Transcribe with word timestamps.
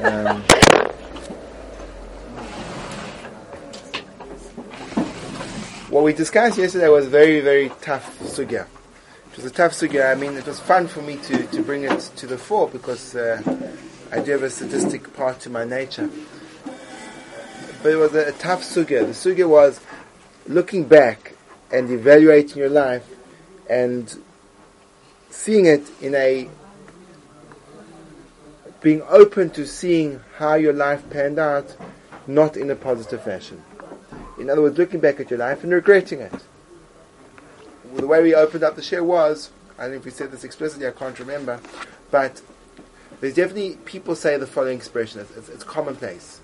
Um, 0.00 0.42
what 5.90 6.04
we 6.04 6.12
discussed 6.12 6.56
yesterday 6.56 6.88
was 6.88 7.08
very, 7.08 7.40
very 7.40 7.70
tough 7.80 8.16
sugya. 8.20 8.66
It 9.32 9.36
was 9.36 9.44
a 9.44 9.50
tough 9.50 9.72
sugya. 9.72 10.12
I 10.12 10.14
mean, 10.14 10.36
it 10.36 10.46
was 10.46 10.60
fun 10.60 10.86
for 10.86 11.02
me 11.02 11.16
to, 11.16 11.46
to 11.48 11.62
bring 11.62 11.82
it 11.82 11.98
to 12.14 12.28
the 12.28 12.38
fore 12.38 12.68
because 12.68 13.16
uh, 13.16 13.42
I 14.12 14.20
do 14.20 14.30
have 14.32 14.44
a 14.44 14.50
sadistic 14.50 15.16
part 15.16 15.40
to 15.40 15.50
my 15.50 15.64
nature. 15.64 16.08
But 17.82 17.92
it 17.92 17.96
was 17.96 18.14
a, 18.14 18.28
a 18.28 18.32
tough 18.32 18.62
sugya. 18.62 19.04
The 19.04 19.34
sugya 19.34 19.48
was 19.48 19.80
looking 20.46 20.84
back 20.84 21.34
and 21.72 21.90
evaluating 21.90 22.56
your 22.56 22.70
life 22.70 23.04
and 23.68 24.16
seeing 25.28 25.66
it 25.66 25.82
in 26.00 26.14
a 26.14 26.48
being 28.80 29.02
open 29.08 29.50
to 29.50 29.66
seeing 29.66 30.20
how 30.36 30.54
your 30.54 30.72
life 30.72 31.08
panned 31.10 31.38
out, 31.38 31.76
not 32.26 32.56
in 32.56 32.70
a 32.70 32.76
positive 32.76 33.22
fashion. 33.22 33.62
In 34.38 34.48
other 34.48 34.62
words, 34.62 34.78
looking 34.78 35.00
back 35.00 35.18
at 35.18 35.30
your 35.30 35.38
life 35.38 35.64
and 35.64 35.72
regretting 35.72 36.20
it. 36.20 36.32
The 37.94 38.06
way 38.06 38.22
we 38.22 38.34
opened 38.34 38.62
up 38.62 38.76
the 38.76 38.82
share 38.82 39.02
was, 39.02 39.50
I 39.78 39.82
don't 39.82 39.92
know 39.92 39.96
if 39.98 40.04
we 40.04 40.10
said 40.10 40.30
this 40.30 40.44
explicitly, 40.44 40.86
I 40.86 40.92
can't 40.92 41.18
remember, 41.18 41.60
but 42.10 42.40
there's 43.20 43.34
definitely, 43.34 43.78
people 43.84 44.14
say 44.14 44.36
the 44.36 44.46
following 44.46 44.76
expression, 44.76 45.20
it's, 45.20 45.36
it's, 45.36 45.48
it's 45.48 45.64
commonplace. 45.64 46.40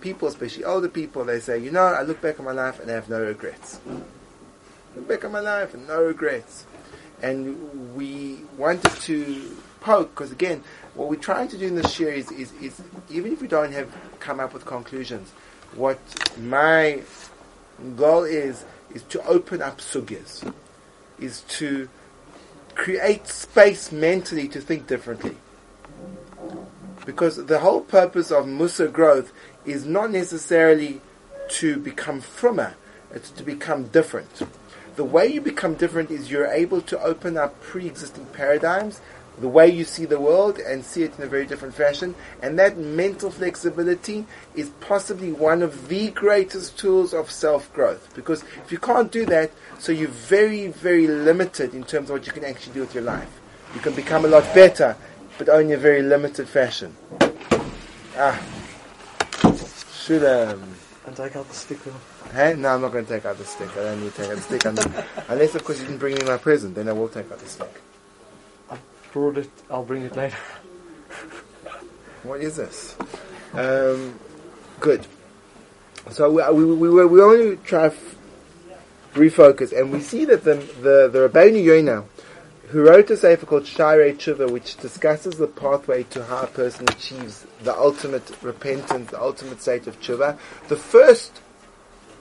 People, 0.00 0.28
especially 0.28 0.64
older 0.64 0.88
people, 0.88 1.24
they 1.24 1.40
say, 1.40 1.58
you 1.58 1.70
know, 1.70 1.84
I 1.84 2.02
look 2.02 2.20
back 2.20 2.38
at 2.38 2.44
my 2.44 2.52
life 2.52 2.80
and 2.80 2.90
I 2.90 2.94
have 2.94 3.08
no 3.08 3.20
regrets. 3.20 3.80
Look 4.94 5.08
back 5.08 5.24
at 5.24 5.30
my 5.30 5.40
life 5.40 5.74
and 5.74 5.88
no 5.88 6.02
regrets. 6.02 6.66
And 7.22 7.94
we 7.96 8.40
wanted 8.56 8.92
to 9.02 9.56
poke, 9.80 10.10
because 10.10 10.32
again, 10.32 10.62
what 10.94 11.08
we're 11.08 11.16
trying 11.16 11.48
to 11.48 11.58
do 11.58 11.66
in 11.66 11.74
this 11.74 11.94
series 11.94 12.30
is, 12.30 12.52
is, 12.60 12.80
even 13.10 13.32
if 13.32 13.40
we 13.40 13.48
don't 13.48 13.72
have 13.72 13.88
come 14.20 14.40
up 14.40 14.52
with 14.52 14.64
conclusions, 14.64 15.30
what 15.74 15.98
my 16.38 17.02
goal 17.96 18.24
is, 18.24 18.64
is 18.94 19.02
to 19.04 19.24
open 19.26 19.62
up 19.62 19.78
sugyas, 19.78 20.52
is 21.20 21.42
to 21.42 21.88
create 22.74 23.26
space 23.26 23.92
mentally 23.92 24.48
to 24.48 24.60
think 24.60 24.86
differently. 24.86 25.36
Because 27.04 27.44
the 27.46 27.58
whole 27.58 27.80
purpose 27.80 28.30
of 28.30 28.46
Musar 28.46 28.92
growth 28.92 29.32
is 29.64 29.84
not 29.84 30.10
necessarily 30.10 31.00
to 31.48 31.76
become 31.78 32.20
frummer, 32.20 32.74
it's 33.10 33.30
to 33.32 33.42
become 33.42 33.84
different. 33.84 34.42
The 34.96 35.04
way 35.04 35.26
you 35.26 35.40
become 35.40 35.74
different 35.74 36.10
is 36.10 36.30
you're 36.30 36.46
able 36.46 36.80
to 36.82 37.00
open 37.00 37.36
up 37.36 37.60
pre-existing 37.60 38.26
paradigms 38.26 39.00
the 39.40 39.48
way 39.48 39.68
you 39.68 39.84
see 39.84 40.04
the 40.04 40.18
world 40.18 40.58
and 40.58 40.84
see 40.84 41.02
it 41.02 41.16
in 41.16 41.24
a 41.24 41.26
very 41.26 41.46
different 41.46 41.74
fashion. 41.74 42.14
And 42.42 42.58
that 42.58 42.76
mental 42.76 43.30
flexibility 43.30 44.26
is 44.54 44.70
possibly 44.80 45.32
one 45.32 45.62
of 45.62 45.88
the 45.88 46.10
greatest 46.10 46.78
tools 46.78 47.14
of 47.14 47.30
self 47.30 47.72
growth. 47.72 48.14
Because 48.14 48.42
if 48.64 48.72
you 48.72 48.78
can't 48.78 49.10
do 49.12 49.24
that, 49.26 49.50
so 49.78 49.92
you're 49.92 50.08
very, 50.08 50.68
very 50.68 51.06
limited 51.06 51.74
in 51.74 51.84
terms 51.84 52.10
of 52.10 52.18
what 52.18 52.26
you 52.26 52.32
can 52.32 52.44
actually 52.44 52.74
do 52.74 52.80
with 52.80 52.94
your 52.94 53.04
life. 53.04 53.40
You 53.74 53.80
can 53.80 53.94
become 53.94 54.24
a 54.24 54.28
lot 54.28 54.42
better, 54.54 54.96
but 55.36 55.48
only 55.48 55.72
in 55.72 55.78
a 55.78 55.82
very 55.82 56.02
limited 56.02 56.48
fashion. 56.48 56.96
Ah. 58.16 58.40
Shulam. 59.30 60.62
And 61.06 61.16
take 61.16 61.36
out 61.36 61.48
the 61.48 61.54
sticker. 61.54 61.92
Hey? 62.32 62.54
No, 62.56 62.74
I'm 62.74 62.80
not 62.82 62.92
going 62.92 63.06
to 63.06 63.10
take 63.10 63.24
out 63.24 63.38
the 63.38 63.44
stick. 63.44 63.70
I 63.72 63.82
don't 63.82 64.02
need 64.02 64.14
to 64.14 64.22
take 64.22 64.30
out 64.30 64.36
the 64.36 64.42
stick. 64.42 64.64
Unless, 65.28 65.54
of 65.54 65.64
course, 65.64 65.78
you 65.80 65.86
didn't 65.86 66.00
bring 66.00 66.14
me 66.16 66.22
my 66.26 66.36
present, 66.36 66.74
then 66.74 66.88
I 66.88 66.92
will 66.92 67.08
take 67.08 67.30
out 67.30 67.38
the 67.38 67.48
stick 67.48 67.80
it. 69.38 69.50
I'll 69.70 69.84
bring 69.84 70.02
it 70.02 70.16
later. 70.16 70.36
what 72.22 72.40
is 72.40 72.56
this? 72.56 72.96
Um, 73.52 74.18
good. 74.80 75.06
So 76.10 76.30
we, 76.30 76.64
we, 76.64 76.88
we, 76.88 77.06
we 77.06 77.22
only 77.22 77.56
try 77.58 77.86
f- 77.86 78.16
refocus, 79.14 79.78
and 79.78 79.92
we 79.92 80.00
see 80.00 80.24
that 80.24 80.44
the 80.44 80.54
the 80.54 81.08
the 81.12 81.28
Rabbeinu 81.28 81.62
Yonah, 81.62 82.04
who 82.68 82.82
wrote 82.82 83.10
a 83.10 83.16
sefer 83.16 83.46
called 83.46 83.64
Sha'arei 83.64 84.16
Tshuva, 84.16 84.50
which 84.50 84.76
discusses 84.76 85.36
the 85.36 85.46
pathway 85.46 86.04
to 86.04 86.24
how 86.24 86.42
a 86.42 86.46
person 86.46 86.88
achieves 86.88 87.46
the 87.62 87.76
ultimate 87.76 88.30
repentance, 88.42 89.10
the 89.10 89.20
ultimate 89.20 89.60
state 89.60 89.86
of 89.86 90.00
tshuva. 90.00 90.38
The 90.68 90.76
first 90.76 91.40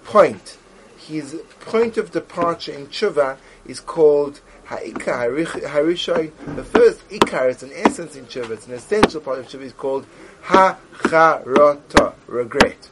point, 0.03 0.57
his 0.97 1.35
point 1.61 1.97
of 1.97 2.11
departure 2.11 2.73
in 2.73 2.88
tshuva, 2.88 3.38
is 3.67 3.79
called 3.79 4.39
Ha'ikar, 4.66 5.29
Harishoy, 5.29 6.31
the 6.55 6.63
first 6.63 7.07
Ikar, 7.09 7.50
is 7.50 7.63
an 7.63 7.72
essence 7.73 8.16
in 8.16 8.25
Tshuva, 8.25 8.51
it's 8.51 8.67
an 8.67 8.73
essential 8.73 9.22
part 9.22 9.39
of 9.39 9.47
Tshuva, 9.47 9.61
is 9.61 9.73
called 9.73 10.05
Ha'charota, 10.44 12.13
regret. 12.27 12.89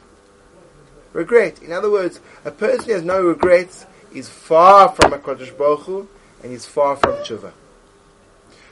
Regret. 1.12 1.62
In 1.62 1.72
other 1.72 1.90
words, 1.90 2.20
a 2.44 2.50
person 2.50 2.86
who 2.86 2.92
has 2.92 3.02
no 3.02 3.22
regrets 3.22 3.86
is 4.14 4.28
far 4.28 4.90
from 4.90 5.12
a 5.12 5.18
Kodesh 5.18 5.56
Baruch 5.56 6.08
and 6.42 6.52
is 6.52 6.64
far 6.64 6.96
from 6.96 7.12
Tshuva. 7.16 7.52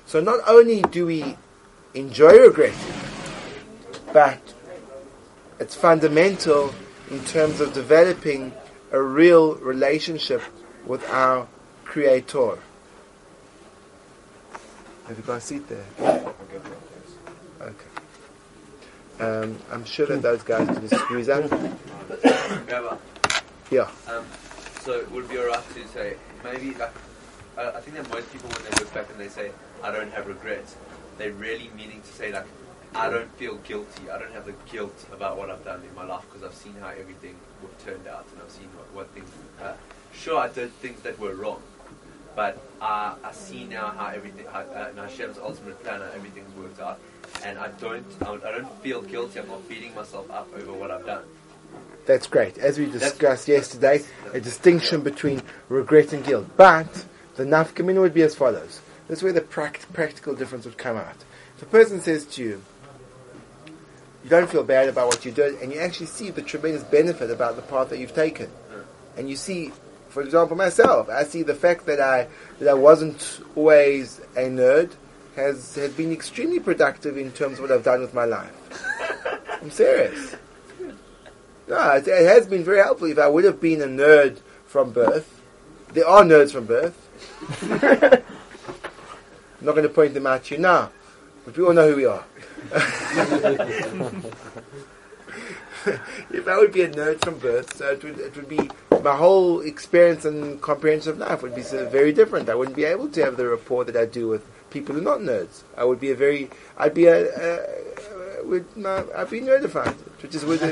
So 0.06 0.20
not 0.20 0.40
only 0.46 0.82
do 0.82 1.06
we 1.06 1.36
enjoy 1.94 2.38
regret, 2.38 2.74
but 4.12 4.40
it's 5.58 5.74
fundamental 5.74 6.74
in 7.10 7.24
terms 7.24 7.60
of 7.60 7.72
developing 7.72 8.52
a 8.92 9.00
real 9.00 9.56
relationship 9.56 10.42
with 10.86 11.08
our 11.10 11.48
Creator. 11.94 12.58
Have 15.06 15.16
you 15.16 15.22
got 15.22 15.36
a 15.36 15.40
seat 15.40 15.62
there? 15.68 15.84
Okay. 17.60 17.90
Um, 19.20 19.56
I'm 19.70 19.84
sure 19.84 20.04
that 20.06 20.20
those 20.20 20.42
guys 20.42 20.66
can 20.66 20.88
squeeze 20.88 21.28
out. 21.28 21.48
Yeah. 23.70 23.88
Um, 24.08 24.24
so 24.80 25.06
would 25.12 25.28
be 25.28 25.38
alright 25.38 25.62
to 25.74 25.86
say 25.86 26.16
maybe 26.42 26.74
like 26.74 26.90
uh, 27.56 27.70
I 27.76 27.80
think 27.80 27.96
that 27.96 28.10
most 28.12 28.32
people 28.32 28.50
when 28.50 28.64
they 28.64 28.70
look 28.70 28.92
back 28.92 29.08
and 29.10 29.20
they 29.20 29.28
say 29.28 29.52
I 29.80 29.92
don't 29.92 30.12
have 30.14 30.26
regrets, 30.26 30.74
they're 31.16 31.30
really 31.30 31.70
meaning 31.76 32.00
to 32.00 32.12
say 32.12 32.32
like 32.32 32.46
I 32.96 33.08
don't 33.08 33.32
feel 33.36 33.54
guilty. 33.58 34.10
I 34.10 34.18
don't 34.18 34.32
have 34.32 34.46
the 34.46 34.54
guilt 34.68 35.06
about 35.12 35.36
what 35.36 35.48
I've 35.48 35.64
done 35.64 35.80
in 35.88 35.94
my 35.94 36.04
life 36.04 36.24
because 36.28 36.42
I've 36.42 36.58
seen 36.58 36.74
how 36.80 36.88
everything 36.88 37.36
turned 37.84 38.08
out 38.08 38.26
and 38.32 38.42
I've 38.42 38.50
seen 38.50 38.68
what, 38.74 38.92
what 38.92 39.14
things. 39.14 39.30
Uh, 39.62 39.74
sure, 40.12 40.40
I 40.40 40.48
did 40.48 40.72
things 40.80 41.00
that 41.02 41.20
were 41.20 41.36
wrong, 41.36 41.62
but 42.36 42.58
uh, 42.80 43.14
I 43.22 43.32
see 43.32 43.64
now 43.64 43.88
how 43.88 44.08
everything, 44.08 44.46
how, 44.52 44.60
uh, 44.60 44.90
in 44.90 44.96
Hashem's 44.96 45.38
ultimate 45.38 45.82
plan, 45.82 46.00
how 46.00 46.06
everything's 46.14 46.54
worked 46.56 46.80
out, 46.80 46.98
and 47.44 47.58
I 47.58 47.68
don't, 47.80 48.04
I 48.22 48.52
don't 48.52 48.82
feel 48.82 49.02
guilty. 49.02 49.40
I'm 49.40 49.48
not 49.48 49.68
beating 49.68 49.94
myself 49.94 50.30
up 50.30 50.48
over 50.56 50.72
what 50.72 50.90
I've 50.90 51.06
done. 51.06 51.24
That's 52.06 52.26
great. 52.26 52.58
As 52.58 52.78
we 52.78 52.86
discussed 52.86 53.48
yesterday, 53.48 54.02
a 54.32 54.40
distinction 54.40 55.00
between 55.00 55.42
regret 55.68 56.12
and 56.12 56.24
guilt. 56.24 56.46
But 56.56 57.04
the 57.36 57.44
nafkamina 57.44 58.00
would 58.00 58.14
be 58.14 58.22
as 58.22 58.34
follows. 58.34 58.80
This 59.08 59.18
is 59.18 59.22
where 59.22 59.32
the 59.32 59.40
pract- 59.40 59.92
practical 59.92 60.34
difference 60.34 60.64
would 60.64 60.78
come 60.78 60.96
out. 60.96 61.16
If 61.56 61.62
a 61.62 61.66
person 61.66 62.00
says 62.00 62.26
to 62.26 62.42
you, 62.42 62.62
you 64.22 64.30
don't 64.30 64.50
feel 64.50 64.64
bad 64.64 64.88
about 64.88 65.08
what 65.08 65.24
you 65.24 65.32
did, 65.32 65.60
and 65.60 65.72
you 65.72 65.78
actually 65.78 66.06
see 66.06 66.30
the 66.30 66.42
tremendous 66.42 66.82
benefit 66.82 67.30
about 67.30 67.56
the 67.56 67.62
path 67.62 67.90
that 67.90 67.98
you've 67.98 68.14
taken, 68.14 68.50
and 69.16 69.28
you 69.28 69.36
see 69.36 69.72
for 70.14 70.22
example, 70.22 70.56
myself, 70.56 71.10
I 71.10 71.24
see 71.24 71.42
the 71.42 71.56
fact 71.56 71.86
that 71.86 72.00
I 72.00 72.28
that 72.60 72.68
I 72.68 72.74
wasn't 72.74 73.40
always 73.56 74.20
a 74.36 74.44
nerd 74.44 74.92
has 75.34 75.74
has 75.74 75.92
been 75.92 76.12
extremely 76.12 76.60
productive 76.60 77.18
in 77.18 77.32
terms 77.32 77.58
of 77.58 77.62
what 77.62 77.72
I've 77.72 77.82
done 77.82 78.00
with 78.00 78.14
my 78.14 78.24
life. 78.24 78.54
I'm 79.60 79.72
serious. 79.72 80.36
No, 81.66 81.90
it, 81.96 82.06
it 82.06 82.26
has 82.26 82.46
been 82.46 82.62
very 82.62 82.78
helpful. 82.78 83.08
If 83.08 83.18
I 83.18 83.26
would 83.26 83.42
have 83.42 83.60
been 83.60 83.82
a 83.82 83.86
nerd 83.86 84.38
from 84.66 84.92
birth, 84.92 85.42
there 85.92 86.06
are 86.06 86.22
nerds 86.22 86.52
from 86.52 86.66
birth. 86.66 86.96
I'm 89.58 89.66
not 89.66 89.72
going 89.72 89.82
to 89.82 89.88
point 89.88 90.14
them 90.14 90.28
out 90.28 90.44
to 90.44 90.54
you 90.54 90.60
now, 90.60 90.92
but 91.44 91.56
we 91.56 91.64
all 91.64 91.72
know 91.72 91.90
who 91.90 91.96
we 91.96 92.06
are. 92.06 92.24
if 96.30 96.46
I 96.46 96.56
would 96.56 96.72
be 96.72 96.82
a 96.82 96.90
nerd 96.90 97.24
from 97.24 97.38
birth, 97.38 97.76
so 97.76 97.90
it 97.90 98.04
would, 98.04 98.20
it 98.20 98.36
would 98.36 98.48
be 98.48 98.70
my 99.04 99.14
whole 99.16 99.60
experience 99.60 100.24
and 100.24 100.60
comprehension 100.60 101.12
of 101.12 101.18
life 101.18 101.42
would 101.42 101.54
be 101.54 101.62
very 101.62 102.12
different. 102.12 102.48
I 102.48 102.54
wouldn't 102.54 102.76
be 102.76 102.84
able 102.84 103.08
to 103.10 103.24
have 103.24 103.36
the 103.36 103.46
rapport 103.46 103.84
that 103.84 103.96
I 103.96 104.06
do 104.06 104.28
with 104.28 104.44
people 104.70 104.94
who 104.94 105.00
are 105.02 105.04
not 105.04 105.20
nerds. 105.20 105.62
I 105.76 105.84
would 105.84 106.00
be 106.00 106.10
a 106.10 106.16
very, 106.16 106.50
I'd 106.76 106.94
be 106.94 107.06
a, 107.06 107.26
a, 107.26 108.44
with 108.44 108.76
my, 108.76 109.04
I'd 109.14 109.30
be 109.30 109.40
nerdified, 109.40 109.94
which 110.22 110.34
is 110.34 110.44
with 110.44 110.62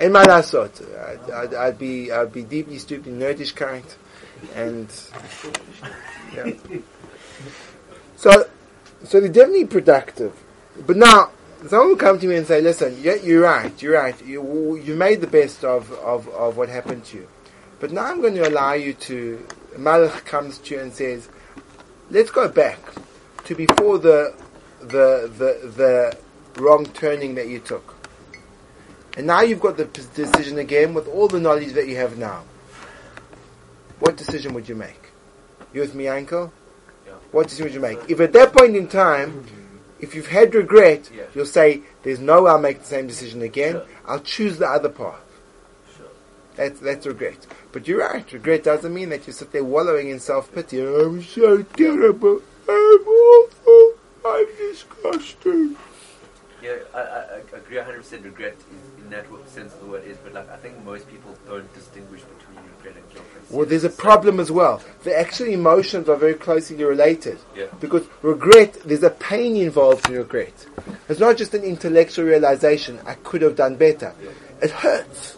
in 0.00 0.12
my 0.12 0.24
last 0.24 0.50
thought, 0.50 0.80
I'd, 0.82 1.30
I'd, 1.30 1.54
I'd, 1.54 1.78
be, 1.78 2.10
I'd 2.10 2.32
be 2.32 2.42
deeply 2.42 2.78
stupid, 2.78 3.12
nerdish 3.12 3.54
kind, 3.54 3.84
and 4.54 4.88
yeah. 6.34 6.52
So, 8.16 8.48
so 9.02 9.20
they're 9.20 9.28
definitely 9.28 9.66
productive. 9.66 10.32
But 10.86 10.96
now, 10.96 11.30
someone 11.70 11.90
will 11.90 11.96
come 11.96 12.18
to 12.18 12.26
me 12.26 12.36
and 12.36 12.46
say, 12.46 12.60
listen, 12.60 12.96
yeah, 13.00 13.14
you're 13.14 13.42
right, 13.42 13.80
you're 13.82 13.94
right, 13.94 14.24
you, 14.24 14.76
you 14.76 14.94
made 14.94 15.20
the 15.20 15.26
best 15.26 15.64
of, 15.64 15.90
of, 15.92 16.28
of 16.28 16.56
what 16.56 16.68
happened 16.68 17.04
to 17.06 17.18
you. 17.18 17.28
But 17.80 17.92
now 17.92 18.04
I'm 18.04 18.20
going 18.20 18.34
to 18.34 18.48
allow 18.48 18.72
you 18.74 18.94
to, 18.94 19.46
Malach 19.76 20.24
comes 20.24 20.58
to 20.58 20.74
you 20.74 20.80
and 20.80 20.92
says, 20.92 21.28
let's 22.10 22.30
go 22.30 22.48
back 22.48 22.78
to 23.44 23.54
before 23.54 23.98
the, 23.98 24.34
the, 24.80 25.30
the, 25.38 25.68
the 26.54 26.62
wrong 26.62 26.86
turning 26.86 27.34
that 27.34 27.48
you 27.48 27.60
took. 27.60 27.94
And 29.16 29.26
now 29.26 29.42
you've 29.42 29.60
got 29.60 29.76
the 29.76 29.86
p- 29.86 30.02
decision 30.14 30.58
again 30.58 30.92
with 30.92 31.06
all 31.08 31.28
the 31.28 31.40
knowledge 31.40 31.72
that 31.74 31.86
you 31.88 31.96
have 31.96 32.18
now. 32.18 32.42
What 34.00 34.16
decision 34.16 34.54
would 34.54 34.68
you 34.68 34.74
make? 34.74 35.10
You 35.72 35.80
with 35.80 35.94
me, 35.94 36.08
Uncle? 36.08 36.52
Yeah. 37.06 37.12
What 37.30 37.44
decision 37.44 37.64
would 37.64 37.74
you 37.74 37.80
make? 37.80 37.98
If 38.08 38.20
at 38.20 38.32
that 38.32 38.52
point 38.52 38.76
in 38.76 38.88
time, 38.88 39.46
if 40.04 40.14
you've 40.14 40.28
had 40.28 40.54
regret, 40.54 41.10
Yeah. 41.12 41.24
you'll 41.34 41.46
say, 41.46 41.80
there's 42.02 42.20
no 42.20 42.42
way 42.42 42.50
I'll 42.52 42.58
make 42.58 42.80
the 42.80 42.86
same 42.86 43.06
decision 43.06 43.40
again. 43.42 43.72
Sure. 43.72 43.86
I'll 44.06 44.20
choose 44.20 44.58
the 44.58 44.68
other 44.68 44.90
path. 44.90 45.24
Sure. 45.96 46.06
That's, 46.56 46.78
that's 46.80 47.06
regret. 47.06 47.46
But 47.72 47.88
you're 47.88 48.00
right, 48.00 48.30
regret 48.32 48.62
doesn't 48.64 48.92
mean 48.92 49.08
that 49.08 49.26
you 49.26 49.32
sit 49.32 49.50
there 49.52 49.64
wallowing 49.64 50.10
in 50.10 50.20
self-pity. 50.20 50.80
I'm 50.82 51.22
so 51.22 51.62
terrible. 51.62 52.42
I'm 52.68 53.08
awful. 53.08 53.94
I'm 54.26 54.46
disgusting. 54.58 55.76
Yeah, 56.62 56.76
I, 56.94 56.98
I, 57.00 57.20
I 57.54 57.56
agree 57.56 57.76
100% 57.76 58.24
regret 58.24 58.56
is, 58.56 59.02
in 59.04 59.10
that 59.10 59.26
sense 59.48 59.74
of 59.74 59.80
the 59.80 59.86
word 59.86 60.04
is, 60.04 60.16
but 60.24 60.32
like 60.32 60.48
I 60.50 60.56
think 60.56 60.82
most 60.84 61.08
people 61.10 61.36
don't 61.46 61.70
distinguish 61.74 62.22
between 62.22 62.64
regret 62.76 62.96
and 62.96 63.12
guilt. 63.12 63.26
Well, 63.50 63.66
there's 63.66 63.84
a 63.84 63.90
problem 63.90 64.40
as 64.40 64.50
well. 64.50 64.82
The 65.04 65.16
actual 65.18 65.48
emotions 65.48 66.08
are 66.08 66.16
very 66.16 66.34
closely 66.34 66.82
related. 66.82 67.38
Yeah. 67.56 67.66
Because 67.80 68.04
regret, 68.22 68.78
there's 68.84 69.02
a 69.02 69.10
pain 69.10 69.56
involved 69.56 70.08
in 70.08 70.16
regret. 70.16 70.66
It's 71.08 71.20
not 71.20 71.36
just 71.36 71.54
an 71.54 71.62
intellectual 71.62 72.24
realization, 72.24 73.00
I 73.06 73.14
could 73.14 73.42
have 73.42 73.56
done 73.56 73.76
better. 73.76 74.14
Yeah. 74.22 74.30
It 74.62 74.70
hurts. 74.70 75.36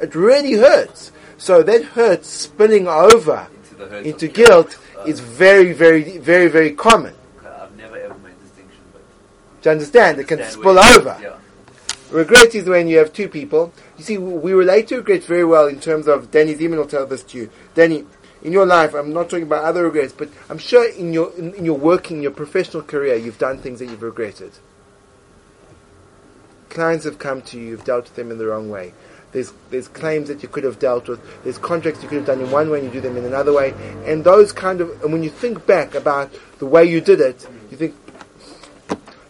It 0.00 0.14
really 0.14 0.54
hurts. 0.54 1.12
So 1.38 1.62
that 1.62 1.82
hurt 1.84 2.24
spilling 2.24 2.88
over 2.88 3.46
Into 3.52 3.74
the 3.74 3.86
hurt 3.86 4.06
into 4.06 4.26
of 4.26 4.32
guilt 4.32 4.78
Uh, 4.98 5.04
is 5.04 5.20
very, 5.20 5.72
very, 5.72 6.18
very, 6.18 6.48
very 6.48 6.72
common. 6.72 7.14
I've 7.44 7.76
never 7.76 7.96
ever 7.98 8.14
made 8.24 8.38
distinction, 8.40 8.80
but 8.92 9.02
Do 9.62 9.68
you 9.68 9.72
understand? 9.72 10.18
It 10.18 10.26
can 10.28 10.38
understand 10.40 10.62
spill 10.62 10.78
over. 10.78 11.18
Yeah. 11.20 11.36
Regret 12.16 12.54
is 12.54 12.66
when 12.66 12.88
you 12.88 12.96
have 12.96 13.12
two 13.12 13.28
people. 13.28 13.74
You 13.98 14.04
see, 14.04 14.16
we 14.16 14.54
relate 14.54 14.88
to 14.88 14.96
regret 14.96 15.22
very 15.24 15.44
well 15.44 15.66
in 15.66 15.78
terms 15.78 16.08
of 16.08 16.30
Danny 16.30 16.54
Zeman 16.54 16.78
will 16.78 16.86
tell 16.86 17.04
this 17.04 17.22
to 17.24 17.36
you. 17.36 17.50
Danny, 17.74 18.06
in 18.42 18.54
your 18.54 18.64
life, 18.64 18.94
I'm 18.94 19.12
not 19.12 19.28
talking 19.28 19.42
about 19.42 19.64
other 19.64 19.84
regrets, 19.84 20.14
but 20.14 20.30
I'm 20.48 20.56
sure 20.56 20.90
in 20.90 21.12
your 21.12 21.30
in, 21.36 21.52
in 21.52 21.66
your 21.66 21.76
working, 21.76 22.22
your 22.22 22.30
professional 22.30 22.82
career, 22.82 23.16
you've 23.16 23.36
done 23.36 23.58
things 23.58 23.80
that 23.80 23.90
you've 23.90 24.02
regretted. 24.02 24.52
Clients 26.70 27.04
have 27.04 27.18
come 27.18 27.42
to 27.42 27.60
you, 27.60 27.66
you've 27.66 27.84
dealt 27.84 28.04
with 28.04 28.16
them 28.16 28.30
in 28.30 28.38
the 28.38 28.46
wrong 28.46 28.70
way. 28.70 28.94
There's 29.32 29.52
there's 29.68 29.88
claims 29.88 30.28
that 30.28 30.42
you 30.42 30.48
could 30.48 30.64
have 30.64 30.78
dealt 30.78 31.10
with. 31.10 31.20
There's 31.44 31.58
contracts 31.58 32.02
you 32.02 32.08
could 32.08 32.16
have 32.16 32.26
done 32.26 32.40
in 32.40 32.50
one 32.50 32.70
way, 32.70 32.78
and 32.78 32.86
you 32.86 32.94
do 32.94 33.06
them 33.06 33.18
in 33.18 33.26
another 33.26 33.52
way. 33.52 33.74
And 34.06 34.24
those 34.24 34.54
kind 34.54 34.80
of, 34.80 34.88
and 35.02 35.12
when 35.12 35.22
you 35.22 35.28
think 35.28 35.66
back 35.66 35.94
about 35.94 36.32
the 36.60 36.66
way 36.66 36.86
you 36.86 37.02
did 37.02 37.20
it, 37.20 37.46
you 37.70 37.76
think, 37.76 37.94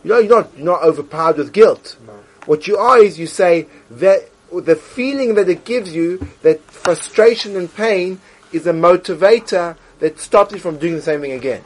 you 0.05 0.11
know, 0.11 0.19
you're 0.21 0.37
not 0.37 0.56
you're 0.56 0.67
not 0.67 0.85
overpowered 0.85 1.38
with 1.38 1.53
guilt. 1.53 1.97
What 2.47 2.67
you 2.67 2.77
are 2.79 2.99
is 2.99 3.19
you 3.19 3.27
say 3.27 3.67
that 3.91 4.31
the 4.53 4.77
feeling 4.77 5.35
that 5.35 5.49
it 5.49 5.65
gives 5.65 5.95
you, 5.95 6.27
that 6.43 6.61
frustration 6.71 7.57
and 7.57 7.73
pain, 7.75 8.21
is 8.53 8.67
a 8.67 8.73
motivator 8.73 9.77
that 9.99 10.19
stops 10.19 10.53
you 10.53 10.59
from 10.59 10.79
doing 10.79 10.95
the 10.95 11.03
same 11.03 11.21
thing 11.21 11.33
again. 11.33 11.63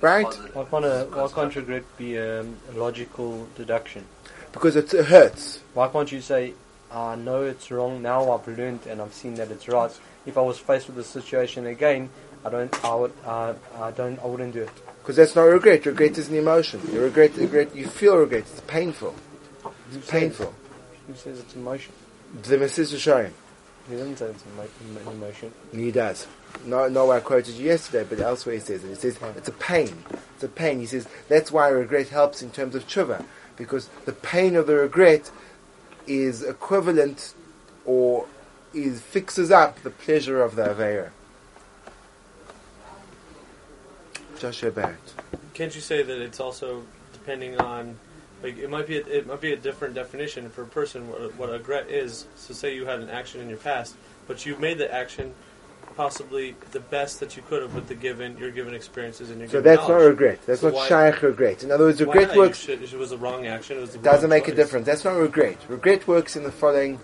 Right? 0.00 0.32
Why 0.52 0.64
can't, 0.64 0.84
a, 0.84 1.08
why 1.10 1.28
can't 1.28 1.56
regret 1.56 1.84
be 1.96 2.18
um, 2.18 2.56
a 2.72 2.78
logical 2.78 3.48
deduction? 3.56 4.04
Because 4.52 4.76
it, 4.76 4.92
it 4.94 5.06
hurts. 5.06 5.60
Why 5.74 5.88
can't 5.88 6.10
you 6.12 6.20
say, 6.20 6.54
I 6.92 7.16
know 7.16 7.42
it's 7.42 7.70
wrong, 7.70 8.02
now 8.02 8.30
I've 8.30 8.46
learned 8.46 8.86
and 8.86 9.02
I've 9.02 9.14
seen 9.14 9.34
that 9.34 9.50
it's 9.50 9.68
right. 9.68 9.90
If 10.26 10.38
I 10.38 10.42
was 10.42 10.58
faced 10.58 10.86
with 10.86 10.96
the 10.96 11.04
situation 11.04 11.66
again, 11.66 12.10
I 12.44 12.50
don't, 12.50 12.84
I 12.84 12.94
would, 12.94 13.12
uh, 13.24 13.54
I 13.76 13.90
don't, 13.90 14.18
I 14.20 14.26
wouldn't 14.26 14.52
do 14.52 14.62
it. 14.62 14.70
Because 15.00 15.16
that's 15.16 15.34
not 15.34 15.42
regret. 15.42 15.86
Regret 15.86 16.18
is 16.18 16.28
an 16.28 16.36
emotion. 16.36 16.80
You 16.92 17.00
regret, 17.00 17.36
regret, 17.36 17.74
you 17.74 17.86
feel 17.86 18.16
regret. 18.16 18.42
It's 18.42 18.60
painful. 18.62 19.14
Who 19.90 19.96
It's 19.98 20.06
says- 20.06 20.10
painful. 20.20 20.54
Who 21.06 21.14
says 21.14 21.38
it's 21.40 21.54
emotion? 21.54 21.92
The 22.42 22.58
Messiah 22.58 22.86
showing. 22.98 23.34
He 23.88 23.94
doesn't 23.96 24.16
say 24.16 24.26
it's 24.26 24.42
emo- 24.52 25.00
em- 25.08 25.14
emotion. 25.16 25.52
He 25.72 25.92
does. 25.92 26.26
No, 26.64 26.88
no, 26.88 27.12
I 27.12 27.20
quoted 27.20 27.54
you 27.54 27.66
yesterday, 27.66 28.04
but 28.08 28.18
elsewhere 28.18 28.56
he 28.56 28.60
says 28.60 28.82
it. 28.82 28.88
He 28.88 28.94
says 28.96 29.16
it's 29.36 29.48
a 29.48 29.52
pain. 29.52 30.02
It's 30.34 30.42
a 30.42 30.48
pain. 30.48 30.80
He 30.80 30.86
says 30.86 31.06
that's 31.28 31.52
why 31.52 31.68
regret 31.68 32.08
helps 32.08 32.42
in 32.42 32.50
terms 32.50 32.74
of 32.74 32.86
tshuva, 32.88 33.24
because 33.56 33.88
the 34.04 34.12
pain 34.12 34.56
of 34.56 34.66
the 34.66 34.74
regret 34.74 35.30
is 36.08 36.42
equivalent, 36.42 37.34
or 37.84 38.26
is 38.74 39.00
fixes 39.00 39.52
up 39.52 39.80
the 39.84 39.90
pleasure 39.90 40.42
of 40.42 40.56
the 40.56 40.64
aveira. 40.64 41.10
Joshua 44.38 44.70
Barrett. 44.70 44.98
Can't 45.54 45.74
you 45.74 45.80
say 45.80 46.02
that 46.02 46.20
it's 46.20 46.40
also 46.40 46.82
depending 47.12 47.58
on, 47.60 47.98
like 48.42 48.58
it 48.58 48.68
might 48.70 48.86
be 48.86 48.98
a, 48.98 49.06
it 49.06 49.26
might 49.26 49.40
be 49.40 49.52
a 49.52 49.56
different 49.56 49.94
definition 49.94 50.48
for 50.50 50.62
a 50.62 50.66
person 50.66 51.08
what 51.08 51.20
a, 51.20 51.28
what 51.30 51.48
a 51.48 51.52
regret 51.52 51.88
is. 51.88 52.26
So 52.36 52.54
say 52.54 52.74
you 52.74 52.84
had 52.86 53.00
an 53.00 53.10
action 53.10 53.40
in 53.40 53.48
your 53.48 53.58
past, 53.58 53.96
but 54.26 54.44
you 54.46 54.56
made 54.56 54.78
the 54.78 54.92
action 54.92 55.34
possibly 55.96 56.54
the 56.72 56.80
best 56.80 57.20
that 57.20 57.36
you 57.36 57.42
could 57.48 57.62
have 57.62 57.74
with 57.74 57.88
the 57.88 57.94
given 57.94 58.36
your 58.36 58.50
given 58.50 58.74
experiences 58.74 59.30
and 59.30 59.40
your 59.40 59.48
So 59.48 59.60
that's 59.62 59.80
not 59.80 59.88
knowledge. 59.88 60.08
regret. 60.10 60.40
That's 60.46 60.60
So 60.60 60.70
not 60.70 60.88
shaykh 60.88 61.22
regret. 61.22 61.64
In 61.64 61.70
other 61.70 61.84
words, 61.84 62.00
regret 62.00 62.28
not? 62.28 62.36
works. 62.36 62.58
Should, 62.60 62.82
it 62.82 62.92
was 62.92 63.10
the 63.10 63.16
wrong 63.18 63.46
action. 63.46 63.78
It 63.78 63.80
was 63.80 63.92
the 63.92 63.98
doesn't 63.98 64.28
make 64.28 64.46
a 64.48 64.54
difference. 64.54 64.84
That's 64.86 65.04
not 65.04 65.16
regret. 65.16 65.56
Regret 65.68 66.06
works 66.06 66.36
in 66.36 66.42
the 66.42 66.52
following 66.52 67.00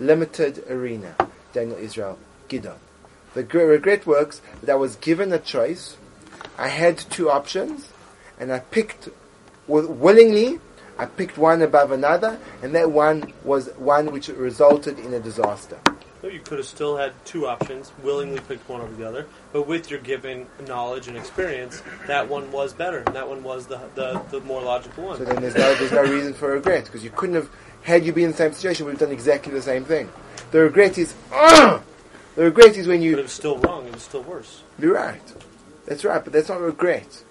limited 0.00 0.64
arena. 0.68 1.16
Daniel 1.54 1.78
Israel 1.78 2.18
Gidon. 2.50 2.76
The 3.32 3.42
gr- 3.42 3.60
regret 3.60 4.06
works 4.06 4.42
that 4.60 4.70
I 4.70 4.74
was 4.74 4.96
given 4.96 5.32
a 5.32 5.38
choice. 5.38 5.96
I 6.58 6.68
had 6.68 6.98
two 6.98 7.30
options, 7.30 7.88
and 8.38 8.52
I 8.52 8.58
picked 8.58 9.08
willingly. 9.66 10.60
I 10.98 11.06
picked 11.06 11.36
one 11.36 11.60
above 11.62 11.90
another, 11.92 12.38
and 12.62 12.74
that 12.74 12.90
one 12.90 13.32
was 13.44 13.68
one 13.76 14.10
which 14.12 14.28
resulted 14.28 14.98
in 14.98 15.12
a 15.12 15.20
disaster. 15.20 15.78
No, 16.22 16.30
you 16.30 16.40
could 16.40 16.58
have 16.58 16.66
still 16.66 16.96
had 16.96 17.12
two 17.26 17.46
options, 17.46 17.92
willingly 18.02 18.40
picked 18.40 18.66
one 18.68 18.80
over 18.80 18.92
the 18.94 19.06
other, 19.06 19.26
but 19.52 19.66
with 19.66 19.90
your 19.90 20.00
given 20.00 20.46
knowledge 20.66 21.06
and 21.08 21.16
experience, 21.16 21.82
that 22.06 22.28
one 22.28 22.50
was 22.50 22.72
better, 22.72 22.98
and 22.98 23.14
that 23.14 23.28
one 23.28 23.42
was 23.42 23.66
the 23.66 23.78
the, 23.94 24.22
the 24.30 24.40
more 24.40 24.62
logical 24.62 25.04
one. 25.04 25.18
So 25.18 25.24
then 25.24 25.42
there's 25.42 25.54
no 25.54 25.74
there's 25.74 25.92
no 25.92 26.02
reason 26.02 26.32
for 26.32 26.52
regret 26.52 26.86
because 26.86 27.04
you 27.04 27.10
couldn't 27.10 27.34
have 27.34 27.50
had 27.82 28.04
you 28.04 28.12
been 28.12 28.24
in 28.24 28.30
the 28.30 28.36
same 28.36 28.52
situation. 28.52 28.86
We've 28.86 28.98
done 28.98 29.12
exactly 29.12 29.52
the 29.52 29.62
same 29.62 29.84
thing. 29.84 30.10
The 30.50 30.60
regret 30.60 30.96
is 30.96 31.14
"Ugh!" 31.30 31.82
the 32.36 32.44
regret 32.44 32.76
is 32.76 32.88
when 32.88 33.00
but 33.00 33.04
you 33.04 33.18
it 33.18 33.22
was 33.22 33.32
still 33.32 33.58
wrong. 33.58 33.86
It 33.86 33.92
was 33.92 34.02
still 34.02 34.22
worse. 34.22 34.62
You're 34.78 34.94
right. 34.94 35.22
That's 35.84 36.04
right, 36.04 36.24
but 36.24 36.32
that's 36.32 36.48
not 36.48 36.60
regret. 36.60 37.22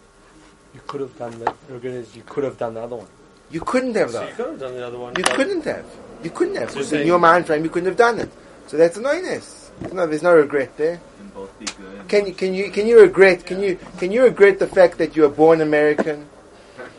You 0.76 0.82
could 0.86 1.02
have 1.02 1.18
done 1.18 1.40
that. 1.40 1.56
Regret 1.68 1.96
is 1.96 2.16
you 2.16 2.24
could 2.28 2.44
have 2.44 2.58
done 2.58 2.76
the 2.76 2.82
other 2.82 2.98
one. 2.98 3.08
You 3.52 3.62
couldn't 3.62 3.96
have 3.96 4.12
So 4.12 4.22
you 4.28 4.34
could 4.36 4.46
have 4.48 4.60
done 4.60 4.74
the 4.76 4.86
other 4.88 4.98
one. 4.98 5.14
You 5.18 5.24
couldn't 5.24 5.64
have. 5.66 5.86
You 6.24 6.30
couldn't 6.32 6.56
have. 6.56 6.70
So 6.72 6.76
Because 6.78 6.94
in 6.94 7.08
your 7.08 7.20
mind 7.20 7.46
frame, 7.48 7.64
you 7.64 7.70
couldn't 7.70 7.88
have 7.88 7.98
done 7.98 8.20
it. 8.20 8.30
So 8.68 8.78
that's 8.78 8.98
annoyingness. 8.98 9.94
No, 9.94 10.08
there's 10.08 10.24
no 10.24 10.36
regret 10.36 10.76
there. 10.78 11.00
Can 11.18 11.28
both 11.30 11.60
be 11.60 11.66
good. 11.66 12.08
Can 12.08 12.26
you 12.28 12.34
can 12.34 12.54
you 12.54 12.72
can 12.72 12.88
you 12.88 13.00
regret 13.02 13.46
can 13.46 13.60
you 13.62 13.78
can 14.00 14.12
you 14.12 14.24
regret 14.24 14.58
the 14.60 14.68
fact 14.68 14.98
that 14.98 15.16
you 15.16 15.22
were 15.24 15.30
born 15.30 15.62
American? 15.62 16.28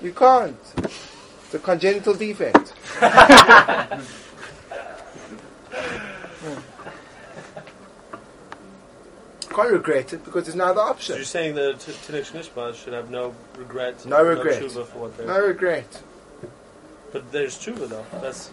You 0.03 0.13
can't. 0.13 0.57
It's 0.77 1.55
a 1.55 1.59
congenital 1.59 2.15
defect. 2.15 2.73
can't 9.49 9.71
regret 9.73 10.13
it 10.13 10.25
because 10.25 10.45
there's 10.45 10.57
no 10.57 10.67
other 10.67 10.81
So 10.81 10.87
option. 10.87 11.17
you're 11.17 11.25
saying 11.25 11.55
that 11.55 11.81
T- 11.81 11.93
Tinok 11.93 12.31
Shenishba 12.31 12.75
should 12.75 12.93
have 12.93 13.11
no 13.11 13.35
regret, 13.57 14.05
No 14.07 14.23
regret. 14.23 14.63
tshuva 14.63 14.87
for 14.87 14.99
what. 15.09 15.27
No 15.27 15.41
regret. 15.41 16.03
But 17.17 17.33
there's 17.33 17.57
tshuva 17.57 17.89
though. 17.89 18.05
That's 18.21 18.49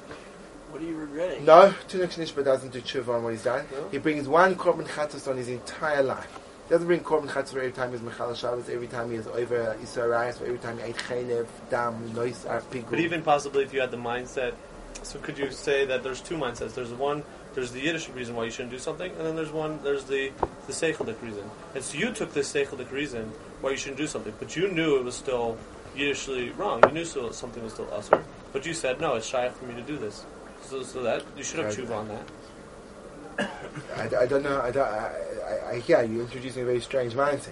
What 0.71 0.81
are 0.81 0.85
you 0.85 0.95
regretting? 0.95 1.43
No, 1.43 1.73
Tinok 1.89 2.13
Shenishba 2.13 2.45
doesn't 2.45 2.71
do 2.71 2.79
tshuva 2.79 3.09
on 3.09 3.23
what 3.25 3.33
he's 3.33 3.43
done. 3.43 3.65
No? 3.69 3.89
He 3.89 3.97
brings 3.97 4.25
one 4.25 4.55
korban 4.55 4.87
chatos 4.87 5.27
on 5.27 5.35
his 5.35 5.49
entire 5.49 6.01
life. 6.01 6.39
He 6.63 6.69
doesn't 6.69 6.87
bring 6.87 7.01
korban 7.01 7.27
chatos 7.27 7.57
every 7.57 7.73
time 7.73 7.91
he's 7.91 7.99
mechal 7.99 8.33
Shabbos, 8.33 8.69
every 8.69 8.87
time 8.87 9.11
he 9.11 9.17
is 9.17 9.27
over 9.27 9.75
Yisrael, 9.81 10.41
every 10.41 10.57
time 10.59 10.77
he 10.77 10.83
ate 10.85 10.95
chaylev, 10.95 11.45
dam, 11.69 12.09
nois, 12.15 12.45
uh, 12.45 12.51
ar. 12.51 12.63
But 12.89 13.01
even 13.01 13.21
possibly 13.21 13.65
if 13.65 13.73
you 13.73 13.81
had 13.81 13.91
the 13.91 13.97
mindset, 13.97 14.53
so 15.01 15.19
could 15.19 15.37
you 15.37 15.51
say 15.51 15.83
that 15.85 16.01
there's 16.01 16.21
two 16.21 16.37
mindsets? 16.37 16.73
There's 16.73 16.93
one, 16.93 17.21
there's 17.55 17.73
the 17.73 17.81
Yiddish 17.81 18.07
reason 18.11 18.33
why 18.33 18.45
you 18.45 18.51
shouldn't 18.51 18.71
do 18.71 18.79
something, 18.79 19.11
and 19.11 19.25
then 19.25 19.35
there's 19.35 19.51
one, 19.51 19.77
there's 19.83 20.05
the 20.05 20.31
the 20.67 20.71
seichelic 20.71 21.21
reason. 21.21 21.43
And 21.75 21.83
so 21.83 21.97
you 21.97 22.13
took 22.13 22.33
this 22.33 22.53
seichelic 22.53 22.91
reason 22.91 23.29
why 23.59 23.71
you 23.71 23.75
shouldn't 23.75 23.97
do 23.97 24.07
something, 24.07 24.33
but 24.39 24.55
you 24.55 24.69
knew 24.69 24.95
it 24.95 25.03
was 25.03 25.15
still 25.15 25.57
Yiddishly 25.95 26.57
wrong. 26.57 26.81
You 26.87 26.91
knew 26.91 27.05
still 27.05 27.31
something 27.33 27.63
was 27.63 27.73
still 27.73 27.91
usher, 27.93 28.23
but 28.53 28.65
you 28.65 28.73
said 28.73 29.01
no, 29.01 29.15
it's 29.15 29.27
shy 29.27 29.49
for 29.49 29.65
me 29.65 29.75
to 29.75 29.81
do 29.81 29.97
this. 29.97 30.25
So, 30.63 30.81
so 30.83 31.03
that 31.03 31.23
you 31.35 31.43
should 31.43 31.59
have 31.59 31.75
chewed 31.75 31.91
on 31.91 32.07
that. 32.07 33.49
I, 33.97 34.23
I 34.23 34.25
don't 34.27 34.43
know, 34.43 34.61
I, 34.61 34.71
don't, 34.71 34.87
I, 34.87 35.11
I, 35.49 35.69
I 35.71 35.79
hear 35.79 36.03
you're 36.03 36.21
introducing 36.21 36.61
a 36.61 36.65
very 36.65 36.79
strange 36.79 37.13
mindset. 37.13 37.51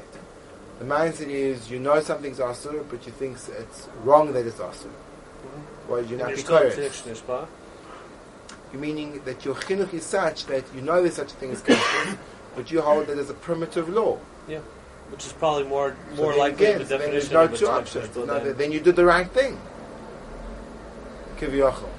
The 0.80 0.86
mindset 0.86 1.28
is 1.28 1.70
you 1.70 1.80
know 1.80 2.00
something's 2.00 2.40
asur, 2.40 2.88
but 2.90 3.06
you 3.06 3.12
think 3.12 3.38
it's 3.60 3.88
wrong 4.04 4.32
that 4.34 4.46
it's 4.46 4.58
asur. 4.58 4.88
Mm-hmm. 4.88 5.92
Well, 5.92 6.06
you're 6.06 6.20
not 6.20 6.34
encouraged. 6.34 6.80
You 8.74 8.80
meaning 8.80 9.22
that 9.26 9.44
your 9.44 9.56
chinuch 9.56 9.94
is 9.94 10.06
such 10.06 10.46
that 10.46 10.64
you 10.74 10.82
know 10.82 11.02
there's 11.02 11.16
such 11.16 11.34
a 11.34 11.36
thing 11.36 11.52
as 11.52 11.62
kosher, 11.62 12.18
but 12.56 12.72
you 12.72 12.82
hold 12.82 13.08
that 13.08 13.18
as 13.18 13.30
a 13.30 13.34
primitive 13.34 13.90
law. 13.90 14.18
Yeah, 14.48 14.60
which 15.10 15.26
is 15.26 15.34
probably 15.34 15.66
more 15.66 15.96
So 16.12 16.16
more 16.16 16.32
then 16.32 16.40
likely 16.40 16.66
again, 16.68 16.80
the 16.80 16.86
so 16.86 16.98
then 16.98 17.00
definition 17.12 17.34
there's 17.34 17.52
no 17.52 17.58
two 17.58 17.68
options. 17.68 18.16
No, 18.16 18.40
than- 18.40 18.58
then 18.58 18.72
you 18.72 18.80
did 18.80 18.96
the 18.96 19.06
right 19.06 19.30
thing. 19.30 19.60
Kivyochel. 21.42 21.90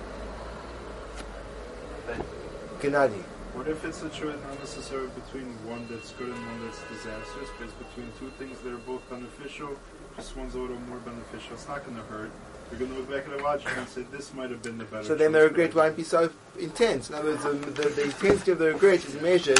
Gennady. 2.80 3.20
What 3.54 3.66
if 3.66 3.84
it's 3.84 4.00
a 4.04 4.08
choice 4.08 4.36
not 4.48 4.58
necessarily 4.60 5.08
between 5.08 5.46
one 5.66 5.84
that's 5.90 6.12
good 6.12 6.28
and 6.28 6.46
one 6.46 6.64
that's 6.64 6.78
disastrous, 6.88 7.48
but 7.58 7.64
it's 7.64 7.74
between 7.74 8.06
two 8.20 8.30
things 8.38 8.60
that 8.60 8.72
are 8.72 8.76
both 8.86 9.02
beneficial, 9.10 9.76
just 10.14 10.36
one's 10.36 10.54
a 10.54 10.58
little 10.60 10.78
more 10.82 10.98
beneficial. 10.98 11.54
It's 11.54 11.66
not 11.66 11.84
going 11.84 11.96
to 11.96 12.04
hurt. 12.04 12.30
You're 12.70 12.78
going 12.78 12.92
to 12.92 12.98
look 12.98 13.10
back 13.10 13.26
at 13.26 13.36
the 13.36 13.42
logic 13.42 13.68
and 13.76 13.88
say, 13.88 14.02
this 14.12 14.32
might 14.32 14.50
have 14.50 14.62
been 14.62 14.78
the 14.78 14.84
better 14.84 15.02
So 15.02 15.16
then 15.16 15.32
the 15.32 15.40
choice, 15.40 15.48
regret 15.48 15.70
but- 15.74 15.76
won't 15.82 15.96
be 15.96 16.04
so 16.04 16.30
intense. 16.60 17.10
In 17.10 17.16
other 17.16 17.30
words, 17.32 17.42
the, 17.42 17.50
the, 17.50 17.88
the 17.88 18.04
intensity 18.04 18.52
of 18.52 18.58
the 18.60 18.66
regret 18.66 19.04
is 19.04 19.20
measured 19.20 19.58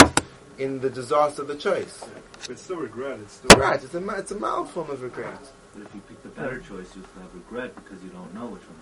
in 0.59 0.79
the 0.79 0.91
disaster 0.91 1.43
of 1.43 1.49
the 1.49 1.57
choice. 1.57 2.05
But 2.43 2.51
it's 2.51 2.63
still 2.63 2.77
regret. 2.77 3.19
It's 3.19 3.33
still 3.35 3.59
Right, 3.59 3.83
it's 3.83 3.95
a, 3.95 4.09
it's 4.17 4.31
a 4.31 4.39
mild 4.39 4.71
form 4.71 4.91
of 4.91 5.03
regret. 5.03 5.41
But 5.75 5.87
if 5.87 5.95
you 5.95 6.01
pick 6.09 6.23
the 6.23 6.29
better 6.29 6.59
choice, 6.61 6.95
you'll 6.95 7.05
have 7.21 7.35
regret 7.35 7.75
because 7.75 8.03
you 8.05 8.11
don't 8.11 8.33
know 8.33 8.47
which 8.47 8.63
one's 8.63 8.82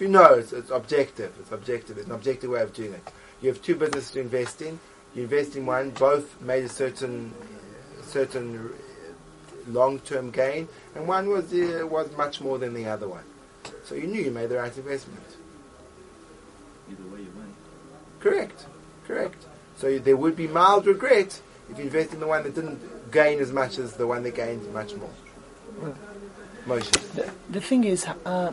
If 0.00 0.04
you 0.04 0.12
know, 0.12 0.32
it's, 0.32 0.54
it's 0.54 0.70
objective. 0.70 1.30
It's 1.40 1.52
objective. 1.52 1.98
It's 1.98 2.06
an 2.06 2.14
objective 2.14 2.48
way 2.48 2.62
of 2.62 2.72
doing 2.72 2.94
it. 2.94 3.12
You 3.42 3.50
have 3.50 3.60
two 3.60 3.76
businesses 3.76 4.10
to 4.12 4.20
invest 4.20 4.62
in. 4.62 4.80
You 5.14 5.24
invest 5.24 5.56
in 5.56 5.66
one. 5.66 5.90
Both 5.90 6.40
made 6.40 6.64
a 6.64 6.70
certain, 6.70 7.34
certain 8.04 8.70
long-term 9.66 10.30
gain, 10.30 10.68
and 10.94 11.06
one 11.06 11.28
was 11.28 11.52
uh, 11.52 11.86
was 11.86 12.08
much 12.16 12.40
more 12.40 12.56
than 12.56 12.72
the 12.72 12.86
other 12.86 13.08
one. 13.08 13.24
So 13.84 13.94
you 13.94 14.06
knew 14.06 14.22
you 14.22 14.30
made 14.30 14.48
the 14.48 14.56
right 14.56 14.74
investment. 14.74 15.36
Either 16.90 17.02
way, 17.02 17.18
you 17.18 17.32
win. 17.36 17.54
Correct. 18.20 18.64
Correct. 19.06 19.44
So 19.76 19.88
you, 19.88 19.98
there 20.00 20.16
would 20.16 20.34
be 20.34 20.48
mild 20.48 20.86
regret 20.86 21.42
if 21.68 21.76
you 21.76 21.84
invest 21.84 22.14
in 22.14 22.20
the 22.20 22.26
one 22.26 22.44
that 22.44 22.54
didn't 22.54 23.12
gain 23.12 23.38
as 23.38 23.52
much 23.52 23.76
as 23.76 23.96
the 23.96 24.06
one 24.06 24.22
that 24.22 24.34
gained 24.34 24.72
much 24.72 24.94
more. 24.94 25.94
Moshe. 26.66 26.90
The, 27.12 27.30
the 27.50 27.60
thing 27.60 27.84
is, 27.84 28.06
uh, 28.24 28.52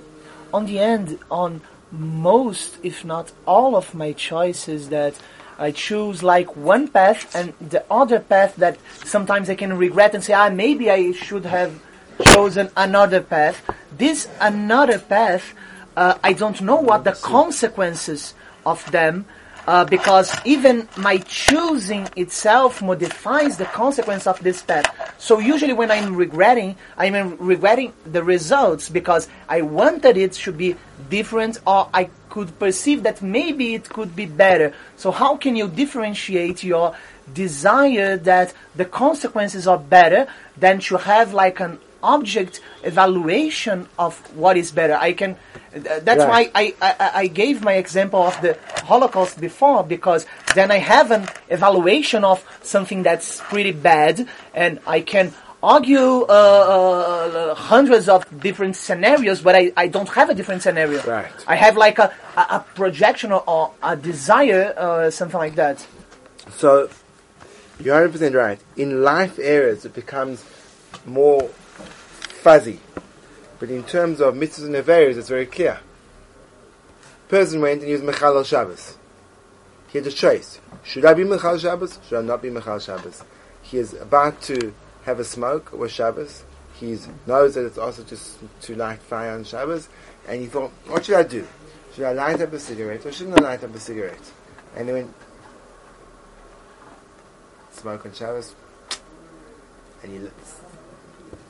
on 0.54 0.66
the 0.66 0.80
end, 0.80 1.20
on 1.30 1.62
most, 1.92 2.78
if 2.84 3.06
not 3.06 3.32
all 3.46 3.76
of 3.76 3.94
my 3.94 4.12
choices 4.14 4.90
that 4.90 5.16
I 5.58 5.72
choose 5.72 6.22
like 6.22 6.56
one 6.56 6.88
path 6.88 7.34
and 7.36 7.54
the 7.60 7.84
other 7.90 8.20
path 8.20 8.56
that 8.58 8.78
sometimes 9.06 9.50
I 9.50 9.56
can 9.56 9.78
regret 9.78 10.14
and 10.14 10.24
say, 10.24 10.34
ah, 10.34 10.50
maybe 10.50 10.92
I 10.92 11.12
should 11.14 11.46
have 11.46 11.80
chosen 12.26 12.70
another 12.78 13.22
path. 13.22 13.64
This 13.98 14.28
another 14.40 15.00
path, 15.00 15.54
uh, 15.96 16.18
I 16.24 16.34
don't 16.34 16.62
know 16.62 16.78
what 16.78 17.04
the 17.04 17.14
consequences 17.14 18.34
of 18.66 18.90
them 18.92 19.26
uh, 19.68 19.84
because 19.84 20.34
even 20.46 20.88
my 20.98 21.18
choosing 21.18 22.08
itself 22.16 22.82
modifies 22.82 23.58
the 23.58 23.66
consequence 23.66 24.26
of 24.26 24.42
this 24.42 24.62
path. 24.62 25.16
So 25.18 25.40
usually 25.40 25.74
when 25.74 25.92
I'm 25.92 26.16
regretting, 26.16 26.78
I'm 26.98 27.38
regretting 27.38 27.94
the 28.06 28.24
results 28.24 28.88
because 28.90 29.28
I 29.50 29.62
wanted 29.62 30.16
it 30.18 30.34
to 30.34 30.52
be 30.52 30.76
different 31.10 31.60
or 31.68 31.90
I 31.94 32.10
could 32.30 32.58
perceive 32.58 33.04
that 33.04 33.22
maybe 33.22 33.76
it 33.76 33.90
could 33.90 34.16
be 34.16 34.26
better. 34.26 34.74
So 34.96 35.12
how 35.12 35.36
can 35.36 35.56
you 35.56 35.68
differentiate 35.68 36.64
your 36.64 36.96
desire 37.34 38.16
that 38.18 38.54
the 38.76 38.86
consequences 38.86 39.68
are 39.68 39.78
better 39.78 40.28
than 40.56 40.80
to 40.80 40.98
have 40.98 41.34
like 41.34 41.60
an 41.60 41.80
object 42.04 42.60
evaluation 42.84 43.88
of 43.98 44.18
what 44.36 44.58
is 44.58 44.72
better? 44.72 44.96
I 45.00 45.14
can, 45.14 45.32
uh, 45.76 46.00
that's 46.02 46.24
Right. 46.26 46.52
why 46.54 46.74
I, 46.82 46.96
I, 47.00 47.12
I 47.22 47.28
gave 47.28 47.64
my 47.64 47.74
example 47.74 48.22
of 48.24 48.40
the 48.42 48.58
Holocaust 48.86 49.40
before 49.40 49.84
because 49.84 50.26
then 50.56 50.72
I 50.72 50.78
have 50.78 51.12
an 51.12 51.28
evaluation 51.50 52.24
of 52.24 52.44
something 52.64 53.04
that's 53.04 53.42
pretty 53.42 53.72
bad 53.72 54.28
and 54.54 54.80
I 54.88 55.02
can 55.02 55.34
argue 55.64 56.22
uh, 56.22 56.26
uh, 56.30 57.56
hundreds 57.56 58.08
of 58.08 58.24
different 58.40 58.76
scenarios 58.76 59.42
but 59.42 59.56
I, 59.56 59.72
I 59.76 59.88
don't 59.88 60.10
have 60.10 60.30
a 60.30 60.34
different 60.36 60.62
scenario. 60.62 61.02
Right. 61.04 61.32
I 61.48 61.56
have 61.56 61.76
like 61.78 61.98
a, 62.00 62.14
a, 62.36 62.42
a 62.42 62.66
projection 62.76 63.32
or, 63.32 63.44
or 63.48 63.72
a 63.82 63.96
desire 63.96 64.74
uh, 64.78 65.10
something 65.10 65.40
like 65.40 65.56
that. 65.56 65.86
So 66.58 66.90
you're 67.80 68.08
100% 68.10 68.34
right. 68.36 68.60
In 68.76 69.04
life 69.04 69.38
areas, 69.40 69.86
it 69.86 69.94
becomes 69.94 70.44
more 71.06 71.50
fuzzy. 72.48 72.80
But 73.60 73.70
in 73.70 73.84
terms 73.84 74.22
of 74.22 74.34
mitzvahs 74.34 74.68
and 74.68 74.90
areas, 74.90 75.18
it's 75.18 75.28
very 75.28 75.46
clear. 75.46 75.82
Person 77.28 77.60
went 77.60 77.82
and 77.82 77.90
used 77.90 78.06
Mechal 78.06 78.46
Shabbos. 78.46 78.98
He 79.90 79.98
had 79.98 80.08
a 80.08 80.12
choice. 80.12 80.62
Should 80.82 81.04
I 81.04 81.14
be 81.14 81.24
Mechal 81.24 81.60
Shabbos? 81.60 82.00
Should 82.08 82.20
I 82.20 82.22
not 82.22 82.42
be 82.42 82.50
Mechal 82.50 82.80
Shabbos? 82.80 83.26
He 83.64 83.80
is 83.80 83.94
about 83.96 84.42
to 84.44 84.74
have 85.04 85.20
a 85.20 85.26
smoke 85.26 85.74
with 85.74 85.92
Shabbos. 85.92 86.46
He 86.80 86.98
knows 87.26 87.56
that 87.56 87.66
it's 87.66 87.78
also 87.78 88.04
just 88.04 88.38
to 88.62 88.76
light 88.76 89.00
fire 89.00 89.32
on 89.32 89.44
Shabbos. 89.44 89.90
And 90.26 90.40
he 90.40 90.48
thought, 90.48 90.72
what 90.86 91.04
should 91.04 91.16
I 91.16 91.24
do? 91.24 91.46
Should 91.96 92.06
I 92.06 92.14
light 92.14 92.40
up 92.40 92.54
a 92.54 92.60
cigarette 92.60 93.06
or 93.06 93.12
shouldn't 93.12 93.42
I 93.42 93.44
light 93.44 93.64
up 93.66 93.76
a 93.76 93.80
cigarette? 93.80 94.32
And 94.74 94.88
he 94.88 94.94
went, 94.94 95.14
smoke 97.72 98.06
on 98.06 98.14
Shabbos. 98.14 98.56
And 100.02 100.14
he 100.14 100.20
lit, 100.20 100.34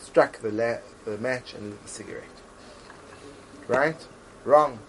struck 0.07 0.39
the, 0.39 0.51
la- 0.51 0.77
the 1.05 1.17
match 1.17 1.53
and 1.53 1.71
lit 1.71 1.83
the 1.83 1.89
cigarette. 1.89 2.23
Right? 3.67 4.07
Wrong. 4.45 4.79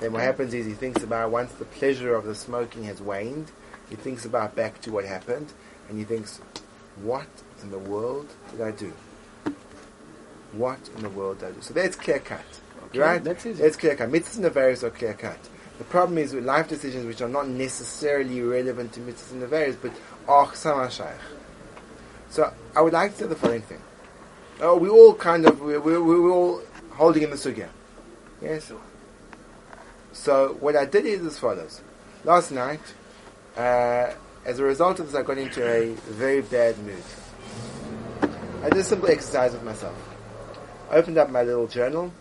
Then 0.00 0.14
what 0.14 0.22
happens 0.22 0.54
is 0.54 0.64
he 0.64 0.72
thinks 0.72 1.02
about 1.02 1.30
once 1.30 1.52
the 1.52 1.66
pleasure 1.66 2.14
of 2.14 2.24
the 2.24 2.34
smoking 2.34 2.84
has 2.84 3.02
waned, 3.02 3.52
he 3.90 3.96
thinks 3.96 4.24
about 4.24 4.56
back 4.56 4.80
to 4.82 4.90
what 4.90 5.04
happened, 5.04 5.52
and 5.88 5.98
he 5.98 6.04
thinks, 6.04 6.40
what 7.02 7.28
in 7.62 7.70
the 7.70 7.78
world 7.78 8.28
did 8.50 8.62
I 8.62 8.70
do? 8.70 8.92
What 10.52 10.78
in 10.96 11.02
the 11.02 11.10
world 11.10 11.40
did 11.40 11.50
I 11.50 11.52
do? 11.52 11.60
So 11.60 11.74
that's 11.74 11.96
clear 11.96 12.18
cut. 12.18 12.44
right? 12.94 13.22
that's 13.22 13.44
easy. 13.44 13.62
That's 13.62 13.76
clear 13.76 13.94
cut. 13.94 14.10
Mitzvahs 14.10 14.36
and 14.36 14.44
Navaris 14.46 14.82
are 14.82 14.90
clear 14.90 15.14
cut. 15.14 15.38
The 15.76 15.84
problem 15.84 16.18
is 16.18 16.32
with 16.32 16.44
life 16.44 16.68
decisions 16.68 17.06
which 17.06 17.20
are 17.20 17.28
not 17.28 17.48
necessarily 17.48 18.40
relevant 18.40 18.92
to 18.94 19.00
mitzvahs 19.00 19.32
and 19.32 19.42
Navaris, 19.42 19.76
but 19.80 19.92
are 20.26 20.90
shaykh. 20.90 21.06
So 22.30 22.52
I 22.74 22.80
would 22.80 22.92
like 22.92 23.12
to 23.12 23.18
say 23.18 23.26
the 23.26 23.36
following 23.36 23.62
thing. 23.62 23.80
Oh, 24.62 24.76
we 24.76 24.90
all 24.90 25.14
kind 25.14 25.46
of, 25.46 25.58
we, 25.60 25.78
we, 25.78 25.98
we're 25.98 26.30
all 26.30 26.60
holding 26.90 27.22
in 27.22 27.30
the 27.30 27.36
sugya. 27.36 27.68
Yes? 28.42 28.70
So 30.12 30.58
what 30.60 30.76
I 30.76 30.84
did 30.84 31.06
is 31.06 31.24
as 31.24 31.38
follows. 31.38 31.80
Last 32.24 32.50
night, 32.50 32.82
uh, 33.56 34.12
as 34.44 34.58
a 34.58 34.64
result 34.64 35.00
of 35.00 35.06
this, 35.06 35.14
I 35.14 35.22
got 35.22 35.38
into 35.38 35.66
a 35.66 35.94
very 36.12 36.42
bad 36.42 36.78
mood. 36.80 37.02
I 38.62 38.68
did 38.68 38.78
a 38.80 38.84
simple 38.84 39.08
exercise 39.08 39.52
with 39.52 39.62
myself. 39.62 39.96
I 40.90 40.96
opened 40.96 41.16
up 41.16 41.30
my 41.30 41.42
little 41.42 41.66
journal, 41.66 42.12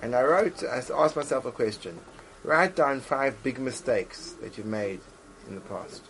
and 0.00 0.14
I 0.14 0.22
wrote, 0.22 0.62
I 0.62 0.76
asked 0.76 1.16
myself 1.16 1.46
a 1.46 1.52
question. 1.52 1.98
Write 2.44 2.76
down 2.76 3.00
five 3.00 3.42
big 3.42 3.58
mistakes 3.58 4.34
that 4.40 4.56
you've 4.56 4.66
made 4.66 5.00
in 5.48 5.56
the 5.56 5.60
past. 5.62 6.04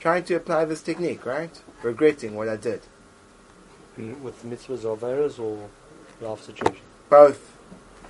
Trying 0.00 0.24
to 0.24 0.34
apply 0.34 0.64
this 0.64 0.82
technique, 0.82 1.24
right? 1.24 1.62
Regretting 1.84 2.34
what 2.34 2.48
I 2.48 2.56
did. 2.56 2.82
With 3.98 4.44
mitzvahs 4.44 4.84
or 4.84 4.96
averas 4.96 5.38
or 5.40 5.68
life 6.20 6.42
situation? 6.42 6.84
Both 7.10 7.56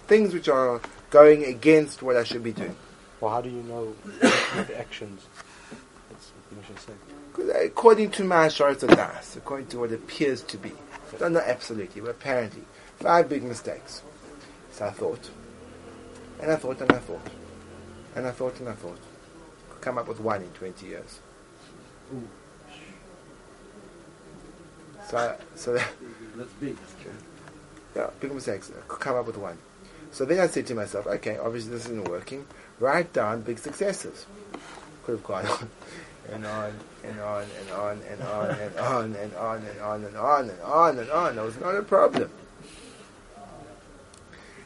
things 0.06 0.34
which 0.34 0.48
are 0.48 0.80
going 1.10 1.44
against 1.44 2.02
what 2.02 2.16
I 2.16 2.24
should 2.24 2.44
be 2.44 2.52
doing. 2.52 2.76
Well, 3.20 3.30
how 3.30 3.40
do 3.40 3.48
you 3.48 3.62
know 3.62 3.94
the 4.20 4.78
actions? 4.78 5.26
That's 6.10 6.30
what 6.50 6.58
you 6.58 6.64
should 6.66 6.78
say. 6.80 7.66
According 7.66 8.10
to 8.12 8.24
my 8.24 8.48
Das, 8.48 9.36
according 9.36 9.68
to 9.68 9.78
what 9.78 9.92
appears 9.92 10.42
to 10.42 10.58
be, 10.58 10.72
know 11.20 11.40
absolutely, 11.40 12.00
but 12.00 12.10
apparently, 12.10 12.62
five 12.96 13.28
big 13.28 13.42
mistakes. 13.42 14.02
So 14.72 14.86
I 14.86 14.90
thought, 14.90 15.30
and 16.40 16.52
I 16.52 16.56
thought, 16.56 16.80
and 16.80 16.92
I 16.92 16.98
thought, 16.98 17.26
and 18.14 18.26
I 18.26 18.30
thought, 18.30 18.60
and 18.60 18.68
I 18.68 18.72
thought. 18.72 18.98
Could 19.70 19.80
come 19.80 19.98
up 19.98 20.08
with 20.08 20.20
one 20.20 20.42
in 20.42 20.50
20 20.50 20.86
years. 20.86 21.20
So, 25.08 25.36
so 25.54 25.72
that, 25.72 25.88
That's 26.36 26.52
big. 26.54 26.76
yeah, 27.96 28.10
big 28.20 28.34
mistakes. 28.34 28.70
Could 28.88 29.00
come 29.00 29.16
up 29.16 29.26
with 29.26 29.38
one. 29.38 29.56
So 30.12 30.24
then 30.24 30.40
I 30.40 30.46
said 30.46 30.66
to 30.66 30.74
myself, 30.74 31.06
okay, 31.06 31.38
obviously 31.38 31.72
this 31.72 31.86
isn't 31.86 32.08
working. 32.08 32.46
Write 32.78 33.12
down 33.12 33.42
big 33.42 33.58
successes. 33.58 34.26
Could 35.04 35.12
have 35.12 35.24
gone 35.24 35.46
on 35.46 35.70
and 36.32 36.46
on 36.46 36.72
and 37.04 37.20
on 37.20 37.46
and 37.58 37.70
on 37.70 38.02
and 38.02 38.22
on 38.22 38.50
and 38.50 38.76
on 38.78 39.14
and 39.14 39.34
on 39.34 39.64
and 39.64 39.80
on 39.80 40.04
and 40.04 40.16
on 40.16 40.50
and 40.50 40.60
on 40.60 40.98
and 40.98 41.10
on. 41.10 41.36
That 41.36 41.44
was 41.44 41.58
not 41.58 41.74
a 41.74 41.82
problem. 41.82 42.30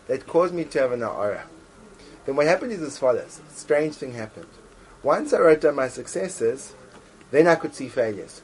That 0.08 0.26
caused 0.26 0.54
me 0.54 0.64
to 0.64 0.80
have 0.80 0.92
an 0.92 1.04
aura. 1.04 1.44
Then 2.26 2.34
what 2.36 2.46
happened 2.46 2.72
is 2.72 2.82
as 2.82 2.98
follows. 2.98 3.40
A 3.48 3.52
strange 3.52 3.94
thing 3.94 4.14
happened. 4.14 4.48
Once 5.04 5.32
I 5.32 5.38
wrote 5.38 5.60
down 5.60 5.76
my 5.76 5.88
successes, 5.88 6.74
then 7.30 7.46
I 7.46 7.54
could 7.54 7.74
see 7.74 7.88
failures. 7.88 8.42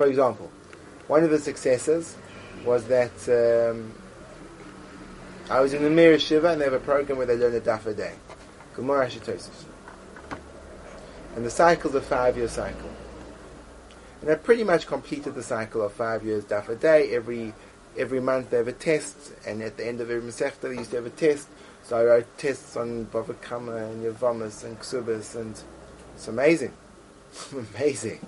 For 0.00 0.06
example, 0.06 0.50
one 1.08 1.24
of 1.24 1.28
the 1.28 1.38
successes 1.38 2.16
was 2.64 2.86
that 2.86 3.12
um, 3.28 3.92
I 5.50 5.60
was 5.60 5.74
in 5.74 5.82
the 5.82 5.90
Mir 5.90 6.16
Yeshiva 6.16 6.52
and 6.52 6.58
they 6.58 6.64
have 6.64 6.72
a 6.72 6.78
program 6.78 7.18
where 7.18 7.26
they 7.26 7.36
learn 7.36 7.54
a 7.54 7.60
daf 7.60 7.84
a 7.84 7.92
day. 7.92 8.14
Gemara 8.74 9.10
Shitosis. 9.10 9.66
And 11.36 11.44
the 11.44 11.50
cycle's 11.50 11.94
a 11.94 12.00
five 12.00 12.38
year 12.38 12.48
cycle. 12.48 12.88
And 14.22 14.30
I 14.30 14.36
pretty 14.36 14.64
much 14.64 14.86
completed 14.86 15.34
the 15.34 15.42
cycle 15.42 15.82
of 15.82 15.92
five 15.92 16.24
years 16.24 16.44
daf 16.44 16.70
a 16.70 16.76
day. 16.76 17.14
Every 17.14 17.52
every 17.98 18.20
month 18.20 18.48
they 18.48 18.56
have 18.56 18.68
a 18.68 18.72
test, 18.72 19.34
and 19.46 19.60
at 19.60 19.76
the 19.76 19.86
end 19.86 20.00
of 20.00 20.10
every 20.10 20.26
Masechta 20.26 20.62
they 20.62 20.76
used 20.76 20.92
to 20.92 20.96
have 20.96 21.04
a 21.04 21.10
test. 21.10 21.46
So 21.82 21.98
I 21.98 22.04
wrote 22.04 22.38
tests 22.38 22.74
on 22.74 23.04
Bava 23.04 23.38
Kama 23.42 23.76
and 23.76 24.02
Yavamas 24.02 24.64
and 24.64 24.80
Ksubas, 24.80 25.36
and 25.36 25.62
it's 26.14 26.26
amazing. 26.26 26.72
amazing. 27.52 28.26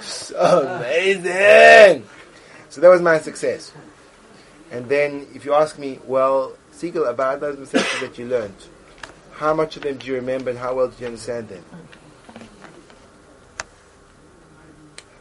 So 0.00 0.76
amazing! 0.78 2.04
So 2.68 2.80
that 2.80 2.88
was 2.88 3.00
my 3.02 3.18
success. 3.18 3.72
And 4.70 4.88
then 4.88 5.26
if 5.34 5.44
you 5.44 5.54
ask 5.54 5.78
me, 5.78 5.98
well, 6.04 6.52
Siegel, 6.72 7.04
about 7.06 7.40
those 7.40 7.56
Masechtas 7.56 8.00
that 8.00 8.18
you 8.18 8.26
learned, 8.26 8.54
how 9.32 9.54
much 9.54 9.76
of 9.76 9.82
them 9.82 9.96
do 9.96 10.06
you 10.06 10.14
remember 10.14 10.50
and 10.50 10.58
how 10.58 10.74
well 10.74 10.88
did 10.88 11.00
you 11.00 11.06
understand 11.06 11.48
them? 11.48 11.64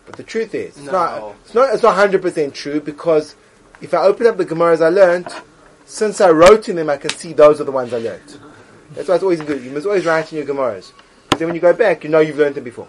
But 0.05 0.17
the 0.17 0.23
truth 0.23 0.53
is, 0.53 0.77
it's 0.77 0.85
No. 0.85 0.91
not 0.91 1.35
it's 1.45 1.53
not 1.53 1.73
it's 1.73 1.83
not 1.83 1.95
hundred 1.95 2.21
percent 2.21 2.53
true 2.53 2.79
because 2.79 3.35
if 3.81 3.93
I 3.93 4.03
open 4.03 4.27
up 4.27 4.37
the 4.37 4.45
Gemaras 4.45 4.81
I 4.83 4.89
learned, 4.89 5.27
since 5.85 6.21
I 6.21 6.29
wrote 6.29 6.69
in 6.69 6.75
them 6.75 6.89
I 6.89 6.97
can 6.97 7.09
see 7.11 7.33
those 7.33 7.59
are 7.59 7.63
the 7.63 7.71
ones 7.71 7.93
I 7.93 7.97
learned. 7.97 8.39
That's 8.93 9.07
why 9.07 9.15
it's 9.15 9.23
always 9.23 9.41
good. 9.41 9.63
You 9.63 9.71
must 9.71 9.85
always 9.85 10.05
write 10.05 10.31
in 10.31 10.37
your 10.37 10.47
Gemaras. 10.47 10.91
Because 11.23 11.39
then 11.39 11.47
when 11.47 11.55
you 11.55 11.61
go 11.61 11.73
back 11.73 12.03
you 12.03 12.09
know 12.09 12.19
you've 12.19 12.37
learned 12.37 12.55
them 12.55 12.63
before. 12.63 12.87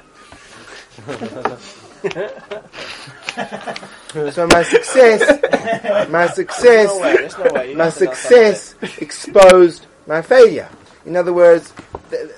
so 4.30 4.46
my 4.46 4.62
success 4.62 6.08
my 6.10 6.26
success 6.26 6.88
No 6.88 7.00
way, 7.00 7.28
no 7.38 7.52
way. 7.52 7.74
My 7.74 7.84
have 7.84 7.98
to 7.98 8.04
know 8.04 8.12
success 8.12 8.74
exposed 8.98 9.86
my 10.06 10.22
failure. 10.22 10.68
In 11.04 11.16
other 11.16 11.32
words, 11.32 11.72
th- 12.10 12.30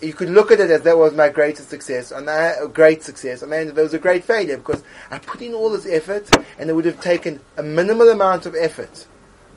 you 0.00 0.12
could 0.12 0.28
look 0.28 0.50
at 0.50 0.60
it 0.60 0.70
as 0.70 0.82
that 0.82 0.96
was 0.96 1.14
my 1.14 1.28
greatest 1.28 1.70
success, 1.70 2.10
and 2.10 2.28
that, 2.28 2.62
a 2.62 2.68
great 2.68 3.02
success, 3.02 3.42
and 3.42 3.50
then 3.50 3.74
there 3.74 3.84
was 3.84 3.94
a 3.94 3.98
great 3.98 4.24
failure 4.24 4.56
because 4.56 4.82
I 5.10 5.18
put 5.18 5.42
in 5.42 5.54
all 5.54 5.70
this 5.70 5.86
effort, 5.86 6.28
and 6.58 6.68
it 6.68 6.74
would 6.74 6.84
have 6.84 7.00
taken 7.00 7.40
a 7.56 7.62
minimal 7.62 8.08
amount 8.10 8.46
of 8.46 8.54
effort 8.54 9.06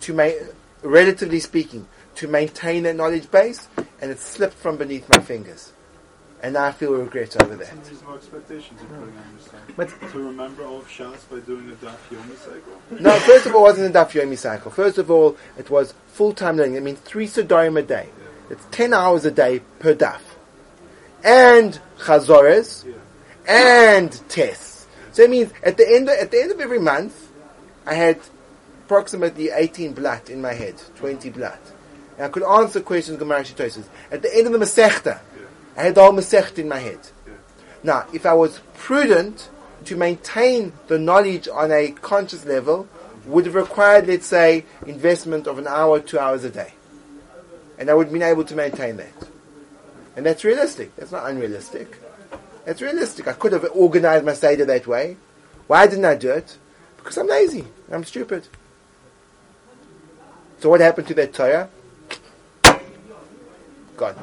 to 0.01 0.13
make, 0.13 0.35
relatively 0.81 1.39
speaking, 1.39 1.87
to 2.19 2.27
maintain 2.27 2.83
that 2.83 2.97
knowledge 2.97 3.31
base, 3.31 3.69
and 4.01 4.11
it 4.11 4.19
slipped 4.19 4.55
from 4.55 4.75
beneath 4.75 5.07
my 5.07 5.19
fingers, 5.21 5.71
and 6.43 6.53
now 6.53 6.65
I 6.65 6.73
feel 6.73 6.91
regret 6.91 7.41
over 7.41 7.55
that. 7.55 7.67
Some 7.67 7.79
reasonable 7.79 8.15
expectations 8.15 8.81
you're 8.81 8.99
putting 8.99 9.17
on. 9.17 9.75
But- 9.77 10.11
to 10.11 10.17
remember 10.19 10.65
all 10.65 10.79
of 10.79 10.87
Shas 10.89 11.29
by 11.31 11.39
doing 11.39 11.69
a 11.71 11.85
Daf 11.85 11.95
Yomi 12.11 12.37
cycle. 12.37 12.99
No, 12.99 13.17
first 13.19 13.45
of 13.45 13.55
all, 13.55 13.61
it 13.61 13.69
wasn't 13.71 13.95
a 13.95 13.99
Daf 13.99 14.11
Yomi 14.11 14.37
cycle. 14.37 14.69
First 14.69 14.97
of 14.97 15.09
all, 15.09 15.37
it 15.57 15.69
was 15.69 15.93
full-time 16.07 16.57
learning. 16.57 16.75
I 16.75 16.81
mean, 16.81 16.97
three 16.97 17.25
Sudarim 17.25 17.79
a 17.79 17.83
day. 17.83 18.09
It's 18.49 18.65
10 18.71 18.93
hours 18.93 19.23
a 19.23 19.31
day 19.31 19.61
per 19.79 19.95
Daf. 19.95 20.19
And 21.23 21.79
Chazores. 21.99 22.85
Yeah. 22.85 22.95
And 23.47 24.11
tests. 24.27 24.87
So 25.13 25.23
it 25.23 25.29
means 25.29 25.53
at 25.63 25.77
the 25.77 25.89
end 25.89 26.09
of, 26.09 26.17
at 26.17 26.31
the 26.31 26.41
end 26.41 26.51
of 26.51 26.59
every 26.59 26.79
month, 26.79 27.31
I 27.85 27.93
had 27.93 28.19
approximately 28.85 29.51
18 29.51 29.93
blat 29.93 30.29
in 30.29 30.41
my 30.41 30.53
head, 30.53 30.81
20 30.97 31.29
blat. 31.29 31.61
And 32.19 32.25
I 32.25 32.27
could 32.27 32.43
answer 32.43 32.81
questions 32.81 33.17
Gemara 33.17 33.43
Shitosis. 33.43 33.85
At 34.11 34.21
the 34.21 34.35
end 34.35 34.45
of 34.45 34.51
the 34.51 34.59
Masechta, 34.59 35.21
I 35.77 35.83
had 35.83 35.95
the 35.95 36.03
whole 36.03 36.11
Masechta 36.11 36.57
in 36.57 36.67
my 36.67 36.79
head. 36.79 36.99
Now, 37.81 38.07
if 38.11 38.25
I 38.25 38.33
was 38.33 38.59
prudent 38.73 39.49
to 39.85 39.95
maintain 39.95 40.73
the 40.87 40.99
knowledge 40.99 41.47
on 41.47 41.71
a 41.71 41.91
conscious 41.91 42.45
level, 42.45 42.89
would 43.25 43.45
have 43.45 43.55
required, 43.55 44.07
let's 44.07 44.25
say, 44.25 44.65
investment 44.85 45.47
of 45.47 45.59
an 45.59 45.67
hour, 45.67 46.01
two 46.01 46.19
hours 46.19 46.43
a 46.43 46.49
day. 46.49 46.73
And 47.77 47.89
I 47.89 47.93
would 47.93 48.07
have 48.07 48.13
been 48.13 48.21
able 48.21 48.43
to 48.43 48.55
maintain 48.55 48.97
that. 48.97 49.29
And 50.17 50.25
that's 50.25 50.43
realistic. 50.43 50.93
That's 50.97 51.13
not 51.13 51.29
unrealistic. 51.29 52.01
That's 52.65 52.81
realistic. 52.81 53.29
I 53.29 53.33
could 53.33 53.53
have 53.53 53.65
organized 53.73 54.25
my 54.25 54.33
Seder 54.33 54.65
that 54.65 54.87
way. 54.87 55.15
Why 55.67 55.87
didn't 55.87 56.03
I 56.03 56.15
do 56.15 56.31
it? 56.31 56.57
Because 56.97 57.17
I'm 57.17 57.27
lazy. 57.27 57.65
I'm 57.89 58.03
stupid. 58.03 58.45
So 60.59 60.67
what 60.67 60.81
happened 60.81 61.07
to 61.07 61.13
that 61.13 61.33
Torah? 61.33 61.69
Gone. 63.99 64.15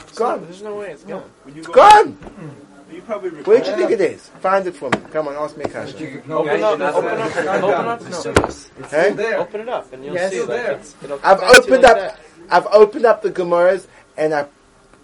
It's 0.00 0.18
Gone. 0.18 0.42
There's 0.44 0.62
no 0.62 0.76
way 0.76 0.92
it's 0.92 1.04
gone. 1.04 1.30
When 1.44 1.54
you 1.54 1.62
go, 1.62 1.72
Gone! 1.74 2.12
Hmm. 2.12 2.94
you 2.94 3.02
probably 3.02 3.28
Where 3.42 3.60
do 3.60 3.70
you 3.70 3.76
think 3.76 3.90
it 3.90 4.00
is? 4.00 4.28
Find 4.40 4.66
it 4.66 4.74
for 4.74 4.88
me. 4.88 4.96
Come 5.12 5.28
on, 5.28 5.34
ask 5.36 5.54
me 5.54 5.64
a 5.64 5.68
question. 5.68 6.22
Open 6.30 6.62
up, 6.62 6.80
open 6.80 7.20
up, 7.20 7.36
open 7.36 7.86
up, 7.86 8.00
It's 8.48 8.90
Hey? 8.90 9.34
open 9.36 9.60
it 9.60 9.68
up, 9.68 9.92
and 9.92 10.02
you'll 10.02 10.14
Yes. 10.14 10.30
see 10.30 10.36
Still 10.38 10.46
that 10.46 10.66
there. 10.66 10.72
it's, 10.78 10.94
I've 11.02 11.08
come 11.10 11.20
back 11.20 11.38
to 11.40 11.44
you 11.44 11.62
opened 11.62 11.84
up, 11.84 11.96
that. 11.98 12.20
I've 12.48 12.66
opened 12.68 13.04
up 13.04 13.20
the 13.20 13.30
Gemaras 13.30 13.86
and 14.16 14.32
I 14.32 14.46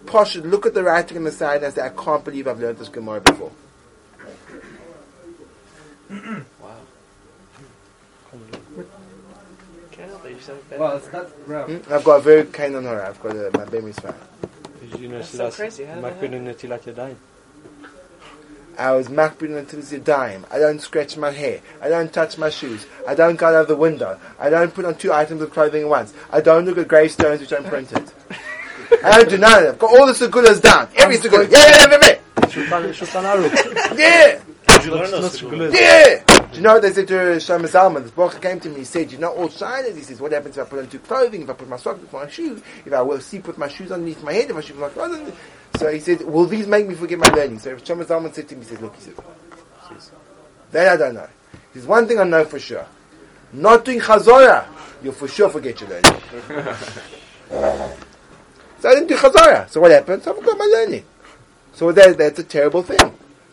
posh 0.07 0.35
look 0.37 0.65
at 0.65 0.73
the 0.73 0.81
writing 0.81 1.17
on 1.17 1.23
the 1.25 1.31
side 1.31 1.57
and 1.57 1.67
I 1.67 1.69
say, 1.69 1.81
I 1.83 1.89
can't 1.89 2.25
believe 2.25 2.47
I've 2.47 2.59
learned 2.59 2.79
this 2.79 2.89
Gemara 2.89 3.21
before. 3.21 3.51
Wow. 6.59 6.77
Can't 9.91 10.09
help 10.09 10.25
it. 10.25 10.31
You 10.31 10.32
said 10.32 10.32
it 10.32 10.32
Well, 10.77 10.97
it's 10.97 11.11
not 11.11 11.45
bro. 11.45 11.65
Hmm? 11.65 11.93
I've 11.93 12.03
got 12.03 12.17
a 12.17 12.21
very 12.21 12.45
kind 12.45 12.75
on 12.75 12.83
her. 12.83 13.03
I've 13.03 13.21
got 13.21 13.35
a, 13.35 13.57
my 13.57 13.65
baby's 13.65 13.99
fine. 13.99 14.13
You 14.99 15.07
know, 15.07 15.17
That's 15.17 15.29
so 15.29 15.51
crazy. 15.51 15.85
How 15.85 15.95
did 15.95 16.03
maak 16.03 16.19
that 16.19 16.31
je 16.31 16.39
net 16.39 16.63
laat 16.63 16.83
je 16.83 16.93
dijn. 16.93 17.15
I 18.77 18.91
was 18.91 19.07
makbid 19.07 19.55
until 19.55 19.79
it's 19.79 19.91
a 19.91 19.99
dime. 19.99 20.45
I 20.51 20.57
don't 20.57 20.79
scratch 20.79 21.15
my 21.15 21.31
hair. 21.31 21.61
I 21.81 21.89
don't 21.89 22.11
touch 22.11 22.37
my 22.37 22.49
shoes. 22.49 22.85
I 23.07 23.13
don't 23.13 23.35
go 23.35 23.47
out 23.47 23.55
of 23.55 23.67
the 23.67 23.75
window. 23.75 24.19
I 24.39 24.49
don't 24.49 24.73
put 24.73 24.85
on 24.85 24.95
two 24.95 25.13
items 25.13 25.41
of 25.41 25.51
clothing 25.51 25.83
at 25.83 25.89
once. 25.89 26.13
I 26.31 26.41
don't 26.41 26.65
look 26.65 26.77
at 26.77 26.87
gravestones 26.87 27.39
which 27.41 27.53
aren't 27.53 27.67
printed. 27.67 28.11
I 29.03 29.17
don't 29.17 29.29
do 29.29 29.37
none 29.37 29.57
of 29.57 29.63
that. 29.63 29.69
I've 29.73 29.79
got 29.79 29.99
all 29.99 30.07
the 30.07 30.13
segulas 30.13 30.61
down. 30.61 30.89
Every 30.95 31.17
segula. 31.17 31.49
Yeah, 31.51 31.59
yeah, 31.67 31.85
yeah, 31.91 31.97
yeah, 32.01 32.69
Sultan, 32.69 32.93
Sultan 32.93 33.23
Arup. 33.25 33.97
yeah. 33.97 34.39
Yeah. 34.83 34.89
Did 34.89 34.93
you 34.93 34.95
learn 34.95 35.11
those? 35.11 35.41
Segulas? 35.41 35.73
Yeah! 35.73 36.47
Do 36.53 36.57
you 36.57 36.61
know 36.61 36.73
what 36.73 36.81
they 36.81 36.93
said 36.93 37.07
to 37.07 37.13
Shlomo 37.13 37.67
Zalman? 37.67 38.03
This 38.03 38.11
Baruch 38.11 38.41
came 38.41 38.59
to 38.59 38.69
me, 38.69 38.79
he 38.79 38.83
said, 38.83 39.11
you're 39.11 39.21
not 39.21 39.35
all 39.35 39.49
shiners. 39.49 39.95
He 39.95 40.03
says, 40.03 40.19
what 40.19 40.31
happens 40.31 40.57
if 40.57 40.67
I 40.67 40.69
put 40.69 40.79
on 40.79 40.87
two 40.87 40.99
clothing, 40.99 41.41
if 41.41 41.49
I 41.49 41.53
put 41.53 41.67
my 41.67 41.77
socks 41.77 42.01
with 42.01 42.13
my 42.13 42.27
shoes, 42.29 42.61
if 42.85 42.93
I 42.93 43.01
will 43.01 43.19
sleep 43.19 43.47
with 43.47 43.57
my 43.57 43.67
shoes 43.67 43.91
underneath 43.91 44.21
my 44.23 44.33
head, 44.33 44.49
if 44.51 44.55
I 44.55 44.61
shoot 44.61 44.77
my 44.77 44.89
clothes 44.89 45.13
underneath. 45.13 45.39
So 45.77 45.91
he 45.91 45.99
said, 45.99 46.21
will 46.21 46.45
these 46.45 46.67
make 46.67 46.87
me 46.87 46.95
forget 46.95 47.17
my 47.17 47.27
learning? 47.29 47.59
So 47.59 47.75
Shlomo 47.75 48.05
Zalman 48.05 48.33
said 48.33 48.47
to 48.49 48.55
me, 48.55 48.61
he 48.61 48.67
said, 48.67 48.81
look, 48.81 48.95
he 48.95 49.09
he 49.09 49.15
says, 49.95 50.11
that 50.71 50.87
I 50.87 50.97
don't 50.97 51.15
know. 51.15 51.27
There's 51.73 51.87
one 51.87 52.07
thing 52.07 52.19
I 52.19 52.23
know 52.23 52.45
for 52.45 52.59
sure. 52.59 52.85
Not 53.51 53.85
doing 53.85 53.99
chazorah, 53.99 54.67
you'll 55.03 55.13
for 55.13 55.27
sure 55.27 55.49
forget 55.49 55.79
your 55.81 55.89
learning. 55.89 56.21
so 58.79 58.89
I 58.89 58.93
didn't 58.93 59.07
do 59.07 59.15
chazorah. 59.15 59.69
So 59.69 59.81
what 59.81 59.91
happened? 59.91 60.23
So 60.23 60.33
I 60.33 60.35
forgot 60.39 60.57
my 60.57 60.65
learning. 60.65 61.05
So 61.73 61.91
that, 61.91 62.17
that's 62.17 62.39
a 62.39 62.43
terrible 62.43 62.83
thing. 62.83 62.99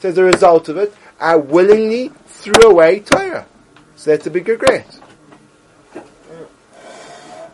So 0.00 0.08
as 0.08 0.18
a 0.18 0.24
result 0.24 0.68
of 0.68 0.78
it, 0.78 0.94
I 1.20 1.36
willingly 1.36 2.10
threw 2.26 2.70
away 2.70 3.00
Torah. 3.00 3.46
So 3.96 4.10
that's 4.10 4.26
a 4.26 4.30
big 4.30 4.48
regret. 4.48 4.86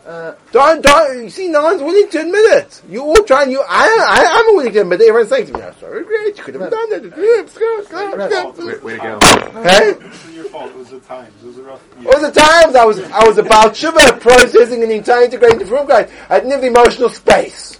Uh, 0.05 0.33
Don't, 0.53 0.81
don't, 0.81 1.21
you 1.21 1.29
see, 1.29 1.49
no 1.49 1.63
one's 1.63 1.81
willing 1.81 2.09
to 2.09 2.21
admit 2.21 2.45
it. 2.63 2.81
You 2.87 3.03
all 3.03 3.23
try 3.25 3.43
and 3.43 3.51
you, 3.51 3.59
I, 3.59 3.65
I, 3.67 4.39
I'm 4.39 4.55
willing 4.55 4.71
to 4.71 4.79
admit 4.79 5.01
it. 5.01 5.09
Everyone's 5.09 5.29
saying 5.29 5.47
to 5.47 5.53
me, 5.53 5.61
I'm 5.61 5.77
sorry, 5.79 5.99
regret, 5.99 6.37
you 6.37 6.43
could 6.45 6.55
have 6.55 6.71
done 6.71 6.89
that. 6.91 7.17
Way, 7.17 8.77
Way 8.79 8.93
to 8.93 8.99
go. 8.99 9.19
Hey? 9.63 9.89
It 9.89 10.01
wasn't 10.01 10.33
your 10.33 10.45
fault. 10.45 10.71
It 10.71 10.77
was 10.77 10.89
the 10.91 10.99
times. 11.01 11.33
It 11.43 11.47
was 11.47 11.57
a 11.57 11.63
rough 11.63 11.83
year. 11.99 12.09
All 12.13 12.21
the 12.21 12.31
times 12.31 12.75
I 12.75 12.85
was, 12.85 12.99
I 13.03 13.27
was 13.27 13.37
about 13.37 13.75
Shiva 13.75 14.17
processing 14.21 14.81
an 14.81 14.91
entire 14.91 15.23
integrated 15.23 15.59
different 15.59 15.89
guide. 15.89 16.09
I 16.29 16.39
didn't 16.39 16.51
have 16.51 16.61
the 16.61 16.67
emotional 16.67 17.09
space. 17.09 17.77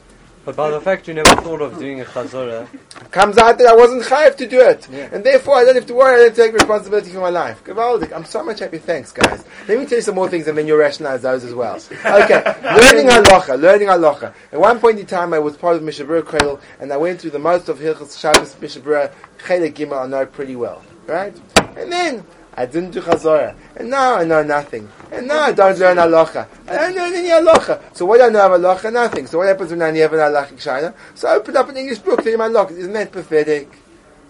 But 0.48 0.56
by 0.56 0.72
the 0.72 0.80
fact 0.80 1.10
you 1.10 1.14
never 1.14 1.36
thought 1.42 1.62
of 1.62 1.78
doing 1.78 2.00
a 2.00 2.06
chazorah, 2.06 2.70
Comes 3.12 3.38
out 3.38 3.58
that 3.58 3.68
I 3.68 3.76
wasn't 3.76 4.04
chayav 4.04 4.38
to 4.38 4.48
do 4.48 4.62
it. 4.62 4.88
Yeah. 4.90 5.10
And 5.12 5.22
therefore 5.22 5.56
I 5.56 5.66
don't 5.66 5.76
have 5.76 5.86
to 5.88 5.94
worry, 5.94 6.16
I 6.16 6.18
don't 6.20 6.36
take 6.38 6.54
responsibility 6.54 7.12
for 7.12 7.20
my 7.20 7.30
life. 7.30 7.62
Gavaldik, 7.66 8.14
I'm 8.14 8.24
so 8.24 8.46
much 8.46 8.60
happy, 8.60 8.78
thanks 8.78 9.12
guys. 9.12 9.44
Let 9.68 9.78
me 9.78 9.86
tell 9.86 9.98
you 9.98 10.02
some 10.02 10.16
more 10.16 10.30
things 10.30 10.48
and 10.48 10.58
then 10.58 10.66
you'll 10.66 10.78
rationalize 10.78 11.22
those 11.22 11.44
as 11.44 11.54
well. 11.54 11.76
Okay, 11.76 12.42
learning 12.64 13.10
halacha, 13.10 13.60
learning 13.60 13.90
halacha. 13.90 14.34
At 14.54 14.60
one 14.62 14.80
point 14.80 15.00
in 15.00 15.06
time 15.06 15.34
I 15.34 15.40
was 15.40 15.58
part 15.58 15.76
of 15.76 15.84
Mishnah 15.84 16.06
Berurah 16.06 16.24
Cradle 16.24 16.62
and 16.80 16.94
I 16.94 16.98
went 16.98 17.20
through 17.20 17.32
the 17.32 17.40
most 17.40 17.68
of 17.68 17.80
Hilchas 17.80 18.18
Shabbos 18.18 18.58
Mishnah 18.62 18.84
Berurah 18.84 19.14
Chelek 19.40 19.74
Gimel 19.74 20.06
I 20.06 20.08
know 20.08 20.26
pretty 20.26 20.56
well. 20.56 20.82
Right? 21.08 21.36
And 21.76 21.92
then 21.92 22.24
I 22.60 22.66
didn't 22.66 22.90
do 22.92 23.02
Chazorah. 23.02 23.56
And 23.76 23.90
now 23.92 24.16
I 24.16 24.24
know 24.24 24.42
nothing. 24.42 24.90
And 25.12 25.28
now 25.28 25.42
I 25.44 25.52
don't 25.52 25.78
learn 25.78 25.98
halacha. 25.98 26.48
I 26.68 26.76
don't 26.76 26.96
learn 26.96 27.14
any 27.14 27.30
halacha. 27.30 27.80
So 27.96 28.06
what 28.06 28.18
do 28.18 28.24
I 28.24 28.30
know 28.30 28.46
of 28.52 28.60
halacha? 28.60 28.92
Nothing. 28.92 29.28
So 29.28 29.38
what 29.38 29.48
happens 29.48 29.70
when 29.70 29.82
I 29.84 29.90
only 29.90 30.00
have 30.00 30.12
an 30.14 30.20
halachic 30.20 30.56
shayla? 30.58 30.94
So 31.14 31.28
I 31.28 31.36
open 31.36 31.56
up 31.56 31.70
an 31.70 31.78
English 31.78 32.00
book, 32.00 32.24
tell 32.24 32.32
you 32.32 32.38
my 32.40 32.48
halacha. 32.50 32.72
Isn't 32.72 32.94
that 32.94 33.12
pathetic? 33.12 33.70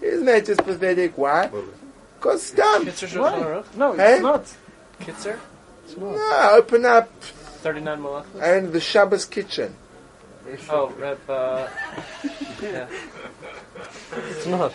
Isn't 0.02 0.26
that 0.26 0.44
just 0.44 0.60
pathetic? 0.62 1.16
Why? 1.16 1.50
Because 2.18 2.42
it's 2.42 2.50
dumb. 2.52 2.84
Kitzer 2.84 3.08
Shulchan 3.08 3.20
Why? 3.22 3.46
Aruch? 3.62 3.76
no, 3.76 3.92
it's 3.92 4.00
Hey? 4.02 4.20
not. 4.20 4.44
Kitzer? 5.00 5.38
No, 5.96 6.50
open 6.52 6.84
up 6.84 7.10
39 7.22 7.98
malachas? 8.02 8.42
and 8.42 8.72
the 8.74 8.80
Shabbos 8.80 9.24
kitchen. 9.24 9.74
Oh, 10.70 10.88
Reb, 10.98 11.18
uh, 11.30 11.66
yeah. 12.62 12.86
it's 14.30 14.46
not. 14.46 14.72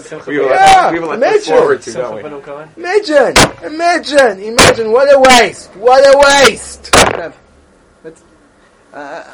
Simcha 0.00 0.30
We 0.30 0.38
will, 0.38 0.48
Yeah, 0.48 0.92
we 0.92 0.98
will 1.00 1.12
imagine. 1.12 1.54
forward 1.54 1.82
to, 1.82 1.90
Simcha 1.90 2.22
don't 2.22 2.76
we? 2.76 2.82
Imagine, 2.82 3.34
imagine, 3.64 4.40
imagine. 4.40 4.92
What 4.92 5.12
a 5.14 5.18
waste. 5.18 5.70
What 5.76 6.02
a 6.04 6.16
waste. 6.18 6.90
But 8.02 8.14
uh, 8.92 9.24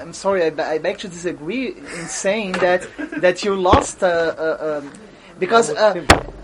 I'm 0.00 0.12
sorry, 0.12 0.44
I, 0.44 0.72
I 0.74 0.78
beg 0.78 0.98
to 0.98 1.08
disagree 1.08 1.68
in 1.68 2.06
saying 2.06 2.52
that 2.52 2.86
that 3.20 3.42
you 3.44 3.56
lost 3.56 4.02
uh, 4.02 4.06
uh, 4.06 4.80
um, 4.82 4.92
Because 5.38 5.70
uh, 5.70 5.94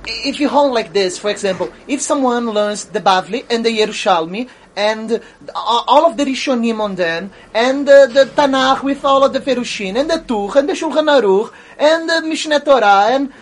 if 0.06 0.40
you 0.40 0.48
hold 0.48 0.74
like 0.74 0.92
this, 0.92 1.18
for 1.18 1.30
example, 1.30 1.72
if 1.86 2.00
someone 2.00 2.46
learns 2.50 2.86
the 2.86 3.00
Bavli 3.00 3.44
and 3.50 3.64
the 3.64 3.70
Yerushalmi 3.70 4.48
and 4.76 5.12
uh, 5.12 5.20
all 5.54 6.06
of 6.10 6.16
the 6.16 6.24
Rishonim 6.24 6.80
on 6.80 6.94
them 6.94 7.30
and 7.54 7.88
uh, 7.88 8.06
the 8.06 8.24
Tanakh 8.26 8.82
with 8.82 9.04
all 9.04 9.24
of 9.24 9.32
the 9.32 9.40
Ferushin 9.40 9.98
and 10.00 10.08
the 10.08 10.18
Tuch 10.18 10.56
and 10.56 10.68
the 10.68 10.74
Shulchan 10.74 11.08
Aruch 11.20 11.52
and 11.78 12.08
the 12.08 12.14
Mishneh 12.26 12.64
Torah 12.64 13.08
and 13.14 13.32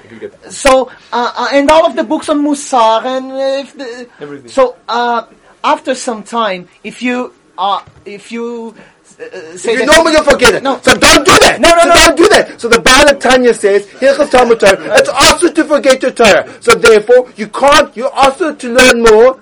so 0.51 0.91
uh, 1.12 1.33
uh, 1.37 1.49
and 1.53 1.71
all 1.71 1.87
of 1.87 1.95
the 1.97 2.05
books 2.05 2.29
on 2.29 2.43
Musar 2.43 3.05
and 3.05 3.33
if 3.67 3.75
the, 3.77 4.09
Everything. 4.21 4.49
so 4.49 4.77
uh, 4.88 5.27
after 5.62 5.95
some 5.95 6.23
time, 6.23 6.69
if 6.85 7.03
you 7.03 7.35
uh, 7.59 7.83
if 8.05 8.31
you 8.33 8.75
uh, 9.21 9.57
say 9.57 9.73
If 9.75 9.81
you 9.81 9.87
that- 9.87 9.97
know 9.97 10.05
me, 10.05 10.12
you'll 10.12 10.23
forget 10.23 10.55
it. 10.55 10.62
No. 10.62 10.81
So 10.81 10.95
don't 10.97 11.27
do 11.27 11.37
that. 11.41 11.59
No, 11.61 11.71
no, 11.71 11.83
so 11.83 11.88
no. 11.88 11.95
Don't 11.95 12.17
do 12.17 12.29
that. 12.29 12.61
So 12.61 12.69
the 12.69 12.79
Baal 12.81 13.11
of 13.11 13.19
Tanya 13.19 13.53
says, 13.53 13.85
Hilchas 13.87 14.31
Talmud 14.31 14.61
Torah, 14.61 14.79
it's 14.97 15.09
also 15.09 15.51
to 15.53 15.64
forget 15.64 16.01
your 16.01 16.12
Torah. 16.12 16.47
So 16.62 16.77
therefore, 16.77 17.29
you 17.37 17.49
can't, 17.49 17.95
you're 17.97 18.12
also 18.12 18.55
to 18.55 18.69
learn 18.73 19.03
more. 19.03 19.41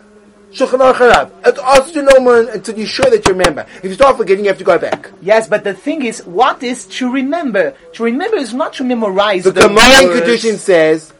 Shulchan 0.57 0.81
Aruch 0.81 0.95
Harav. 0.95 1.31
It's 1.45 1.59
also 1.59 1.93
to 1.93 2.03
know 2.03 2.19
more 2.21 2.41
until 2.41 2.79
you're 2.79 2.87
sure 2.87 3.11
that 3.11 3.27
you 3.27 3.33
remember. 3.33 3.67
If 3.83 3.85
you 3.85 3.95
start 3.95 4.17
forgetting, 4.17 4.45
you 4.45 4.49
have 4.51 4.57
to 4.59 4.65
go 4.65 4.79
back. 4.79 5.11
Yes, 5.21 5.49
but 5.49 5.65
the 5.65 5.75
thing 5.75 6.03
is, 6.05 6.25
what 6.25 6.63
is 6.63 6.87
to 6.97 7.13
remember? 7.13 7.75
To 7.95 8.05
remember 8.05 8.39
is 8.39 8.55
not 8.55 8.73
to 8.75 8.85
memorize 8.85 9.45
The 9.45 9.51
the, 9.53 9.69
Gemara 9.69 10.03
in 10.03 10.09
words. 10.09 10.21
Kedushin 10.23 10.57
says, 10.57 11.13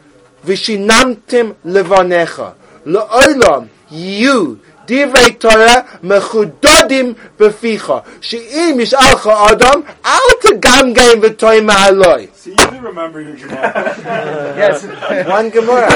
"Vishinamtim 0.45 1.55
levanecha 1.67 2.55
leolam 2.87 3.69
you 3.91 4.59
divrei 4.87 5.39
Torah 5.39 5.85
mechudodim 6.03 7.15
beficha 7.37 8.05
she'im 8.23 8.79
yishalcha 8.79 9.51
adam 9.53 9.85
al 10.03 10.29
tegamgein 10.43 11.21
v'toy 11.21 11.61
ma'aloi." 11.69 12.33
See, 12.35 12.51
you 12.53 12.57
do 12.57 12.81
remember 12.81 13.21
your 13.21 13.37
Gemara. 13.37 14.55
Yes, 14.57 14.85
One 15.29 15.51
Gemara, 15.51 15.91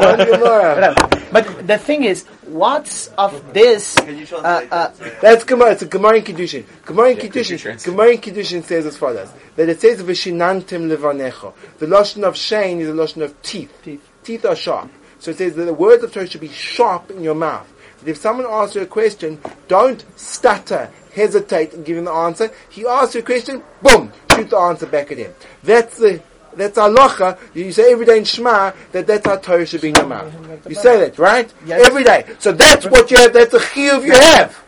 one 0.00 0.26
Gemara. 0.26 0.94
but 1.32 1.66
the 1.66 1.76
thing 1.78 2.04
is, 2.04 2.24
what's 2.52 3.08
of 3.18 3.52
this? 3.54 3.94
Can 3.96 4.18
you 4.18 4.26
translate 4.26 4.72
Uh, 4.72 4.74
uh. 4.74 4.94
That's 5.20 5.44
Gemara. 5.44 5.72
It's 5.72 5.82
a 5.82 5.86
Gemara 5.86 6.18
in 6.18 6.24
Kedushin. 6.24 6.64
Gemara 6.84 7.10
in 7.10 7.16
Yeah, 7.16 7.22
could 7.22 7.34
you 7.36 7.42
Kedushin. 7.42 7.58
translate? 7.60 7.96
Gemara 7.96 8.10
in 8.12 8.18
Kedushin 8.20 8.62
says 8.64 8.86
as 8.86 8.96
follows: 8.96 9.28
that 9.56 9.68
it 9.68 9.80
says 9.80 10.02
"Vishinantim 10.02 10.94
levanecha." 10.94 11.52
The 11.78 11.86
lashon 11.86 12.24
of 12.24 12.36
shane 12.36 12.80
is 12.80 12.88
a 12.88 12.92
lashon 12.92 13.22
of 13.22 13.40
teeth. 13.42 13.72
Teeth. 13.82 14.08
Teeth 14.22 14.44
are 14.44 14.56
sharp. 14.56 14.90
So 15.18 15.30
it 15.30 15.38
says 15.38 15.54
that 15.56 15.64
the 15.64 15.74
words 15.74 16.02
of 16.04 16.12
Torah 16.12 16.26
should 16.26 16.40
be 16.40 16.48
sharp 16.48 17.10
in 17.10 17.22
your 17.22 17.34
mouth. 17.34 17.68
That 18.00 18.10
if 18.10 18.16
someone 18.16 18.46
asks 18.48 18.74
you 18.74 18.82
a 18.82 18.86
question, 18.86 19.38
don't 19.68 20.04
stutter, 20.18 20.90
hesitate 21.14 21.74
in 21.74 21.84
giving 21.84 22.04
the 22.04 22.10
answer. 22.12 22.50
He 22.70 22.84
asks 22.86 23.14
you 23.14 23.20
a 23.20 23.24
question, 23.24 23.62
boom, 23.82 24.12
shoot 24.32 24.50
the 24.50 24.56
answer 24.56 24.86
back 24.86 25.12
at 25.12 25.18
him. 25.18 25.32
That's 25.62 25.98
the 25.98 26.20
that's 26.56 26.78
halacha. 26.78 27.38
You 27.54 27.72
say 27.72 27.92
every 27.92 28.06
day 28.06 28.18
in 28.18 28.24
Shema 28.24 28.72
that 28.92 29.06
that's 29.06 29.26
how 29.26 29.36
Torah 29.36 29.66
should 29.66 29.80
be 29.80 29.90
in 29.90 29.94
your 29.96 30.06
mouth. 30.06 30.32
You 30.68 30.74
say 30.74 30.98
that, 31.00 31.18
right? 31.18 31.52
Yes. 31.66 31.86
Every 31.86 32.04
day. 32.04 32.26
So 32.38 32.52
that's 32.52 32.86
what 32.86 33.10
you 33.10 33.16
have. 33.18 33.32
That's 33.32 33.52
the 33.52 33.58
chiyuv 33.58 34.04
you 34.04 34.12
have. 34.12 34.58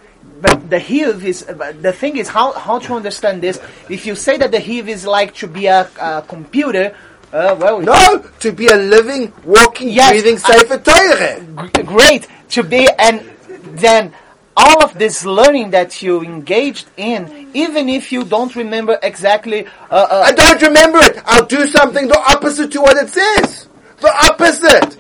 But 0.41 0.69
the 0.69 0.79
hiv 0.79 1.25
is 1.25 1.47
the 1.47 1.93
thing 1.93 2.17
is 2.19 2.29
how 2.29 2.53
how 2.53 2.79
to 2.79 2.95
understand 2.95 3.43
this. 3.43 3.61
If 3.89 4.05
you 4.07 4.15
say 4.15 4.37
that 4.39 4.51
the 4.51 4.61
hiv 4.61 4.89
is 4.89 5.07
like 5.07 5.35
to 5.37 5.47
be 5.47 5.67
a, 5.67 5.89
a 6.01 6.23
computer, 6.27 6.95
uh, 7.33 7.57
well, 7.59 7.81
No, 7.81 8.25
to 8.41 8.53
be 8.53 8.67
a 8.69 8.77
living, 8.77 9.33
walking, 9.45 9.89
Yes, 9.89 10.11
breathing 10.11 10.39
Sefer 10.39 10.79
Torah. 10.79 11.41
great 11.85 12.29
to 12.51 12.63
be 12.63 12.89
and 12.99 13.21
then 13.79 14.13
all 14.57 14.85
of 14.85 14.99
this 14.99 15.25
learning 15.25 15.71
that 15.71 16.03
you 16.03 16.23
engaged 16.23 16.87
in, 16.97 17.51
even 17.55 17.89
if 17.89 18.13
you 18.13 18.25
don't 18.25 18.55
remember 18.55 18.99
exactly. 19.03 19.67
Uh, 19.91 20.07
uh, 20.11 20.23
I 20.27 20.33
don't 20.33 20.63
remember 20.63 20.99
it. 21.03 21.21
I'll 21.25 21.47
do 21.47 21.67
something 21.67 22.09
the 22.09 22.19
opposite 22.19 22.71
to 22.73 22.81
what 22.81 22.97
it 22.97 23.09
says. 23.09 23.69
The 24.01 24.13
opposite. 24.31 24.97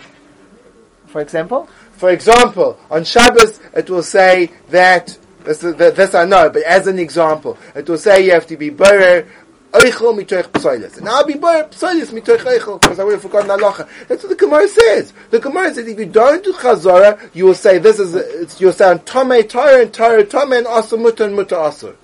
for 1.06 1.20
example, 1.20 1.68
For 1.92 2.10
example, 2.10 2.78
on 2.90 3.04
Shabbos, 3.04 3.60
it 3.72 3.88
will 3.88 4.02
say 4.02 4.50
that, 4.70 5.16
this, 5.44 5.58
this 5.60 6.14
I 6.14 6.24
know, 6.24 6.50
but 6.50 6.62
as 6.64 6.86
an 6.86 6.98
example, 6.98 7.56
it 7.74 7.88
will 7.88 7.98
say 7.98 8.24
you 8.24 8.32
have 8.32 8.46
to 8.48 8.56
be 8.56 8.70
borer, 8.70 9.26
Eichel 9.74 10.14
mitoich 10.16 10.44
psoilis. 10.52 10.98
And 10.98 11.08
I'll 11.08 11.26
be 11.26 11.34
borer 11.34 11.64
psoilis 11.64 12.10
mitoich 12.12 12.38
eichel, 12.38 12.80
because 12.80 13.00
I 13.00 13.04
would 13.04 13.14
have 13.14 13.22
forgotten 13.22 13.50
halacha. 13.50 13.88
That's 14.06 14.22
what 14.22 14.30
the 14.30 14.36
Gemara 14.36 14.68
says. 14.68 15.12
The 15.30 15.40
Gemara 15.40 15.74
says 15.74 15.88
if 15.88 15.98
you 15.98 16.06
don't 16.06 16.44
do 16.44 16.52
chazara, 16.52 17.18
you 17.34 17.46
will 17.46 17.54
say 17.54 17.78
this 17.78 17.98
is, 17.98 18.60
you'll 18.60 18.72
sound 18.72 19.04
tome 19.04 19.42
Torah 19.42 19.82
and 19.82 19.92
Torah 19.92 20.24
tome 20.24 20.52
and 20.52 20.66
asur 20.66 21.02
mutter 21.02 21.24
and 21.24 21.34
mutter 21.34 21.56
asur. 21.56 21.96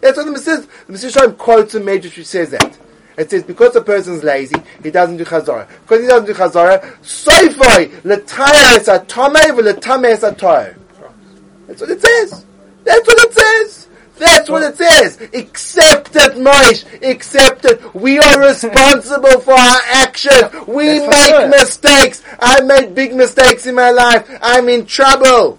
That's 0.00 0.16
what 0.16 0.26
the 0.26 0.32
Messiah, 0.32 0.64
the 0.86 0.92
Messiah 0.92 1.32
quotes 1.32 1.74
a 1.74 1.80
Medrash 1.80 2.16
which 2.16 2.26
says 2.26 2.50
that. 2.50 2.78
It 3.16 3.28
says 3.30 3.42
because 3.42 3.74
a 3.74 3.80
person's 3.80 4.22
lazy, 4.22 4.54
he 4.80 4.92
doesn't 4.92 5.16
do 5.16 5.24
chazara. 5.24 5.68
Because 5.82 6.02
he 6.02 6.06
doesn't 6.06 6.26
do 6.26 6.34
chazara, 6.34 6.80
soifoi 7.02 7.88
letaya 8.02 8.76
es 8.76 8.86
atome 8.86 9.34
v'letame 9.34 10.12
es 10.12 10.20
atoy. 10.20 10.76
That's 11.66 11.80
what 11.80 11.90
it 11.90 12.00
says. 12.00 12.44
That's 12.84 13.04
what 13.04 13.18
it 13.18 13.34
says. 13.34 13.87
That's 14.18 14.50
what 14.50 14.62
it 14.62 14.76
says. 14.76 15.20
Accept 15.34 16.16
it, 16.16 16.32
Moish. 16.34 16.84
Accept 17.02 17.64
it. 17.64 17.94
We 17.94 18.18
are 18.18 18.40
responsible 18.40 19.40
for 19.40 19.52
our 19.52 19.80
actions. 19.92 20.66
We 20.66 20.98
That's 20.98 21.30
make 21.30 21.60
mistakes. 21.60 22.22
I 22.40 22.60
made 22.62 22.94
big 22.94 23.14
mistakes 23.14 23.66
in 23.66 23.74
my 23.74 23.90
life. 23.90 24.28
I'm 24.42 24.68
in 24.68 24.86
trouble. 24.86 25.58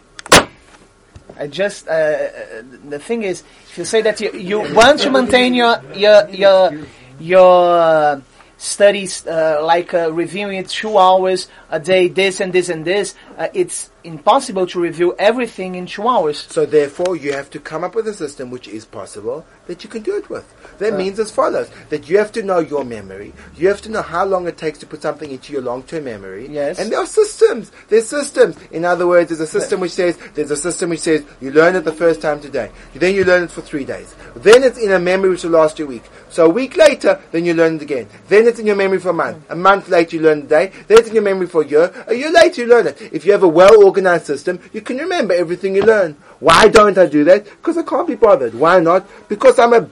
I 1.40 1.48
just 1.48 1.88
uh, 1.88 1.92
uh, 1.92 2.64
the 2.90 3.00
thing 3.00 3.24
is, 3.24 3.44
if 3.70 3.78
you 3.78 3.86
say 3.86 4.02
that 4.02 4.20
you, 4.20 4.32
you 4.34 4.60
want 4.76 5.00
to 5.00 5.10
maintain 5.10 5.54
your 5.54 5.82
your 5.96 6.30
your 6.30 6.86
your 7.18 7.80
uh, 7.80 8.22
studies 8.58 9.26
uh, 9.26 9.62
like 9.64 9.94
uh, 9.94 10.12
reviewing 10.12 10.58
it 10.58 10.68
two 10.68 10.98
hours 10.98 11.48
a 11.70 11.80
day, 11.80 12.10
this 12.10 12.42
and 12.42 12.52
this 12.52 12.68
and 12.68 12.84
this, 12.84 13.16
uh, 13.40 13.48
it's 13.54 13.90
impossible 14.04 14.68
to 14.68 14.80
review 14.80 15.16
everything 15.18 15.76
in 15.76 15.86
two 15.86 16.08
hours. 16.08 16.40
So 16.50 16.66
therefore, 16.66 17.16
you 17.16 17.32
have 17.34 17.50
to 17.52 17.60
come 17.60 17.86
up 17.86 17.96
with 17.96 18.08
a 18.08 18.14
system 18.14 18.52
which 18.52 18.68
is 18.68 18.84
possible 18.86 19.46
that 19.68 19.84
you 19.84 19.90
can 19.90 20.04
do 20.04 20.16
it 20.18 20.30
with. 20.30 20.46
That 20.80 20.94
means 20.96 21.20
as 21.20 21.32
follows: 21.32 21.70
that 21.90 22.10
you 22.10 22.18
have 22.18 22.34
to 22.34 22.44
know 22.44 22.60
your 22.60 22.84
memory. 22.84 23.34
You 23.56 23.70
have 23.70 23.82
to 23.84 23.90
know 23.90 24.02
how 24.02 24.26
long 24.26 24.46
it 24.48 24.58
takes 24.58 24.78
to 24.80 24.86
put 24.86 25.02
something 25.02 25.32
into 25.32 25.54
your 25.54 25.62
long-term 25.62 26.04
memory. 26.04 26.48
Yes. 26.50 26.80
And 26.80 26.92
there 26.92 27.00
are 27.00 27.06
systems. 27.06 27.72
There's 27.88 28.08
systems. 28.08 28.58
In 28.72 28.84
other 28.84 29.08
words, 29.08 29.30
there's 29.30 29.40
a 29.40 29.48
system 29.48 29.80
which 29.80 29.94
says 29.94 30.18
there's 30.36 30.52
a 30.52 30.58
system 30.58 30.90
which 30.90 31.00
says 31.00 31.26
you 31.40 31.52
learn 31.52 31.76
it 31.76 31.86
the 31.86 31.94
first 31.94 32.22
time 32.22 32.42
today. 32.42 32.72
Then 32.94 33.16
you 33.16 33.24
learn 33.24 33.44
it 33.44 33.52
for 33.52 33.62
three 33.62 33.86
days. 33.86 34.14
Then 34.36 34.64
it's 34.64 34.78
in 34.78 34.92
a 34.92 35.00
memory 35.00 35.30
which 35.30 35.44
will 35.44 35.52
last 35.52 35.80
you 35.80 35.86
a 35.86 35.88
week. 35.88 36.04
So 36.30 36.46
a 36.46 36.50
week 36.50 36.76
later, 36.76 37.22
then 37.32 37.46
you 37.46 37.54
learn 37.54 37.78
it 37.78 37.82
again. 37.82 38.08
Then 38.28 38.48
it's 38.48 38.60
in 38.60 38.68
your 38.68 38.76
memory 38.76 39.00
for 39.00 39.10
a 39.10 39.14
month. 39.14 39.50
A 39.50 39.56
month 39.56 39.90
later, 39.90 40.18
you 40.18 40.22
learn 40.22 40.42
the 40.42 40.48
day. 40.48 40.72
Then 40.88 41.00
it's 41.00 41.08
in 41.08 41.16
your 41.16 41.24
memory 41.24 41.48
for 41.48 41.64
a 41.64 41.68
year. 41.68 42.06
A 42.08 42.14
year 42.14 42.32
later, 42.32 42.62
you 42.62 42.68
learn 42.68 42.88
it. 42.88 43.02
If 43.14 43.26
you 43.26 43.29
have 43.32 43.44
a 43.44 43.48
well-organized 43.48 44.26
system, 44.26 44.60
you 44.74 44.82
can 44.82 44.98
remember 44.98 45.34
everything 45.34 45.76
you 45.76 45.84
learn. 45.84 46.16
Why 46.40 46.68
don't 46.68 46.98
I 46.98 47.06
do 47.06 47.24
that? 47.26 47.46
Because 47.46 47.78
I 47.78 47.84
can't 47.84 48.08
be 48.08 48.16
bothered. 48.16 48.54
Why 48.54 48.80
not? 48.80 49.06
Because 49.28 49.60
I'm 49.60 49.74
a 49.74 49.88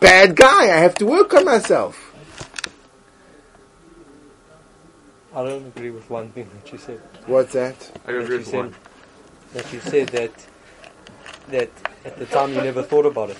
bad 0.00 0.36
guy. 0.36 0.64
I 0.64 0.76
have 0.78 0.94
to 0.96 1.06
work 1.06 1.32
on 1.34 1.44
myself. 1.44 2.06
I 5.34 5.44
don't 5.44 5.66
agree 5.66 5.90
with 5.90 6.08
one 6.10 6.30
thing 6.30 6.48
that 6.62 6.72
you 6.72 6.78
said. 6.78 6.98
What's 7.26 7.52
that? 7.52 7.76
I 8.06 8.12
That 8.12 8.18
agree 8.22 8.34
you 8.34 8.38
with 8.38 8.46
said, 8.48 8.56
one. 8.56 8.74
that 9.54 9.72
you 9.72 9.80
said 9.80 10.08
that 10.08 10.32
that 11.50 11.70
at 12.04 12.16
the 12.18 12.26
time 12.26 12.50
you 12.54 12.60
never 12.62 12.82
thought 12.82 13.06
about 13.06 13.30
it. 13.30 13.36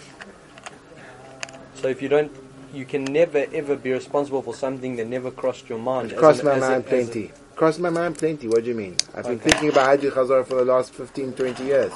So 1.75 1.89
if 1.89 2.01
you 2.03 2.09
don't, 2.09 2.31
you 2.73 2.85
can 2.85 3.05
never 3.05 3.45
ever 3.53 3.75
be 3.77 3.91
responsible 3.93 4.43
for 4.43 4.55
something 4.55 4.97
that 4.97 5.09
never 5.09 5.31
crossed 5.33 5.69
your 5.69 5.79
mind. 5.79 6.13
as 6.13 6.19
Crossed 6.19 6.41
an- 6.41 6.47
my 6.47 6.53
as 6.53 6.59
a- 6.63 6.71
mind 6.71 6.85
as 6.85 6.87
a- 6.87 6.89
plenty. 6.89 7.33
Crossed 7.57 7.79
my 7.81 7.91
mind 7.91 8.17
plenty. 8.17 8.49
What 8.49 8.65
do 8.65 8.71
you 8.71 8.75
mean? 8.77 8.97
I've 9.15 9.25
been 9.25 9.35
Okay. 9.35 9.51
thinking 9.51 9.69
about 9.69 9.87
Hajj 9.87 10.13
Chazar 10.13 10.47
for 10.47 10.55
the 10.57 10.65
last 10.65 10.95
15, 10.95 11.33
20 11.35 11.65
years. 11.65 11.93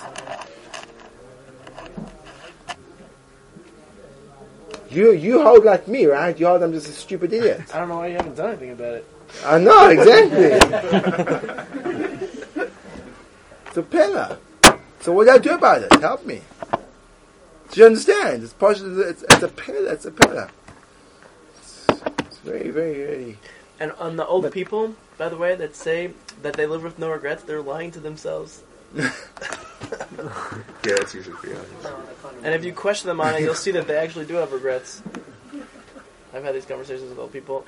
You 4.91 5.13
you 5.13 5.43
hold 5.43 5.65
like 5.65 5.89
me, 5.89 6.07
right? 6.07 6.39
You 6.39 6.47
hold 6.47 6.63
I'm 6.63 6.73
just 6.73 6.89
a 6.89 6.93
stupid 6.93 7.33
idiot. 7.33 7.63
I 7.75 7.79
don't 7.81 7.89
know 7.89 7.97
why 7.97 8.09
you 8.09 8.17
haven't 8.17 8.37
done 8.37 8.51
anything 8.51 8.71
about 8.73 8.95
it. 8.95 9.07
I 9.45 9.59
know, 9.59 9.89
exactly. 9.89 10.45
it's 13.67 13.77
a 13.77 13.83
pillar. 13.83 14.39
So 15.01 15.13
what 15.13 15.25
do 15.25 15.31
I 15.33 15.39
do 15.39 15.51
about 15.55 15.83
it? 15.83 15.93
Help 16.01 16.25
me. 16.25 16.43
Do 17.71 17.81
you 17.81 17.87
understand? 17.87 18.45
It's 18.45 18.55
it's, 18.61 19.23
it's 19.25 19.43
a 19.43 19.49
pillar. 19.49 19.93
It's 19.93 20.05
a 20.05 20.11
pillar. 20.13 20.49
It's, 21.59 21.87
it's 22.21 22.39
very, 22.39 22.71
very, 22.71 22.95
very. 22.95 23.39
And 23.81 23.93
on 23.93 24.17
the 24.17 24.27
old 24.27 24.51
people, 24.53 24.95
by 25.19 25.29
the 25.29 25.37
way, 25.37 25.55
that 25.57 25.75
say 25.75 26.13
that 26.43 26.55
they 26.55 26.67
live 26.67 26.83
with 26.83 26.99
no 26.99 27.11
regrets, 27.11 27.43
they're 27.43 27.63
lying 27.63 27.91
to 27.93 28.01
themselves. 28.01 28.63
Yeah, 30.87 30.97
that's 30.99 31.15
usually 31.15 31.37
pretty 31.37 31.57
obvious. 31.57 31.95
And 32.43 32.55
if 32.55 32.65
you 32.65 32.73
question 32.73 33.09
them 33.09 33.21
on 33.21 33.35
it, 33.35 33.41
you'll 33.41 33.55
see 33.55 33.71
that 33.73 33.87
they 33.87 33.97
actually 33.97 34.27
do 34.27 34.35
have 34.35 34.53
regrets. 34.53 35.03
I've 36.33 36.45
had 36.45 36.55
these 36.55 36.67
conversations 36.67 37.09
with 37.09 37.19
old 37.19 37.33
people. 37.33 37.65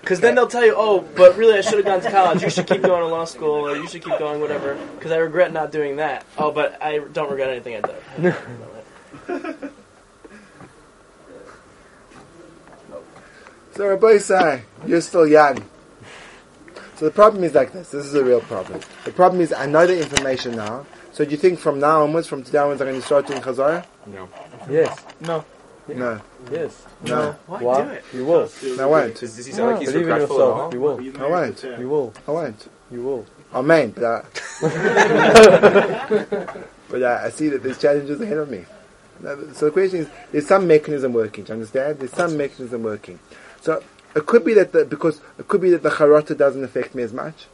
Because 0.00 0.20
then 0.20 0.34
they'll 0.34 0.46
tell 0.46 0.64
you, 0.64 0.74
oh, 0.76 1.00
but 1.16 1.36
really 1.36 1.54
I 1.54 1.60
should 1.60 1.74
have 1.74 1.84
gone 1.84 2.00
to 2.00 2.10
college. 2.10 2.42
You 2.42 2.50
should 2.50 2.66
keep 2.66 2.82
going 2.82 3.02
to 3.02 3.06
law 3.06 3.24
school, 3.24 3.68
or 3.68 3.76
you 3.76 3.86
should 3.86 4.02
keep 4.02 4.18
going 4.18 4.40
whatever. 4.40 4.74
Because 4.96 5.12
I 5.12 5.18
regret 5.18 5.52
not 5.52 5.72
doing 5.72 5.96
that. 5.96 6.24
Oh, 6.36 6.50
but 6.50 6.82
I 6.82 6.98
don't 6.98 7.30
regret 7.30 7.50
anything 7.50 7.82
I 7.82 8.30
did. 9.30 9.70
So 13.80 13.86
So 13.86 13.90
Rabbi 13.92 14.18
say, 14.18 14.62
you're 14.86 15.00
still 15.00 15.26
young. 15.26 15.64
So 16.96 17.06
the 17.06 17.10
problem 17.10 17.44
is 17.44 17.54
like 17.54 17.72
this. 17.72 17.92
This 17.92 18.04
is 18.04 18.12
a 18.12 18.22
real 18.22 18.42
problem. 18.42 18.78
The 19.06 19.10
problem 19.10 19.40
is 19.40 19.54
I 19.54 19.64
know 19.64 19.86
the 19.86 19.98
information 19.98 20.54
now. 20.54 20.84
So 21.12 21.24
do 21.24 21.30
you 21.30 21.38
think 21.38 21.58
from 21.58 21.80
now 21.80 22.02
onwards, 22.02 22.28
from 22.28 22.42
today 22.42 22.58
onwards, 22.58 22.82
I'm 22.82 22.88
going 22.88 23.00
to 23.00 23.06
start 23.06 23.26
doing 23.26 23.40
Chazorah? 23.40 23.86
No. 24.06 24.28
Yes. 24.68 25.02
No. 25.22 25.46
No. 25.88 26.20
Yes. 26.52 26.84
No. 27.04 27.34
Why, 27.46 27.62
Why? 27.62 27.82
do 27.82 27.88
it? 27.88 28.04
You 28.12 28.26
will. 28.26 28.50
I 28.78 28.84
won't. 28.84 29.18
Does, 29.18 29.36
does 29.36 29.46
he 29.46 29.52
sound 29.52 29.70
like 29.70 29.80
he's 29.80 29.92
Believe 29.92 30.08
in 30.08 30.12
regretful 30.12 30.36
at 30.36 30.40
yourself. 30.40 30.60
all? 30.60 30.74
You 30.74 30.80
will. 30.82 31.00
You 31.00 31.14
I 31.14 31.18
you're 31.18 31.30
won't. 31.30 31.64
You 31.64 31.88
will. 31.88 32.12
I 32.28 32.30
won't. 32.32 32.68
You 32.90 33.02
will. 33.02 33.24
Amen. 33.54 33.92
But, 33.92 34.04
I, 34.04 34.22
but 36.90 37.02
I, 37.02 37.24
I 37.24 37.30
see 37.30 37.48
that 37.48 37.62
there's 37.62 37.78
challenges 37.78 38.20
ahead 38.20 38.36
of 38.36 38.50
me. 38.50 38.66
So 39.54 39.64
the 39.64 39.70
question 39.70 40.00
is, 40.00 40.08
there's 40.32 40.46
some 40.46 40.66
mechanism 40.66 41.14
working. 41.14 41.44
Do 41.44 41.48
you 41.48 41.54
understand? 41.54 41.98
There's 41.98 42.12
some 42.12 42.36
mechanism 42.36 42.82
working. 42.82 43.18
So 43.60 43.82
it 44.14 44.26
could 44.26 44.44
be 44.44 44.54
that 44.54 44.72
the, 44.72 44.84
because 44.84 45.20
it 45.38 45.48
could 45.48 45.60
be 45.60 45.70
that 45.70 45.82
the 45.82 45.90
charata 45.90 46.36
doesn't 46.36 46.64
affect 46.64 46.94
me 46.94 47.02
as 47.02 47.12
much. 47.12 47.46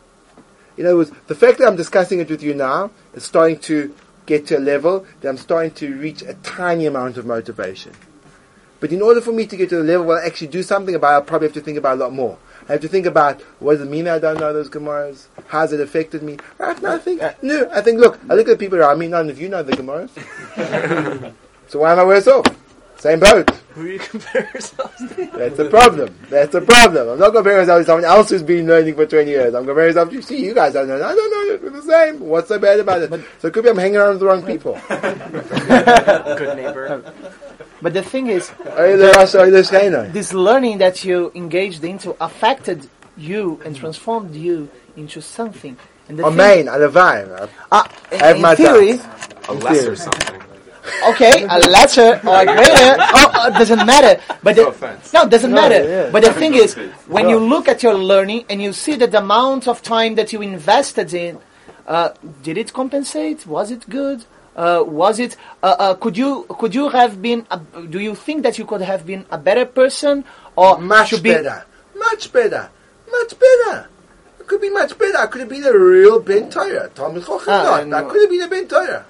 In 0.77 0.87
other 0.87 0.97
words, 0.97 1.11
the 1.27 1.35
fact 1.35 1.59
that 1.59 1.67
I'm 1.67 1.77
discussing 1.77 2.21
it 2.21 2.29
with 2.29 2.43
you 2.43 2.55
now 2.55 2.91
is 3.15 3.25
starting 3.25 3.59
to 3.61 3.95
get 4.27 4.47
to 4.49 4.59
a 4.59 4.61
level 4.61 5.07
that 5.21 5.29
I'm 5.29 5.39
starting 5.39 5.71
to 5.73 5.97
reach 5.97 6.23
a 6.23 6.35
tiny 6.35 6.87
amount 6.87 7.17
of 7.17 7.25
motivation. 7.27 7.93
But 8.79 8.93
in 8.93 9.01
order 9.01 9.21
for 9.21 9.33
me 9.33 9.47
to 9.47 9.57
get 9.57 9.71
to 9.71 9.77
the 9.77 9.85
level 9.85 10.07
where 10.07 10.23
I 10.23 10.27
actually 10.27 10.49
do 10.49 10.63
something 10.63 10.95
about 10.95 11.09
it, 11.09 11.15
I'll 11.15 11.23
probably 11.23 11.49
have 11.49 11.55
to 11.55 11.61
think 11.61 11.79
about 11.79 11.97
a 11.97 12.01
lot 12.01 12.13
more. 12.13 12.37
I 12.69 12.73
have 12.73 12.81
to 12.83 12.89
think 12.89 13.07
about 13.07 13.41
what 13.61 13.75
does 13.75 13.83
it 13.83 13.91
mean 13.91 14.05
that 14.05 14.17
I 14.17 14.19
don't 14.19 14.41
know 14.41 14.53
those 14.53 14.69
Gemaras? 14.69 15.29
How 15.47 15.61
has 15.61 15.73
it 15.73 15.81
affected 15.81 16.23
me? 16.23 16.37
Right 16.59 16.81
now 16.83 16.95
I 16.95 16.99
think, 16.99 17.23
no, 17.43 17.71
I 17.73 17.81
think, 17.81 18.01
look, 18.01 18.19
I 18.29 18.35
look 18.35 18.49
at 18.49 18.59
the 18.59 18.65
people 18.65 18.79
around 18.79 18.99
me, 18.99 19.07
none 19.07 19.31
of 19.31 19.41
you 19.41 19.49
know 19.49 19.63
the 19.63 19.73
Gemaras. 19.73 20.11
so 21.69 21.79
why 21.79 21.93
am 21.93 22.01
I 22.01 22.05
worse 22.05 22.27
off? 22.27 22.45
Same 22.99 23.21
boat. 23.21 23.51
Who 23.75 23.85
do 23.85 23.91
you 23.93 23.99
compare 24.11 24.49
yourselves 24.53 24.97
to? 25.15 25.27
That's 25.35 25.59
a 25.59 25.67
problem. 25.69 26.17
That's 26.31 26.55
a 26.55 26.61
problem. 26.63 27.09
I'm 27.11 27.19
not 27.19 27.35
comparing 27.35 27.59
myself 27.61 27.81
to 27.83 27.85
someone 27.85 28.05
else 28.05 28.31
who's 28.31 28.43
been 28.43 28.67
learning 28.67 28.95
for 28.95 29.07
20 29.07 29.31
years. 29.31 29.55
I'm 29.55 29.67
comparing 29.67 29.91
myself 29.95 30.11
to, 30.11 30.23
see, 30.23 30.45
you 30.45 30.55
guys 30.55 30.73
don't 30.73 30.89
know. 30.89 30.97
I 30.97 31.15
don't 31.15 31.31
know. 31.31 31.59
We're 31.63 31.71
the 31.71 31.83
same. 31.83 32.21
What's 32.21 32.49
so 32.49 32.59
bad 32.59 32.81
about 32.81 33.03
it? 33.03 33.11
so 33.39 33.49
it 33.49 33.55
could 33.55 33.65
be 33.65 33.71
I'm 33.71 33.77
hanging 33.77 33.99
around 33.99 34.13
with 34.13 34.21
the 34.21 34.27
wrong 34.27 34.43
people. 34.45 34.81
Good 34.89 36.57
neighbor. 36.57 37.03
But 37.83 37.93
the 37.93 38.03
thing 38.03 38.29
is, 38.29 38.51
This 38.65 40.13
this 40.13 40.33
learning 40.33 40.79
that 40.79 41.05
you 41.05 41.31
engaged 41.35 41.85
into 41.85 42.17
affected 42.21 42.89
you 43.19 43.61
and 43.65 43.77
transformed 43.77 44.35
you 44.35 44.71
into 44.97 45.21
something. 45.21 45.77
And 46.09 46.19
the 46.19 46.23
thing- 46.23 46.33
Amen. 46.33 46.67
Alavai. 46.67 47.51
Ah, 47.71 47.91
in, 48.11 48.23
I 48.23 48.27
have 48.29 48.37
in 48.37 48.43
my 48.43 48.55
theory, 48.55 48.93
doubts. 48.97 49.49
A 49.49 49.53
lesser 49.53 49.97
something. 49.97 50.41
Okay, 51.11 51.45
a 51.49 51.59
lesser 51.69 52.21
or 52.27 52.41
a 52.43 52.45
greater, 52.47 52.97
oh, 52.99 53.33
oh, 53.35 53.51
doesn't 53.59 53.85
matter. 53.87 54.21
But 54.43 54.57
No 54.57 54.63
the, 54.65 54.69
offense. 54.69 55.13
no, 55.13 55.29
doesn't 55.29 55.51
No, 55.51 55.61
matter. 55.61 55.83
yeah. 55.89 56.11
But 56.11 56.25
the 56.25 56.33
thing 56.33 56.55
is, 56.55 56.75
when 57.07 57.29
you 57.29 57.39
look 57.39 57.69
at 57.69 57.83
your 57.83 57.95
learning 57.95 58.45
and 58.51 58.63
you 58.63 58.73
see 58.73 58.95
that 58.97 59.11
the 59.13 59.19
amount 59.19 59.69
of 59.69 59.83
time 59.83 60.15
that 60.17 60.33
you 60.33 60.43
invested 60.43 61.13
in, 61.15 61.39
uh, 61.87 62.11
did 62.43 62.59
it 62.59 62.73
compensate? 62.73 63.47
Was 63.47 63.71
it 63.71 63.89
good? 63.89 64.25
Uh, 64.57 64.83
was 64.87 65.19
it? 65.19 65.37
Uh, 65.63 65.77
uh, 65.79 65.95
could 65.95 66.17
you 66.17 66.47
could 66.59 66.75
you 66.75 66.89
have 66.89 67.21
been? 67.21 67.47
A, 67.51 67.61
do 67.91 68.01
you 68.01 68.15
think 68.15 68.43
that 68.43 68.59
you 68.59 68.65
could 68.65 68.81
have 68.81 69.05
been 69.05 69.27
a 69.31 69.37
better 69.39 69.67
person, 69.67 70.25
or 70.57 70.79
Much 70.79 71.11
should 71.11 71.23
be? 71.23 71.31
better. 71.35 71.65
Much 71.95 72.33
better. 72.33 72.71
Much 73.11 73.35
better. 73.39 73.89
It 74.41 74.47
could 74.47 74.61
be 74.63 74.71
much 74.71 74.97
better. 74.99 75.19
I 75.19 75.27
could 75.27 75.41
have 75.43 75.51
been 75.51 75.65
a 75.65 75.77
real 75.77 76.21
Ben 76.21 76.49
Torah. 76.49 76.89
Talmud 76.95 77.23
Chochem 77.25 77.49
Ah, 77.49 77.85
not. 77.85 78.05
I 78.05 78.09
could 78.09 78.23
have 78.23 78.31
been 78.31 78.43
a 78.43 78.49
Ben 78.49 78.67
Torah. 78.67 79.05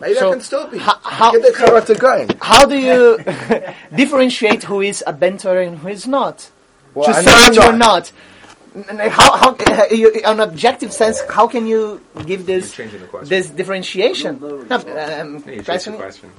Maybe 0.00 0.14
So, 0.14 0.28
I 0.28 0.32
can 0.32 0.40
still 0.40 0.66
be. 0.68 0.78
ho- 0.78 1.00
how- 1.02 1.32
Get 1.32 1.42
the 1.42 1.58
charata 1.58 1.98
going. 1.98 2.30
How 2.40 2.64
do 2.66 2.76
you 2.78 3.18
differentiate 3.96 4.64
who 4.64 4.80
is 4.80 5.02
a 5.06 5.12
mentor 5.12 5.58
and 5.60 5.78
who 5.78 5.88
is 5.88 6.06
not? 6.06 6.50
Well, 6.94 7.06
to 7.06 7.14
say 7.14 7.22
know 7.22 7.32
that 7.32 7.48
I'm 7.48 7.54
you 7.54 7.60
are 7.62 7.72
not. 7.72 8.12
not. 8.76 8.86
N- 8.90 9.00
n- 9.00 9.10
How, 9.10 9.36
how, 9.36 9.50
uh, 9.56 9.86
you, 9.90 10.20
on 10.24 10.40
objective 10.40 10.92
sense, 10.92 11.20
how 11.28 11.46
can 11.48 11.66
you 11.66 12.00
give 12.26 12.46
this 12.46 12.72
changing 12.72 13.00
the 13.00 13.06
question. 13.06 13.28
this 13.28 13.50
differentiation? 13.50 14.38
No, 14.40 14.60
um, 14.60 14.66
Yeah, 14.68 15.24
you 15.24 15.40
changed 15.42 15.44
the 15.58 15.62
question- 15.64 15.96
question. 15.96 16.30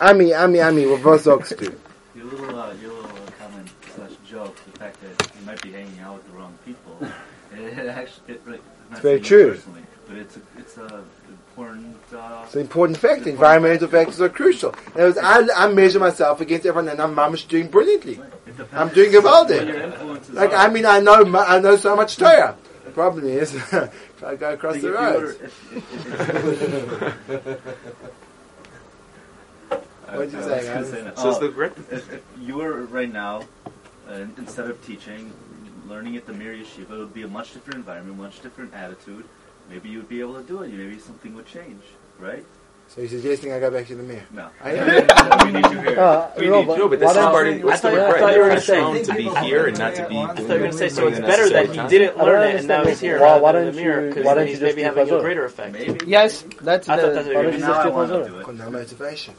Ami, 0.00 0.32
Ami, 0.32 0.60
Ami, 0.60 0.86
what 0.86 1.02
was 1.04 1.24
sagst 1.24 1.58
du? 1.58 1.74
Your 2.14 2.26
little, 2.26 2.56
uh, 2.56 2.72
your 2.80 2.92
little 2.92 3.04
uh, 3.04 3.30
comment 3.40 3.68
slash 3.96 4.12
joke, 4.30 4.54
the 4.72 4.78
fact 4.78 4.96
that 5.02 5.32
you 5.40 5.44
might 5.44 5.60
be 5.60 5.72
hanging 5.72 5.98
out 5.98 6.14
with 6.18 6.26
the 6.30 6.38
wrong 6.38 6.54
people, 6.64 6.96
it, 7.02 7.58
it 7.78 7.88
actually, 7.88 8.34
it, 8.34 8.46
like, 8.48 8.60
I'm 8.92 9.00
very 9.02 9.20
true. 9.20 9.54
Personally, 9.54 9.82
but 10.06 10.16
it's 10.18 10.36
a, 10.36 10.40
it's 10.56 10.76
a 10.78 11.02
important. 11.28 11.96
Uh, 12.14 12.42
It's 12.44 12.54
an 12.54 12.60
important 12.62 12.96
fact. 12.98 13.26
Environmental 13.26 13.88
factors 13.88 14.20
are 14.20 14.28
crucial. 14.30 14.70
In 14.94 15.00
other 15.02 15.04
words, 15.08 15.18
I, 15.18 15.46
I 15.54 15.68
measure 15.72 15.98
myself 16.00 16.40
against 16.40 16.64
everyone, 16.66 16.88
and 16.88 17.00
I'm 17.00 17.14
mamish 17.14 17.46
doing 17.48 17.68
brilliantly. 17.68 18.18
I'm 18.72 18.88
doing 18.88 19.12
what 19.12 19.48
gewaldig. 19.48 19.66
your 20.28 20.34
Like. 20.34 20.52
I 20.54 20.68
mean, 20.68 20.86
I 20.86 21.00
know 21.00 21.22
I 21.36 21.60
know 21.60 21.76
so 21.76 21.94
much 21.94 22.16
Torah. 22.16 22.56
The 22.86 22.90
problem 22.92 23.26
is, 23.26 23.54
if 23.54 24.24
I 24.24 24.34
go 24.36 24.52
across 24.54 24.76
the 24.76 24.78
if 24.78 24.84
you 24.84 24.90
were- 24.90 25.26
road, 25.26 25.50
What'd 30.10 30.32
you 30.32 30.38
I 30.38 30.42
say, 30.42 30.56
was 30.56 30.64
gonna 30.66 30.80
guys? 30.80 30.90
say 30.90 31.02
that. 31.02 31.18
So 31.18 31.28
Oh, 31.36 31.38
the 31.38 31.62
if, 31.90 32.12
if 32.12 32.22
you 32.40 32.56
were 32.56 32.82
right 32.86 33.12
now, 33.12 33.42
uh, 34.08 34.24
instead 34.38 34.70
of 34.70 34.82
teaching, 34.86 35.32
learning 35.86 36.16
at 36.16 36.24
the 36.26 36.32
Mir 36.32 36.54
Yeshiva, 36.54 36.92
it 36.92 36.98
would 36.98 37.12
be 37.14 37.22
a 37.24 37.28
much 37.28 37.52
different 37.52 37.76
environment, 37.80 38.16
much 38.18 38.40
different 38.42 38.72
attitude. 38.72 39.24
Maybe 39.68 39.88
you'd 39.90 40.08
be 40.08 40.20
able 40.20 40.34
to 40.40 40.42
do 40.42 40.62
it. 40.62 40.72
Maybe 40.72 40.98
something 40.98 41.34
would 41.34 41.46
change, 41.46 41.82
right? 42.18 42.44
so 42.90 43.02
you're 43.02 43.10
suggesting 43.10 43.52
I 43.52 43.60
go 43.60 43.70
back 43.70 43.86
to 43.88 43.94
the 43.96 44.02
mayor? 44.02 44.24
No. 44.32 44.48
I 44.64 44.70
am. 44.72 45.44
we 45.52 45.60
need 45.60 45.70
you 45.72 45.80
here. 45.82 46.00
Uh, 46.00 46.30
We 46.38 46.46
no, 46.48 46.60
need, 46.60 46.66
but 46.68 46.78
no, 46.78 46.88
but 46.88 46.98
why 47.00 47.04
this 47.04 47.10
is 47.10 47.16
don't- 47.16 47.32
part 47.32 47.46
of 47.48 47.54
I 47.54 47.64
what's 47.64 47.80
the 47.82 47.88
thought 47.90 47.94
you- 47.94 48.00
I 48.00 48.04
regret. 48.06 48.20
thought 48.20 48.32
you 48.32 48.38
were 48.38 48.44
We're 48.44 48.48
gonna 48.48 48.60
say- 48.62 49.02
to 49.04 49.14
be 49.14 49.28
here 49.46 49.66
and 49.66 49.78
not 49.78 49.94
to 49.96 50.08
be 50.08 50.16
I 50.16 50.26
thought 50.28 50.38
you 50.38 50.48
were 50.48 50.58
going 50.58 50.70
to 50.70 50.78
say, 50.78 50.88
so 50.88 51.06
it's 51.08 51.20
better 51.20 51.48
that 51.50 51.66
he 51.68 51.86
didn't 51.98 52.16
learn 52.16 52.40
don't 52.40 52.54
it 52.54 52.58
and 52.60 52.68
now 52.68 52.84
he's 52.86 52.98
here 52.98 53.18
this. 53.18 53.20
Why- 53.20 53.26
rather 53.28 53.42
why 53.42 53.50
in 53.50 53.56
don't 53.56 53.74
the 53.74 53.80
mirror 53.82 54.02
you- 54.04 54.08
because 54.08 54.24
why 54.24 54.34
don't 54.34 54.46
he's 54.46 54.58
you 54.60 54.64
maybe 54.66 54.82
just 54.82 54.94
do 54.94 55.00
having 55.00 55.14
a 55.14 55.20
greater 55.20 55.44
effect. 55.44 56.06
Yes, 56.08 56.44
that's 56.62 56.88
I 56.88 56.96
thought 56.96 57.02
the, 57.08 57.12
that's 57.12 57.26
what 57.26 57.32
you 57.32 57.38
were 57.38 57.50
you 57.52 57.58
Now 57.58 57.66
just 57.68 57.80
I 57.80 57.82
do 57.84 57.90
want 57.92 58.08
to 58.10 58.28
do 58.30 58.38
it. 58.64 58.70
Motivation. 58.72 59.34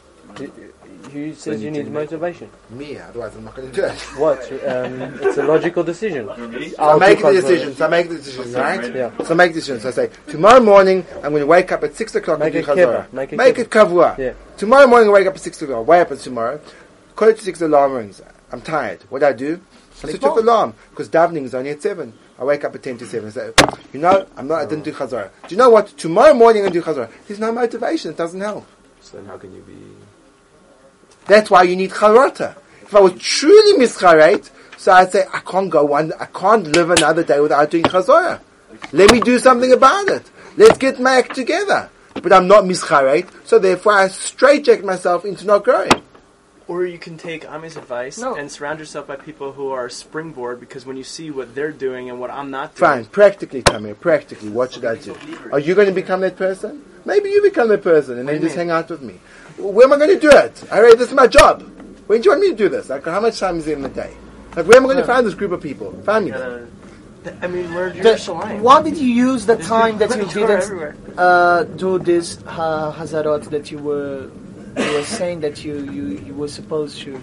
Who 1.10 1.34
says 1.34 1.48
When 1.48 1.60
you 1.60 1.66
you 1.66 1.84
need 1.84 1.92
motivation? 1.92 2.50
Me, 2.70 2.98
otherwise 2.98 3.36
I'm 3.36 3.44
not 3.46 3.56
going 3.56 3.70
to 3.70 3.76
do 3.76 3.84
it. 3.86 4.00
What? 4.18 4.40
Um, 4.64 5.02
it's 5.22 5.38
a 5.38 5.44
logical 5.44 5.84
decision. 5.84 6.28
So 6.28 6.76
I'll 6.80 7.02
I 7.02 7.08
make 7.10 7.20
the 7.20 7.26
Chazor. 7.26 7.42
decision. 7.42 7.76
So 7.76 7.86
I 7.86 7.90
make 7.90 8.10
the 8.10 8.16
decision, 8.16 8.54
right? 8.54 8.96
Yeah. 8.96 9.18
So 9.24 9.32
I 9.32 9.34
make 9.36 9.54
the 9.54 9.60
decision. 9.60 9.80
So 9.82 9.90
I 9.90 9.92
say, 9.92 10.10
tomorrow 10.28 10.60
morning 10.60 11.06
I'm 11.16 11.32
going 11.32 11.42
to 11.42 11.48
wake 11.48 11.72
up 11.72 11.84
at 11.84 11.96
6 11.96 12.16
o'clock 12.16 12.40
Make 12.40 12.56
and 12.56 12.66
do 12.66 12.72
it 12.72 12.78
Chazorah. 12.78 13.14
Make 13.14 13.34
it 13.34 13.36
Make 13.38 13.58
it 13.60 13.70
kavua. 13.70 14.18
Yeah. 14.18 14.34
Tomorrow 14.58 14.88
morning 14.88 15.10
I 15.10 15.12
wake 15.12 15.28
up 15.28 15.36
at 15.36 15.42
6 15.42 15.62
o'clock. 15.62 15.88
Wake 15.88 16.12
up 16.12 16.18
tomorrow. 16.20 16.62
Quarter 17.16 17.34
to 17.38 17.44
6 17.44 17.62
alarm 17.62 17.94
rings. 17.94 18.22
I'm 18.52 18.62
tired. 18.62 19.02
What 19.10 19.20
do 19.20 19.26
I 19.26 19.34
do? 19.34 19.60
I 20.04 20.10
switch 20.10 20.24
off 20.24 20.36
the 20.36 20.42
alarm 20.42 20.74
because 20.92 21.10
davening 21.10 21.44
is 21.44 21.54
only 21.54 21.72
at 21.72 21.82
7. 21.82 22.14
I 22.40 22.44
wake 22.46 22.64
up 22.64 22.74
at 22.74 22.82
10 22.82 23.00
to 23.00 23.06
7. 23.06 23.32
So, 23.32 23.54
you 23.92 24.00
know, 24.00 24.26
I'm 24.38 24.48
not, 24.48 24.62
I 24.62 24.66
didn't 24.66 24.86
do 24.86 24.94
Chazorah. 24.94 25.30
Do 25.48 25.54
you 25.54 25.58
know 25.58 25.70
what? 25.70 25.88
Tomorrow 25.98 26.34
morning 26.34 26.64
I'm 26.64 26.72
going 26.72 26.82
to 26.82 26.92
do 26.94 27.02
Chazorah. 27.02 27.12
There's 27.28 27.40
no 27.40 27.52
motivation. 27.52 28.12
It 28.12 28.18
doesn't 28.18 28.40
help. 28.40 28.66
So 29.02 29.18
then 29.18 29.26
how 29.26 29.38
can 29.38 29.54
you 29.54 29.62
be... 29.62 29.74
That's 31.30 31.52
why 31.52 31.64
you 31.64 31.76
need 31.76 31.92
charata. 31.92 32.56
If 32.82 32.96
I 32.96 33.00
was 33.02 33.14
truly 33.20 33.80
mischaret, 33.80 34.50
so 34.78 34.92
I'd 34.92 35.12
say 35.12 35.26
I 35.32 35.42
can't 35.42 35.70
go 35.70 35.86
one, 35.86 36.12
I 36.20 36.26
can't 36.26 36.76
live 36.76 36.90
another 36.90 37.24
day 37.24 37.40
without 37.40 37.70
doing 37.70 37.84
chazorah. 37.84 38.40
Let 38.92 39.12
me 39.12 39.20
do 39.20 39.38
something 39.38 39.72
about 39.72 40.08
it. 40.08 40.24
Let's 40.58 40.80
get 40.80 41.00
my 41.00 41.18
act 41.18 41.36
together. 41.36 41.90
But 42.16 42.34
I'm 42.34 42.48
not 42.48 42.64
mischaret, 42.64 43.30
so 43.46 43.60
therefore 43.60 43.94
I 43.94 44.08
straitjacket 44.08 44.84
myself 44.84 45.24
into 45.24 45.46
not 45.46 45.64
growing. 45.64 45.92
Or 46.70 46.86
you 46.86 47.00
can 47.00 47.18
take 47.18 47.46
Ami's 47.46 47.76
advice 47.78 48.20
No. 48.20 48.36
and 48.36 48.50
surround 48.52 48.78
yourself 48.80 49.08
by 49.08 49.16
people 49.16 49.52
who 49.54 49.72
are 49.72 49.90
springboard 49.90 50.60
because 50.60 50.86
when 50.86 50.98
you 50.98 51.04
see 51.04 51.32
what 51.32 51.56
they're 51.56 51.72
doing 51.72 52.10
and 52.12 52.20
what 52.22 52.30
I'm 52.30 52.52
not 52.52 52.76
doing, 52.76 52.90
Fine, 52.92 53.06
practically 53.06 53.64
come 53.64 53.86
here, 53.86 53.96
practically, 53.96 54.50
what 54.50 54.72
should 54.74 54.86
I 54.86 54.96
do? 54.96 55.18
Are 55.52 55.58
you 55.60 55.74
going 55.74 55.88
to 55.88 55.94
become 55.94 56.22
that 56.22 56.38
person? 56.38 56.86
Maybe 57.06 57.30
you 57.30 57.42
become 57.42 57.70
that 57.70 57.82
person 57.82 58.20
and 58.20 58.26
What 58.28 58.34
then 58.34 58.42
just 58.42 58.56
mean? 58.56 58.68
hang 58.68 58.72
out 58.78 58.88
with 58.90 59.02
me. 59.02 59.16
Where 59.58 59.86
am 59.88 59.94
I 59.94 59.98
going 59.98 60.14
to 60.14 60.20
do 60.20 60.30
it? 60.30 60.64
All 60.72 60.82
right, 60.84 60.96
this 60.96 61.08
is 61.10 61.14
my 61.16 61.26
job. 61.28 61.64
When 62.08 62.22
do 62.22 62.26
you 62.26 62.32
want 62.32 62.42
me 62.42 62.50
to 62.52 62.56
do 62.56 62.70
this? 62.70 62.88
Like, 62.90 63.04
how 63.04 63.20
much 63.20 63.40
time 63.40 63.58
is 63.58 63.68
in 63.68 63.82
the 63.82 63.90
day? 63.90 64.14
Like, 64.56 64.68
where 64.68 64.78
am 64.78 64.84
I 64.86 64.88
going 64.94 64.98
to 64.98 65.06
find 65.06 65.26
this 65.26 65.34
group 65.34 65.52
of 65.52 65.62
people? 65.62 65.92
Find 66.04 66.26
me. 66.26 66.32
them. 66.32 66.72
I 67.42 67.48
mean, 67.48 67.74
we're 67.74 67.92
the, 67.92 68.02
Jerusalem. 68.04 68.62
why 68.62 68.82
did 68.82 68.98
you 68.98 69.08
use 69.08 69.46
the 69.46 69.58
time 69.58 69.98
that 69.98 70.16
you 70.16 70.26
Torah 70.26 70.62
didn't 70.62 71.20
uh, 71.20 71.64
do 71.64 72.00
this 72.00 72.38
uh, 72.46 72.92
hazarot 72.92 73.44
that 73.52 73.72
you 73.72 73.78
were 73.80 74.30
you 74.78 74.94
were 74.94 75.04
saying 75.04 75.42
that 75.42 75.64
you, 75.64 75.84
you, 75.92 76.08
you 76.26 76.34
were 76.34 76.48
supposed 76.48 77.00
to? 77.02 77.22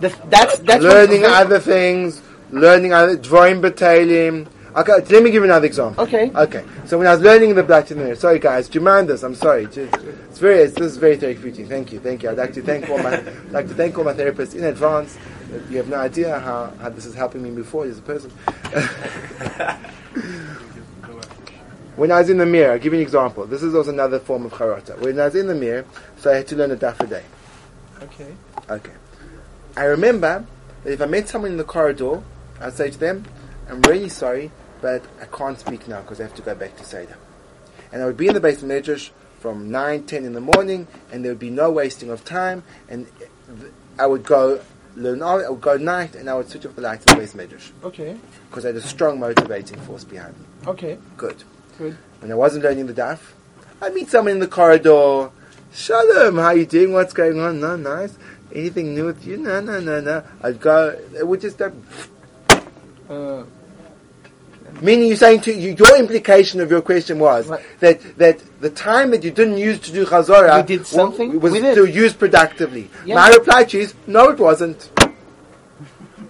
The, 0.00 0.08
that's 0.26 0.58
that's 0.60 0.82
what- 0.84 0.94
learning 0.94 1.24
other 1.24 1.60
things, 1.60 2.22
learning 2.50 2.92
other 2.92 3.16
drawing 3.16 3.60
battalion. 3.60 4.48
Okay, 4.74 4.92
let 4.92 5.22
me 5.22 5.30
give 5.30 5.34
you 5.34 5.44
another 5.44 5.66
example. 5.66 6.02
Okay. 6.04 6.30
Okay, 6.34 6.64
so 6.86 6.96
when 6.96 7.06
I 7.06 7.12
was 7.12 7.20
learning 7.20 7.54
the 7.54 7.62
black 7.62 7.90
mirror, 7.90 8.14
sorry 8.14 8.38
guys, 8.38 8.70
do 8.70 8.78
you 8.78 8.84
mind 8.84 9.06
this? 9.06 9.22
I'm 9.22 9.34
sorry. 9.34 9.64
It's 9.64 10.38
very, 10.38 10.60
it's, 10.60 10.74
this 10.74 10.92
is 10.92 10.96
very 10.96 11.18
therapeutic. 11.18 11.68
Thank 11.68 11.92
you, 11.92 12.00
thank 12.00 12.22
you. 12.22 12.30
I'd 12.30 12.38
like 12.38 12.54
to 12.54 12.62
thank 12.62 12.88
all 12.88 12.96
my, 12.96 13.18
I'd 13.18 13.50
like 13.52 13.68
to 13.68 13.74
thank 13.74 13.98
all 13.98 14.04
my 14.04 14.14
therapists 14.14 14.54
in 14.54 14.64
advance. 14.64 15.18
You 15.68 15.76
have 15.76 15.88
no 15.88 15.96
idea 15.96 16.38
how, 16.40 16.72
how 16.80 16.88
this 16.88 17.04
is 17.04 17.14
helping 17.14 17.42
me 17.42 17.50
before 17.50 17.84
as 17.84 17.98
a 17.98 18.02
person. 18.02 18.32
when 22.02 22.10
I 22.10 22.18
was 22.18 22.30
in 22.30 22.38
the 22.38 22.46
Mir, 22.46 22.72
I'll 22.72 22.80
give 22.80 22.92
you 22.92 22.98
an 22.98 23.04
example. 23.04 23.46
This 23.46 23.62
is 23.62 23.76
also 23.76 23.90
another 23.90 24.18
form 24.18 24.44
of 24.44 24.50
charata. 24.50 24.98
When 24.98 25.20
I 25.20 25.26
was 25.26 25.36
in 25.36 25.46
the 25.46 25.54
Mir, 25.54 25.84
so 26.16 26.32
I 26.32 26.38
had 26.38 26.48
to 26.48 26.56
learn 26.56 26.72
a 26.72 26.76
daf 26.76 26.98
a 26.98 27.06
day. 27.06 27.22
Okay. 28.02 28.34
Okay. 28.68 28.92
I 29.76 29.84
remember 29.84 30.44
that 30.82 30.92
if 30.92 31.00
I 31.00 31.06
met 31.06 31.28
someone 31.28 31.52
in 31.52 31.58
the 31.58 31.64
corridor, 31.64 32.20
I'd 32.60 32.72
say 32.72 32.90
to 32.90 32.98
them, 32.98 33.24
I'm 33.68 33.80
really 33.82 34.08
sorry, 34.08 34.50
but 34.80 35.04
I 35.20 35.26
can't 35.26 35.56
speak 35.60 35.86
now 35.86 36.00
because 36.00 36.18
I 36.18 36.24
have 36.24 36.34
to 36.34 36.42
go 36.42 36.56
back 36.56 36.76
to 36.78 36.84
Seder. 36.84 37.16
And 37.92 38.02
I 38.02 38.06
would 38.06 38.16
be 38.16 38.26
in 38.26 38.34
the 38.34 38.40
beis 38.40 38.64
medrash 38.64 39.10
from 39.38 39.70
9, 39.70 40.02
10 40.02 40.24
in 40.24 40.32
the 40.32 40.40
morning, 40.40 40.88
and 41.12 41.24
there 41.24 41.30
would 41.30 41.38
be 41.38 41.50
no 41.50 41.70
wasting 41.70 42.10
of 42.10 42.24
time, 42.24 42.64
and 42.88 43.06
I 43.96 44.06
would 44.06 44.24
go 44.24 44.60
learn, 44.96 45.22
I 45.22 45.48
would 45.48 45.60
go 45.60 45.76
night, 45.76 46.16
and 46.16 46.28
I 46.28 46.34
would 46.34 46.48
switch 46.48 46.66
off 46.66 46.74
the 46.74 46.82
lights 46.82 47.06
in 47.06 47.16
the 47.16 47.22
beis 47.22 47.36
medrash 47.36 47.70
Okay. 47.84 48.16
because 48.50 48.64
I 48.64 48.70
had 48.70 48.76
a 48.76 48.80
strong 48.80 49.20
motivating 49.20 49.78
force 49.82 50.02
behind 50.02 50.36
me. 50.36 50.46
Okay. 50.66 50.98
Good. 51.16 51.44
Good. 51.78 51.96
When 52.20 52.30
I 52.30 52.34
wasn't 52.34 52.64
learning 52.64 52.86
the 52.86 52.94
daf, 52.94 53.18
I'd 53.80 53.94
meet 53.94 54.08
someone 54.10 54.32
in 54.34 54.38
the 54.40 54.46
corridor. 54.46 55.30
Shalom, 55.72 56.36
how 56.36 56.50
you 56.50 56.66
doing? 56.66 56.92
What's 56.92 57.12
going 57.12 57.40
on? 57.40 57.60
No, 57.60 57.76
nice. 57.76 58.16
Anything 58.54 58.94
new 58.94 59.06
with 59.06 59.24
you? 59.26 59.38
No, 59.38 59.60
no, 59.60 59.80
no, 59.80 60.00
no. 60.00 60.22
I'd 60.42 60.60
go. 60.60 60.98
It 61.18 61.26
would 61.26 61.40
just. 61.40 61.60
Uh, 61.60 61.70
Uh, 63.10 63.42
meaning, 64.80 65.08
you're 65.08 65.16
saying 65.16 65.40
to 65.40 65.52
you, 65.52 65.74
your 65.78 65.98
implication 65.98 66.60
of 66.60 66.70
your 66.70 66.80
question 66.80 67.18
was 67.18 67.48
Right. 67.48 67.62
that 67.80 67.98
that 68.18 68.36
the 68.60 68.70
time 68.70 69.10
that 69.10 69.22
you 69.24 69.30
didn't 69.30 69.58
use 69.58 69.78
to 69.80 69.92
do 69.92 70.04
chazorah 70.06 70.58
You 70.58 70.78
did 70.78 70.86
something 70.86 71.40
was 71.40 71.52
it. 71.54 71.74
to 71.74 71.84
use 71.86 72.12
productively. 72.14 72.88
Yeah. 73.04 73.16
My 73.16 73.28
reply 73.30 73.64
to 73.64 73.76
you 73.78 73.82
is 73.84 73.94
no, 74.06 74.30
it 74.30 74.38
wasn't. 74.38 74.88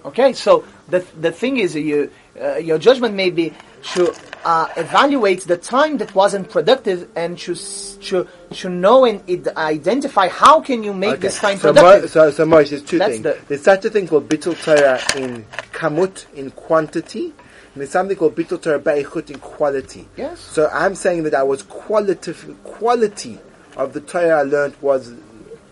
Okay, 0.05 0.33
so 0.33 0.63
the 0.89 1.05
the 1.21 1.31
thing 1.31 1.57
is, 1.57 1.75
you 1.75 2.09
uh, 2.41 2.55
your 2.57 2.77
judgment 2.79 3.13
may 3.15 3.29
be 3.29 3.53
to 3.93 4.13
uh, 4.45 4.67
evaluate 4.77 5.41
the 5.41 5.57
time 5.57 5.97
that 5.97 6.13
wasn't 6.15 6.49
productive 6.49 7.09
and 7.15 7.37
to 7.39 7.55
to 7.55 8.27
to 8.51 8.69
know 8.69 9.05
and 9.05 9.21
id- 9.27 9.47
identify 9.55 10.27
how 10.27 10.59
can 10.61 10.83
you 10.83 10.93
make 10.93 11.19
this 11.19 11.39
time 11.39 11.57
so, 11.57 11.73
productive. 11.73 12.09
So, 12.11 12.31
so 12.31 12.45
Moshe, 12.45 12.69
there's 12.69 12.83
two 12.83 12.99
That's 12.99 13.11
things. 13.13 13.23
the- 13.23 13.37
there's 13.47 13.63
such 13.63 13.85
a 13.85 13.89
thing 13.89 14.07
called 14.07 14.27
bittul 14.29 14.61
Torah 14.63 14.99
in 15.21 15.45
kamut, 15.71 16.25
in 16.33 16.51
quantity, 16.51 17.25
and 17.25 17.75
there's 17.81 17.89
something 17.91 18.17
called 18.17 18.35
bittul 18.35 18.61
Torah 18.61 18.79
be'echut, 18.79 19.29
in 19.31 19.39
quality. 19.39 20.07
Yes. 20.17 20.39
So 20.39 20.69
I'm 20.73 20.95
saying 20.95 21.23
that 21.23 21.33
I 21.35 21.43
was 21.43 21.63
qualitative, 21.63 22.55
quality 22.63 23.39
of 23.77 23.93
the 23.93 24.01
Torah 24.01 24.39
I 24.39 24.43
learned 24.43 24.75
was 24.81 25.13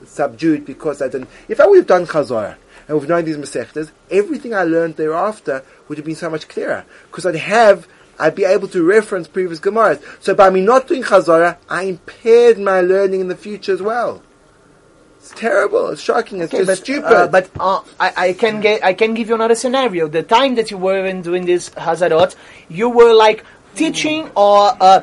subdued 0.05 0.65
because 0.65 1.01
I 1.01 1.07
didn't. 1.07 1.29
If 1.47 1.59
I 1.59 1.67
would 1.67 1.77
have 1.77 1.87
done 1.87 2.05
Chazorah 2.05 2.55
and 2.87 2.99
we've 2.99 3.07
known 3.09 3.25
these 3.25 3.37
Masechtas, 3.37 3.91
everything 4.09 4.53
I 4.53 4.63
learned 4.63 4.95
thereafter 4.95 5.63
would 5.87 5.97
have 5.97 6.05
been 6.05 6.15
so 6.15 6.29
much 6.29 6.47
clearer 6.47 6.85
because 7.07 7.25
I'd 7.25 7.35
have. 7.35 7.87
I'd 8.21 8.35
be 8.35 8.45
able 8.45 8.67
to 8.69 8.83
reference 8.83 9.27
previous 9.27 9.59
Gemaras. 9.59 9.99
So 10.21 10.35
by 10.35 10.49
me 10.49 10.61
not 10.61 10.87
doing 10.87 11.03
Chazorah, 11.03 11.57
I 11.69 11.83
impaired 11.83 12.57
my 12.59 12.79
learning 12.81 13.19
in 13.21 13.27
the 13.27 13.35
future 13.35 13.73
as 13.73 13.81
well. 13.81 14.21
It's 15.17 15.31
terrible. 15.31 15.89
It's 15.89 16.01
shocking. 16.01 16.41
It's 16.41 16.53
Okay, 16.53 16.65
just 16.65 16.71
but, 16.71 16.77
stupid. 16.85 17.13
uh, 17.13 17.27
but 17.27 17.49
uh, 17.59 17.81
I, 17.99 18.13
I 18.27 18.33
can 18.33 18.61
get 18.61 18.83
I 18.83 18.93
can 18.93 19.13
give 19.13 19.29
you 19.29 19.35
another 19.35 19.55
scenario. 19.55 20.07
The 20.07 20.23
time 20.23 20.55
that 20.55 20.71
you 20.71 20.77
were 20.77 21.05
in 21.05 21.21
doing 21.21 21.45
this 21.45 21.69
hazarot, 21.75 22.35
you 22.69 22.89
were 22.89 23.13
like 23.13 23.43
teaching 23.75 24.29
or 24.35 24.75
uh, 24.79 25.01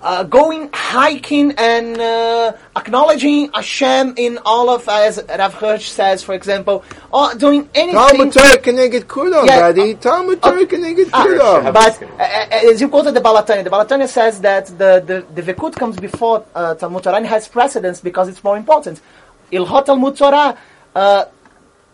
uh, 0.00 0.22
going 0.24 0.70
hiking 0.72 1.52
and 1.58 2.00
uh, 2.00 2.52
acknowledging 2.76 3.50
Hashem 3.52 4.14
in 4.16 4.38
all 4.44 4.70
of 4.70 4.88
as 4.88 5.20
Rav 5.28 5.54
Hirsch 5.54 5.88
says, 5.88 6.22
for 6.22 6.34
example, 6.34 6.84
or 7.12 7.34
doing 7.34 7.68
anything. 7.74 7.94
Talmud 7.94 8.32
Torah 8.32 8.58
connected 8.58 9.08
kulam, 9.08 9.46
Yeah, 9.46 9.60
buddy. 9.60 9.94
Talmud 9.94 10.40
Torah 10.42 10.66
connected 10.66 11.08
Ah, 11.12 11.24
kulam. 11.24 11.72
but 11.72 12.02
uh, 12.02 12.06
uh, 12.22 12.70
as 12.72 12.80
you 12.80 12.88
quoted 12.88 13.14
the 13.14 13.20
Baal 13.20 13.42
HaTanya, 13.42 13.64
the 13.64 13.70
Baal 13.70 13.84
HaTanya 13.84 14.08
says 14.08 14.40
that 14.40 14.66
the, 14.66 15.02
the, 15.04 15.42
the 15.42 15.52
Vekut 15.52 15.74
comes 15.74 15.96
before 15.96 16.44
uh, 16.54 16.74
Talmud 16.74 17.02
Torah 17.02 17.16
and 17.16 17.26
has 17.26 17.48
precedence 17.48 18.00
because 18.00 18.28
it's 18.28 18.42
more 18.44 18.56
important. 18.56 19.00
Hilchot 19.52 19.86
Talmud 19.86 20.16
Torah, 20.16 20.56
uh, 20.94 21.24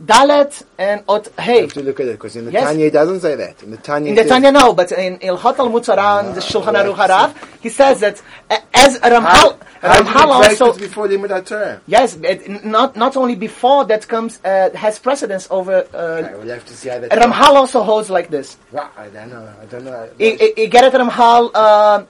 Dalet 0.02 0.62
and 0.76 1.04
Ot 1.09 1.28
Hey. 1.38 1.57
You 1.57 1.61
have 1.62 1.72
to 1.74 1.83
look 1.83 2.00
at 2.00 2.07
it 2.09 2.12
because 2.12 2.35
in 2.35 2.46
the 2.46 2.52
Yes. 2.52 2.64
Tanya 2.64 2.87
it 2.87 2.92
doesn't 2.92 3.20
say 3.20 3.37
that. 3.37 3.62
In 3.62 3.70
the 3.70 3.76
Tanya, 3.76 4.11
In 4.11 4.16
the 4.16 4.24
Tanya, 4.24 4.50
no, 4.50 4.72
but 4.74 4.90
in 4.90 5.18
Hilchot 5.20 5.57
Talmud 5.57 5.85
Torah 5.85 6.18
and 6.24 6.35
the 6.35 6.40
Shulchan 6.40 6.74
Aruch 6.74 6.96
Harav, 6.96 7.35
he 7.61 7.68
says 7.68 8.00
that 8.00 8.20
uh, 8.50 8.59
as 8.74 8.98
Ramhal, 8.98 9.57
how 9.80 10.02
Ramhal 10.02 10.26
also, 10.50 10.72
before 10.76 11.07
the 11.07 11.16
Torah? 11.46 11.80
yes, 11.87 12.16
it, 12.22 12.64
not 12.64 12.96
not 12.96 13.16
only 13.16 13.37
before 13.37 13.85
that 13.85 14.07
comes 14.09 14.40
uh, 14.44 14.70
has 14.74 14.98
precedence 14.98 15.46
over. 15.50 15.87
Uh, 15.94 16.22
Okay, 16.24 16.35
we'll 16.38 16.48
have 16.48 16.66
to 16.66 16.74
see 16.74 16.88
how 16.88 16.98
that. 16.98 17.12
Ramhal 17.12 17.54
also 17.54 17.85
holds 17.85 18.11
like 18.11 18.30
this. 18.30 18.57
Well, 18.72 18.90
I 18.98 19.09
don't 19.09 19.30
know. 19.30 19.48
I 19.62 19.64
don't 19.66 19.85
know. 19.85 19.92
I- 20.18 20.38
I- 20.40 20.54
I 20.62 20.66
get 20.66 20.85
it 20.85 20.92
Ramhal 20.92 21.50
uh, 21.54 22.02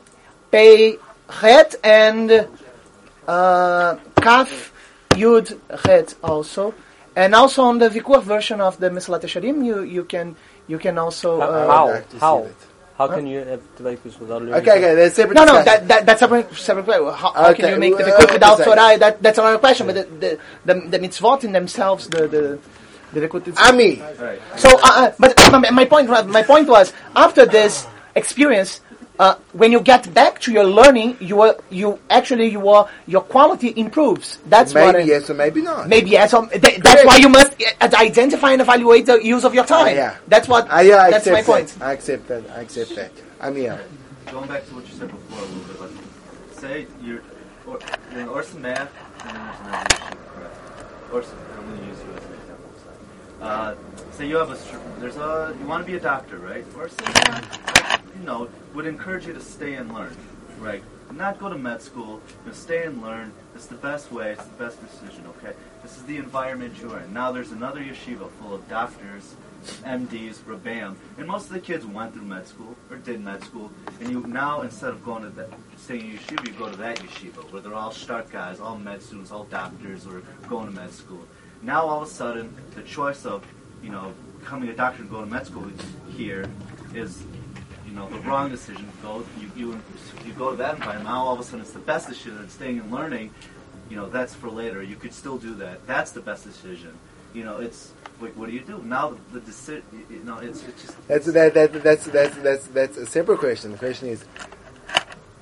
Pei 0.50 0.96
Het 1.28 1.74
and 1.84 2.48
uh, 3.28 3.96
Kaf 4.22 4.72
Yud 5.10 5.58
Het 5.86 6.16
also, 6.22 6.72
and 7.16 7.34
also 7.34 7.62
on 7.62 7.78
the 7.78 7.88
Vikuach 7.88 8.22
version 8.22 8.60
of 8.60 8.78
the 8.80 8.90
Mesilat 8.90 9.22
Yesharim, 9.22 9.64
you 9.64 9.82
you 9.82 10.04
can 10.04 10.36
you 10.66 10.78
can 10.78 10.98
also 10.98 11.40
How? 11.40 11.48
uh, 11.48 11.66
how? 11.66 11.86
like 11.90 12.12
How? 12.20 12.40
that. 12.42 12.52
How 12.96 13.08
can 13.08 13.26
you 13.26 13.40
have 13.40 13.60
Dveikus 13.76 14.20
without 14.20 14.42
learning? 14.42 14.54
Okay, 14.54 14.70
okay, 14.78 14.94
there's 14.94 15.14
separate. 15.14 15.34
no 15.34 15.44
no 15.44 15.64
that, 15.64 15.88
that 15.88 16.06
that's 16.06 16.20
separate 16.20 16.54
separate 16.54 16.84
question. 16.84 17.06
How, 17.06 17.32
how 17.32 17.50
Okay, 17.50 17.62
can 17.62 17.72
you 17.74 17.80
make 17.80 17.96
the 17.98 18.04
well, 18.04 18.32
without. 18.32 18.58
Torah? 18.62 18.96
That 18.98 19.20
that's 19.20 19.38
another 19.38 19.58
question. 19.58 19.86
But 19.88 19.96
the 19.96 20.38
the, 20.64 20.74
the, 20.74 20.74
the 20.90 20.98
mitzvot 21.00 21.42
in 21.42 21.50
themselves, 21.50 22.06
the 22.08 22.28
the 22.28 22.58
the 23.12 23.20
Vikuach 23.26 23.48
itself- 23.48 23.68
Ami. 23.68 24.00
Right. 24.20 24.38
So, 24.56 24.68
uh, 24.78 25.10
uh, 25.10 25.12
but 25.18 25.34
my, 25.50 25.70
my 25.70 25.84
point, 25.86 26.08
my 26.28 26.42
point 26.42 26.68
was 26.68 26.92
after 27.16 27.46
this 27.46 27.84
experience, 28.14 28.80
uh, 29.18 29.36
when 29.52 29.70
you 29.72 29.80
get 29.80 30.12
back 30.12 30.40
to 30.40 30.52
your 30.52 30.64
learning, 30.64 31.16
you 31.20 31.40
are 31.42 31.56
you 31.70 31.98
actually 32.10 32.48
you 32.48 32.68
are 32.68 32.88
your 33.06 33.22
quality 33.22 33.72
improves. 33.76 34.38
That's 34.46 34.74
what. 34.74 34.94
Maybe 34.94 35.12
I- 35.12 35.14
yes 35.14 35.30
or 35.30 35.34
maybe 35.34 35.62
not. 35.62 35.88
Maybe 35.88 36.10
yes. 36.10 36.34
Um, 36.34 36.48
th- 36.50 36.78
that's 36.78 37.04
why 37.04 37.16
you 37.16 37.28
must 37.28 37.52
uh, 37.80 37.90
identify 37.94 38.52
and 38.52 38.60
evaluate 38.60 39.06
the 39.06 39.18
use 39.24 39.44
of 39.44 39.54
your 39.54 39.64
time. 39.64 39.86
Ah, 39.86 39.90
yeah. 39.90 40.16
That's 40.26 40.48
what. 40.48 40.66
Ah, 40.70 40.80
yeah, 40.80 40.96
I 40.96 41.10
that's 41.10 41.26
accept 41.26 41.48
my 41.48 41.54
point. 41.54 41.68
That. 41.68 41.84
I 41.88 41.92
accept 41.92 42.28
that. 42.28 42.50
I 42.50 42.60
accept 42.62 42.94
that. 42.96 43.12
Ami. 43.40 43.62
yeah. 43.64 43.78
Going 44.30 44.48
back 44.48 44.66
to 44.66 44.74
what 44.74 44.86
you 44.88 44.94
said 44.94 45.10
before 45.10 45.38
a 45.38 45.42
little 45.42 45.62
bit, 45.64 45.80
like, 45.80 45.90
say 46.58 46.86
you're, 47.02 47.20
or, 47.66 47.78
you're 48.10 48.22
in 48.22 48.28
Ohr 48.28 48.42
Somayach, 48.42 48.88
and 48.88 49.36
there's 49.36 49.60
another 49.60 49.86
issue, 49.94 50.16
correct? 50.34 50.56
Orson, 51.12 51.38
I'm 51.56 51.66
going 51.68 51.78
to 51.78 51.86
use 51.86 51.98
you 52.02 52.12
as 52.14 52.24
an 52.24 52.32
example. 52.32 52.70
So. 52.82 53.44
Uh, 53.46 53.74
say 54.12 54.26
you 54.26 54.36
have 54.36 54.50
a, 54.50 54.56
there's 54.98 55.16
a, 55.18 55.54
you 55.60 55.66
want 55.66 55.84
to 55.84 55.86
be 55.86 55.96
a 55.96 56.00
doctor, 56.00 56.38
right? 56.38 56.64
Ohr 56.74 56.88
Somayach, 56.88 58.00
you 58.18 58.24
know, 58.24 58.48
would 58.74 58.86
encourage 58.86 59.26
you 59.26 59.32
to 59.32 59.40
stay 59.40 59.74
and 59.74 59.94
learn, 59.94 60.16
right? 60.58 60.82
Not 61.12 61.38
go 61.38 61.48
to 61.48 61.56
med 61.56 61.80
school, 61.80 62.20
you 62.44 62.50
know, 62.50 62.52
stay 62.52 62.84
and 62.84 63.00
learn. 63.00 63.32
It's 63.54 63.66
the 63.66 63.76
best 63.76 64.10
way, 64.10 64.32
it's 64.32 64.44
the 64.44 64.64
best 64.64 64.80
decision, 64.84 65.24
okay? 65.28 65.54
This 65.82 65.96
is 65.96 66.02
the 66.04 66.16
environment 66.16 66.74
you're 66.80 66.98
in. 66.98 67.12
Now 67.12 67.30
there's 67.30 67.52
another 67.52 67.80
yeshiva 67.80 68.28
full 68.40 68.52
of 68.52 68.68
doctors, 68.68 69.36
MDs, 69.84 70.38
Rabam, 70.38 70.96
and 71.16 71.26
most 71.26 71.46
of 71.46 71.52
the 71.52 71.60
kids 71.60 71.86
went 71.86 72.14
through 72.14 72.24
med 72.24 72.48
school 72.48 72.74
or 72.90 72.96
did 72.96 73.20
med 73.20 73.44
school, 73.44 73.70
and 74.00 74.10
you 74.10 74.20
now 74.26 74.62
instead 74.62 74.90
of 74.90 75.04
going 75.04 75.22
to 75.22 75.30
that 75.30 75.50
staying 75.76 76.10
in 76.10 76.18
yeshiva, 76.18 76.46
you 76.48 76.52
go 76.54 76.68
to 76.68 76.76
that 76.76 76.98
yeshiva 76.98 77.50
where 77.52 77.62
they're 77.62 77.74
all 77.74 77.92
start 77.92 78.30
guys, 78.30 78.58
all 78.58 78.76
med 78.76 79.00
students, 79.00 79.30
all 79.30 79.44
doctors, 79.44 80.06
or 80.06 80.22
going 80.48 80.66
to 80.66 80.72
med 80.72 80.92
school. 80.92 81.24
Now 81.62 81.82
all 81.82 82.02
of 82.02 82.08
a 82.08 82.10
sudden, 82.10 82.52
the 82.74 82.82
choice 82.82 83.24
of 83.24 83.44
you 83.82 83.90
know 83.90 84.12
becoming 84.40 84.68
a 84.68 84.74
doctor 84.74 85.02
and 85.02 85.10
going 85.10 85.26
to 85.26 85.30
med 85.30 85.46
school 85.46 85.70
here 86.16 86.44
is 86.92 87.22
you 87.94 88.00
know 88.00 88.08
the 88.08 88.18
wrong 88.28 88.50
decision. 88.50 88.88
Go 89.02 89.24
you 89.40 89.50
you 89.54 89.80
you 90.26 90.32
go 90.32 90.50
to 90.50 90.56
that 90.56 90.74
environment. 90.74 91.04
Now 91.04 91.26
all 91.26 91.34
of 91.34 91.40
a 91.40 91.44
sudden 91.44 91.60
it's 91.60 91.70
the 91.70 91.78
best 91.78 92.08
decision. 92.08 92.38
And 92.38 92.50
staying 92.50 92.80
and 92.80 92.90
learning, 92.90 93.30
you 93.88 93.96
know 93.96 94.08
that's 94.08 94.34
for 94.34 94.50
later. 94.50 94.82
You 94.82 94.96
could 94.96 95.14
still 95.14 95.38
do 95.38 95.54
that. 95.56 95.86
That's 95.86 96.10
the 96.10 96.20
best 96.20 96.42
decision. 96.44 96.98
You 97.34 97.44
know 97.44 97.58
it's 97.58 97.92
like 98.20 98.36
what 98.36 98.48
do 98.48 98.52
you 98.52 98.62
do 98.62 98.82
now? 98.82 99.10
The, 99.10 99.38
the 99.38 99.46
decision. 99.46 99.84
You 100.10 100.24
know 100.24 100.38
it's 100.38 100.64
it's 100.64 100.82
just 100.82 101.08
That's 101.08 101.26
that, 101.26 101.54
that 101.54 101.72
that's 101.84 102.06
that's 102.06 102.36
that's 102.38 102.66
that's 102.68 102.96
a 102.96 103.06
separate 103.06 103.38
question. 103.38 103.70
The 103.72 103.78
question 103.78 104.08
is, 104.08 104.24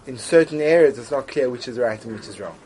in 0.06 0.18
certain 0.18 0.60
areas, 0.60 0.98
it's 0.98 1.10
not 1.10 1.28
clear 1.28 1.48
which 1.48 1.68
is 1.68 1.78
right 1.78 2.04
and 2.04 2.14
which 2.14 2.28
is 2.28 2.38
wrong. 2.38 2.58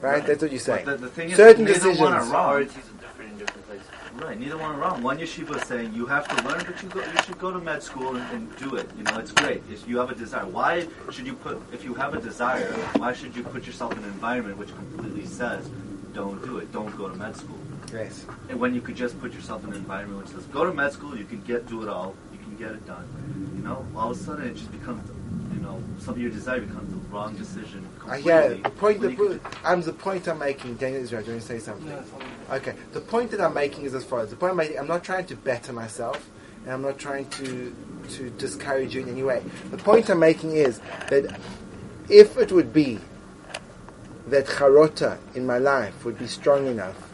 Right? 0.00 0.24
That's 0.24 0.42
what 0.42 0.52
you're 0.52 0.60
saying. 0.60 0.84
The, 0.84 0.96
the 0.98 1.08
thing 1.08 1.30
is, 1.30 1.36
Certain 1.36 1.64
neither 1.64 1.88
one 1.94 2.12
are 2.12 2.18
decisions. 2.18 2.32
wrong. 2.32 2.44
Priorities 2.44 2.76
are 2.76 3.00
different 3.00 3.32
in 3.32 3.38
different 3.38 3.66
places. 3.66 3.86
Right, 4.16 4.38
neither 4.38 4.56
one 4.56 4.76
wrong. 4.78 5.02
One 5.02 5.18
yeshiva 5.18 5.60
is 5.60 5.66
saying 5.66 5.92
you 5.92 6.06
have 6.06 6.28
to 6.28 6.48
learn, 6.48 6.62
but 6.64 6.80
you 6.80 6.88
go, 6.88 7.00
you 7.00 7.22
should 7.24 7.38
go 7.38 7.50
to 7.52 7.58
med 7.58 7.82
school 7.82 8.14
and, 8.14 8.30
and 8.30 8.56
do 8.56 8.76
it. 8.76 8.88
You 8.96 9.02
know, 9.02 9.18
it's 9.18 9.32
great 9.32 9.62
if 9.68 9.88
you 9.88 9.98
have 9.98 10.10
a 10.10 10.14
desire. 10.14 10.46
Why 10.46 10.86
should 11.10 11.26
you 11.26 11.34
put 11.34 11.60
if 11.72 11.84
you 11.84 11.94
have 11.94 12.14
a 12.14 12.20
desire? 12.20 12.72
Why 12.96 13.12
should 13.12 13.34
you 13.34 13.42
put 13.42 13.66
yourself 13.66 13.92
in 13.92 13.98
an 13.98 14.04
environment 14.04 14.56
which 14.56 14.68
completely 14.74 15.26
says 15.26 15.68
don't 16.12 16.40
do 16.44 16.58
it, 16.58 16.72
don't 16.72 16.96
go 16.96 17.08
to 17.08 17.16
med 17.16 17.36
school? 17.36 17.58
Yes. 17.92 18.24
And 18.48 18.60
when 18.60 18.72
you 18.72 18.80
could 18.80 18.94
just 18.94 19.20
put 19.20 19.32
yourself 19.32 19.64
in 19.64 19.70
an 19.70 19.76
environment 19.76 20.22
which 20.22 20.28
says 20.32 20.44
go 20.46 20.64
to 20.64 20.72
med 20.72 20.92
school, 20.92 21.16
you 21.18 21.24
can 21.24 21.40
get 21.42 21.66
do 21.66 21.82
it 21.82 21.88
all, 21.88 22.14
you 22.32 22.38
can 22.38 22.56
get 22.56 22.70
it 22.70 22.86
done. 22.86 23.06
You 23.56 23.64
know, 23.64 23.84
all 23.96 24.12
of 24.12 24.16
a 24.16 24.20
sudden 24.20 24.46
it 24.46 24.54
just 24.54 24.70
becomes, 24.70 25.10
you 25.52 25.60
know, 25.60 25.82
some 25.98 26.14
of 26.14 26.20
your 26.20 26.30
desire 26.30 26.60
becomes 26.60 26.88
the 26.88 27.00
wrong 27.12 27.34
decision 27.34 27.84
I 28.06 28.20
completely. 28.20 28.32
hear 28.32 28.48
the 28.62 28.70
point. 28.70 29.00
The, 29.00 29.12
you 29.12 29.40
I'm 29.64 29.82
the 29.82 29.92
point 29.92 30.28
I'm 30.28 30.38
making. 30.38 30.76
Daniel 30.76 31.02
Israel, 31.02 31.22
do 31.22 31.26
you 31.26 31.32
want 31.34 31.42
to 31.42 31.48
say 31.48 31.58
something? 31.58 32.04
Okay. 32.54 32.74
The 32.92 33.00
point 33.00 33.32
that 33.32 33.40
I'm 33.40 33.52
making 33.52 33.84
is 33.84 33.94
as 33.94 34.04
follows. 34.04 34.30
The 34.30 34.36
point 34.36 34.52
I'm 34.52 34.56
making. 34.56 34.78
I'm 34.78 34.86
not 34.86 35.02
trying 35.02 35.26
to 35.26 35.36
better 35.36 35.72
myself, 35.72 36.30
and 36.62 36.72
I'm 36.72 36.82
not 36.82 36.98
trying 36.98 37.28
to 37.30 37.74
to 38.10 38.30
discourage 38.30 38.94
you 38.94 39.02
in 39.02 39.08
any 39.08 39.24
way. 39.24 39.42
The 39.70 39.78
point 39.78 40.08
I'm 40.08 40.20
making 40.20 40.52
is 40.52 40.80
that 41.10 41.40
if 42.08 42.38
it 42.38 42.52
would 42.52 42.72
be 42.72 43.00
that 44.28 44.46
charota 44.46 45.18
in 45.34 45.46
my 45.46 45.58
life 45.58 46.04
would 46.04 46.18
be 46.18 46.28
strong 46.28 46.68
enough, 46.68 47.10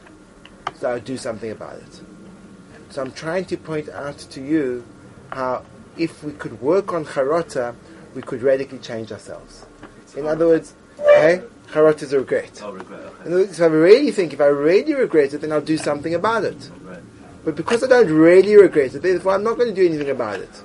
so 0.74 0.91
I 0.91 0.95
would 0.95 1.05
do 1.05 1.16
something 1.16 1.51
about 1.51 1.76
it. 1.76 2.01
So 2.91 3.01
I'm 3.01 3.12
trying 3.12 3.47
to 3.47 3.57
point 3.57 3.88
out 3.88 4.18
to 4.18 4.43
you 4.43 4.84
how 5.32 5.64
if 5.97 6.22
we 6.22 6.32
could 6.32 6.61
work 6.61 6.93
on 6.93 7.07
charota, 7.07 7.74
we 8.14 8.20
could 8.20 8.43
radically 8.43 8.78
change 8.78 9.11
ourselves. 9.11 9.64
In 10.16 10.26
other 10.26 10.47
words, 10.49 10.74
Eh? 11.09 11.37
hey, 11.37 11.43
charota 11.69 12.03
is 12.03 12.13
a 12.13 12.19
regret. 12.19 12.61
Oh, 12.63 12.73
regret. 12.73 13.01
Okay. 13.01 13.45
Other 13.45 13.65
I 13.65 13.69
really 13.69 14.11
think, 14.11 14.33
if 14.33 14.41
I 14.41 14.47
really 14.47 14.95
regret 14.95 15.35
it, 15.35 15.41
then 15.41 15.53
I'll 15.53 15.61
do 15.61 15.77
something 15.77 16.15
about 16.15 16.45
it. 16.45 16.71
Right. 16.83 17.01
But 17.45 17.57
because 17.57 17.83
I 17.83 17.87
don't 17.87 18.11
really 18.11 18.57
regret 18.57 18.95
it, 18.95 19.03
therefore 19.03 19.35
I'm 19.35 19.45
not 19.45 19.57
going 19.57 19.69
to 19.69 19.75
do 19.75 19.87
anything 19.87 20.11
about 20.11 20.41
it. 20.41 20.63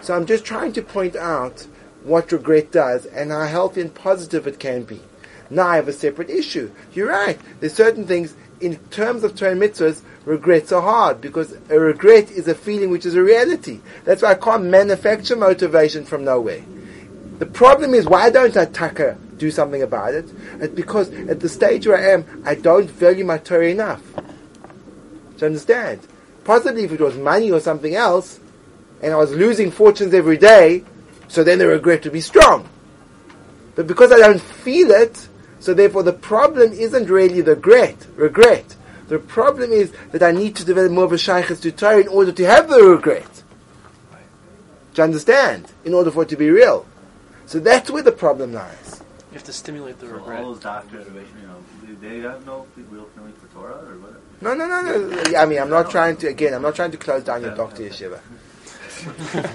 So 0.00 0.14
I'm 0.14 0.26
just 0.26 0.44
trying 0.44 0.72
to 0.74 0.82
point 0.82 1.16
out 1.16 1.66
what 2.02 2.32
regret 2.32 2.70
does 2.70 3.06
and 3.06 3.30
how 3.30 3.44
healthy 3.46 3.80
and 3.80 3.94
positive 3.94 4.46
it 4.46 4.58
can 4.58 4.84
be. 4.84 5.00
Now 5.50 5.68
I 5.68 5.76
have 5.76 5.88
a 5.88 5.92
separate 5.92 6.30
issue. 6.30 6.70
You're 6.92 7.08
right. 7.08 7.38
There's 7.60 7.74
certain 7.74 8.06
things 8.06 8.34
in 8.60 8.76
terms 8.90 9.24
of 9.24 9.36
Torah 9.36 9.54
mitzvahs, 9.54 10.02
regrets 10.24 10.72
are 10.72 10.80
hard 10.80 11.20
because 11.20 11.54
a 11.68 11.78
regret 11.78 12.30
is 12.30 12.48
a 12.48 12.54
feeling 12.54 12.90
which 12.90 13.04
is 13.04 13.14
a 13.14 13.22
reality. 13.22 13.80
That's 14.04 14.22
why 14.22 14.30
I 14.30 14.34
can't 14.34 14.64
manufacture 14.64 15.36
motivation 15.36 16.04
from 16.04 16.24
nowhere. 16.24 16.62
The 17.38 17.46
problem 17.46 17.94
is 17.94 18.06
why 18.06 18.30
don't 18.30 18.56
I 18.56 18.64
taka 18.64 19.18
do 19.38 19.50
something 19.50 19.82
about 19.82 20.14
it? 20.14 20.30
It's 20.60 20.74
because 20.74 21.10
at 21.12 21.40
the 21.40 21.48
stage 21.48 21.86
where 21.86 21.98
I 21.98 22.12
am, 22.12 22.42
I 22.44 22.54
don't 22.54 22.90
value 22.90 23.24
my 23.24 23.38
Torah 23.38 23.68
enough. 23.68 24.02
Do 24.16 24.22
you 25.38 25.46
understand? 25.46 26.00
Possibly 26.44 26.84
if 26.84 26.92
it 26.92 27.00
was 27.00 27.16
money 27.16 27.50
or 27.50 27.60
something 27.60 27.94
else, 27.94 28.40
and 29.02 29.12
I 29.12 29.16
was 29.16 29.32
losing 29.32 29.70
fortunes 29.70 30.14
every 30.14 30.38
day, 30.38 30.84
so 31.28 31.42
then 31.44 31.58
the 31.58 31.66
regret 31.66 32.04
would 32.04 32.12
be 32.12 32.20
strong. 32.20 32.68
But 33.74 33.86
because 33.86 34.12
I 34.12 34.18
don't 34.18 34.40
feel 34.40 34.90
it, 34.90 35.28
so 35.58 35.74
therefore 35.74 36.02
the 36.02 36.12
problem 36.12 36.72
isn't 36.72 37.08
really 37.08 37.40
the 37.40 37.54
regret. 37.54 38.06
Regret. 38.16 38.76
The 39.08 39.18
problem 39.18 39.72
is 39.72 39.92
that 40.12 40.22
I 40.22 40.30
need 40.30 40.56
to 40.56 40.64
develop 40.64 40.92
more 40.92 41.04
of 41.04 41.12
a 41.12 41.16
shaychus 41.16 41.60
to 41.62 41.72
Torah 41.72 42.00
in 42.00 42.08
order 42.08 42.32
to 42.32 42.46
have 42.46 42.68
the 42.68 42.82
regret. 42.82 43.42
Do 44.94 45.02
you 45.02 45.04
understand? 45.04 45.72
In 45.84 45.92
order 45.92 46.10
for 46.10 46.22
it 46.22 46.28
to 46.30 46.36
be 46.36 46.50
real. 46.50 46.86
So 47.46 47.58
that's 47.58 47.90
where 47.90 48.02
the 48.02 48.12
problem 48.12 48.54
lies. 48.54 49.02
You 49.34 49.38
have 49.38 49.46
to 49.46 49.52
stimulate 49.52 49.98
the 49.98 50.06
So 50.06 50.12
regret. 50.12 50.44
all 50.44 50.52
those 50.54 50.62
doctors, 50.62 51.06
you 51.08 51.12
know, 51.48 51.56
they- 52.00 52.08
they 52.08 52.20
have 52.20 52.46
no 52.46 52.66
real 52.88 53.06
feeling 53.16 53.32
for 53.32 53.48
Torah 53.52 53.80
or 53.84 53.96
whatever. 53.98 54.20
No, 54.40 54.54
no, 54.54 54.68
no, 54.68 54.80
no. 55.08 55.22
Yeah, 55.28 55.42
I 55.42 55.46
mean, 55.46 55.58
I'm 55.58 55.68
not 55.70 55.90
trying 55.90 56.16
to, 56.18 56.28
again, 56.28 56.54
I'm 56.54 56.62
not 56.62 56.76
trying 56.76 56.92
to 56.92 56.96
close 56.96 57.24
down 57.24 57.42
your 57.42 57.52
doctor 57.56 57.82
yeshiva. 57.82 58.20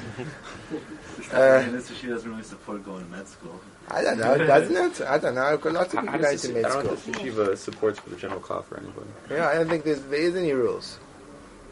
Uh, 1.32 1.62
and 1.64 1.76
this 1.76 1.88
she 1.96 2.08
doesn't 2.08 2.28
really 2.30 2.42
support 2.44 2.84
going 2.84 3.06
to 3.06 3.12
med 3.12 3.28
school. 3.28 3.60
I 3.90 4.02
don't 4.02 4.18
know, 4.18 4.36
doesn't 4.38 4.76
it? 4.76 5.02
I 5.08 5.20
don't 5.20 5.36
know. 5.36 5.44
I've 5.44 5.62
got 5.62 5.74
lots 5.74 5.94
of 5.94 6.00
How 6.00 6.06
people 6.14 6.20
does 6.22 6.24
going 6.24 6.34
this, 6.34 6.42
to 6.42 6.50
I 6.50 6.54
med 6.54 6.64
don't 6.64 6.72
school. 6.72 6.84
know 6.84 6.94
if 6.94 7.06
this 7.06 7.16
yeshiva 7.36 7.58
supports 7.58 8.00
for 8.00 8.10
the 8.10 8.16
general 8.16 8.40
call 8.40 8.62
for 8.64 8.78
anybody. 8.78 9.06
Yeah, 9.30 9.48
I 9.48 9.54
don't 9.56 9.70
think 9.70 9.84
there's, 9.84 10.02
there 10.04 10.20
is 10.22 10.36
any 10.36 10.54
rules. 10.54 10.98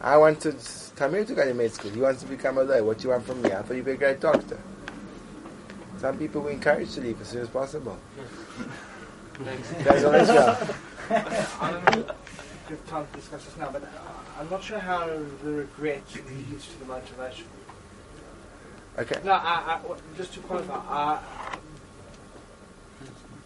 I 0.00 0.16
wanted 0.16 0.54
Tamir 0.96 1.26
to 1.26 1.34
go 1.34 1.44
to 1.44 1.54
med 1.54 1.72
school. 1.72 1.90
He 1.90 2.00
wants 2.00 2.22
to 2.22 2.28
become 2.28 2.58
a 2.58 2.62
lawyer. 2.62 2.84
What 2.84 2.98
do 2.98 3.04
you 3.04 3.10
want 3.10 3.26
from 3.26 3.42
me? 3.42 3.50
I 3.50 3.62
thought 3.62 3.74
you'd 3.74 3.84
be 3.84 3.92
a 3.92 3.96
great 3.96 4.20
doctor. 4.20 4.58
Some 5.98 6.16
people 6.16 6.42
we 6.42 6.52
encourage 6.52 6.94
to 6.94 7.00
leave 7.00 7.20
as 7.20 7.28
soon 7.28 7.42
as 7.42 7.48
possible. 7.48 7.98
Depends 9.32 10.04
on 10.04 10.14
Israel. 10.14 10.56
I 11.10 11.70
don't 11.72 11.96
know 11.96 12.02
if 12.02 12.70
you 12.70 12.76
have 12.76 12.86
time 12.86 13.06
to 13.06 13.16
discuss 13.18 13.44
this 13.44 13.56
now, 13.56 13.70
but 13.70 13.82
uh, 13.82 13.86
I'm 14.38 14.48
not 14.48 14.62
sure 14.62 14.78
how 14.78 15.06
the 15.06 15.50
regret 15.50 16.02
leads 16.14 16.68
to 16.68 16.78
the 16.78 16.84
motivation. 16.84 17.46
Okay. 18.98 19.20
No, 19.24 19.32
I, 19.32 19.78
I, 19.78 19.80
just 20.16 20.34
to 20.34 20.40
qualify, 20.40 20.74
uh, 20.74 21.18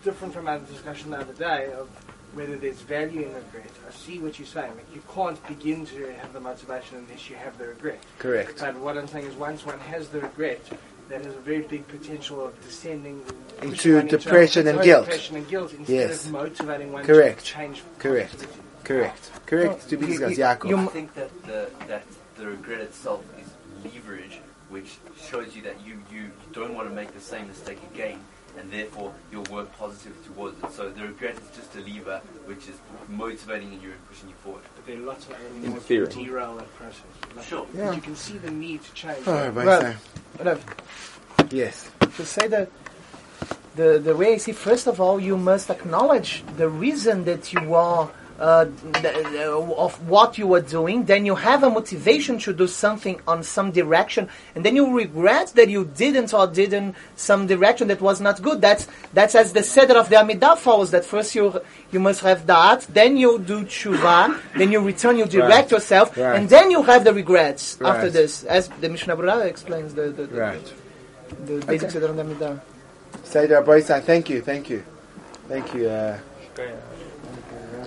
different 0.04 0.34
from 0.34 0.48
our 0.48 0.58
discussion 0.58 1.10
the 1.10 1.18
other 1.18 1.34
day 1.34 1.72
of 1.72 1.88
whether 2.34 2.56
there's 2.56 2.80
value 2.80 3.22
in 3.22 3.34
regret. 3.34 3.70
I 3.86 3.92
see 3.92 4.18
what 4.18 4.38
you're 4.38 4.46
saying. 4.46 4.74
Like 4.74 4.94
you 4.94 5.02
can't 5.14 5.46
begin 5.46 5.86
to 5.86 6.12
have 6.14 6.32
the 6.32 6.40
motivation 6.40 6.98
unless 6.98 7.28
you 7.28 7.36
have 7.36 7.56
the 7.58 7.68
regret. 7.68 8.02
Correct. 8.18 8.58
But 8.60 8.76
what 8.76 8.96
I'm 8.96 9.06
saying 9.06 9.26
is, 9.26 9.34
once 9.34 9.64
one 9.64 9.78
has 9.80 10.08
the 10.08 10.20
regret, 10.20 10.60
that 11.08 11.24
has 11.24 11.34
a 11.34 11.40
very 11.40 11.62
big 11.62 11.86
potential 11.88 12.44
of 12.44 12.60
descending 12.62 13.22
Into 13.60 14.02
depression 14.02 14.66
and 14.66 14.80
guilt. 14.82 15.04
Depression 15.06 15.36
and 15.36 15.48
guilt 15.48 15.72
instead 15.74 15.94
Yes. 16.10 16.24
of 16.26 16.32
motivating 16.32 16.92
one 16.92 17.04
Correct. 17.04 17.40
to 17.40 17.44
change. 17.44 17.82
Correct. 17.98 18.32
positivity. 18.32 18.60
Correct. 18.84 19.30
Correct. 19.46 19.88
To 19.90 19.96
be 19.96 20.06
You- 20.06 20.12
discussed. 20.12 20.38
you- 20.38 20.44
Yaakov. 20.44 20.78
I 20.78 20.86
think 20.86 21.14
that 21.14 21.42
the 21.44 21.70
that 21.88 22.04
the 22.36 22.46
regret 22.46 22.80
itself 22.80 23.22
is 23.40 23.48
leverage, 23.92 24.40
which 24.70 24.96
shows 25.20 25.54
you 25.54 25.62
that 25.62 25.76
you, 25.86 26.00
you 26.12 26.30
don't 26.52 26.74
want 26.74 26.88
to 26.88 26.94
make 26.94 27.12
the 27.14 27.20
same 27.20 27.46
mistake 27.46 27.78
again, 27.94 28.18
and 28.58 28.70
therefore 28.72 29.12
you'll 29.30 29.44
work 29.44 29.70
positive 29.78 30.14
towards 30.26 30.58
it. 30.64 30.72
So 30.72 30.88
the 30.90 31.02
regret 31.02 31.36
is 31.36 31.56
just 31.56 31.76
a 31.76 31.80
lever 31.80 32.20
which 32.46 32.68
is 32.68 32.76
motivating 33.08 33.72
you 33.80 33.90
and 33.90 34.08
pushing 34.08 34.28
you 34.30 34.34
forward. 34.42 34.62
But 34.74 34.86
there 34.86 34.96
are 34.96 35.00
lots 35.00 35.26
of 35.26 35.32
other 35.32 35.46
In 35.56 35.62
things 35.62 35.74
that 35.74 35.82
theory. 35.82 36.06
derail 36.08 36.56
that 36.56 36.74
process. 36.76 37.02
Like, 37.36 37.46
Sure. 37.46 37.66
but 37.72 37.78
Yeah. 37.78 37.92
You 37.92 38.00
can 38.00 38.16
see 38.16 38.38
the 38.38 38.50
need 38.50 38.82
to 38.82 38.92
change. 38.94 39.18
Oh, 39.26 39.32
that. 39.32 39.54
right, 39.54 39.66
Well, 39.66 39.94
but, 40.42 40.58
uh, 40.58 41.46
Yes. 41.50 41.90
to 42.16 42.24
say 42.24 42.46
that 42.48 42.68
the 43.76 43.98
the 43.98 44.14
way 44.16 44.34
I 44.34 44.38
see, 44.38 44.52
first 44.52 44.86
of 44.86 45.00
all, 45.00 45.20
you 45.20 45.36
must 45.36 45.70
acknowledge 45.70 46.42
the 46.56 46.68
reason 46.68 47.24
that 47.24 47.52
you 47.52 47.74
are. 47.74 48.10
Uh, 48.42 48.64
the, 48.64 49.10
the- 49.30 49.52
of 49.86 49.92
what 50.08 50.36
you 50.36 50.52
are 50.52 50.60
doing, 50.78 51.04
then 51.04 51.24
you 51.24 51.36
have 51.36 51.62
a 51.62 51.70
motivation 51.70 52.34
to 52.40 52.52
do 52.52 52.66
something 52.66 53.16
on 53.32 53.38
some 53.44 53.70
direction, 53.70 54.28
and 54.56 54.64
then 54.66 54.74
you 54.74 54.84
regret 55.02 55.52
that 55.54 55.68
you 55.70 55.84
didn't 56.02 56.34
or 56.34 56.48
didn't 56.48 56.96
some 57.14 57.46
direction 57.46 57.86
that 57.86 58.00
was 58.00 58.18
not 58.20 58.42
good. 58.42 58.58
That's 58.60 58.88
that's 59.14 59.34
as 59.42 59.52
the 59.52 59.62
seder 59.62 59.96
of 60.02 60.08
the 60.10 60.16
Amidah 60.16 60.58
follows. 60.58 60.90
That 60.90 61.04
first 61.04 61.36
you 61.38 61.60
you 61.94 62.00
must 62.00 62.20
have 62.22 62.40
that, 62.54 62.80
then 62.90 63.16
you 63.16 63.38
do 63.38 63.62
tshuva, 63.62 64.20
then 64.58 64.72
you 64.74 64.80
return, 64.82 65.18
you 65.18 65.26
direct 65.26 65.70
Right. 65.70 65.70
yourself, 65.78 66.06
Right. 66.18 66.34
and 66.36 66.48
then 66.48 66.72
you 66.74 66.82
have 66.82 67.04
the 67.04 67.14
regrets 67.14 67.78
after 67.80 68.10
this, 68.10 68.42
as 68.42 68.66
the 68.82 68.88
Mishnah 68.88 69.14
Berurah 69.16 69.46
explains 69.46 69.94
the 69.94 70.06
the, 70.18 70.24
the, 70.26 70.40
Right. 70.48 70.66
the 71.46 71.54
basic 71.70 71.92
seder 71.92 72.08
of 72.10 72.16
the 72.16 72.24
Amidah. 72.24 72.58
Say 73.22 73.46
to 73.46 73.62
Aboisai, 73.62 74.02
thank 74.02 74.28
you, 74.28 74.42
thank 74.42 74.68
you. 74.68 74.82
Thank 75.46 75.74
you. 75.76 75.86
Uh, 75.88 76.18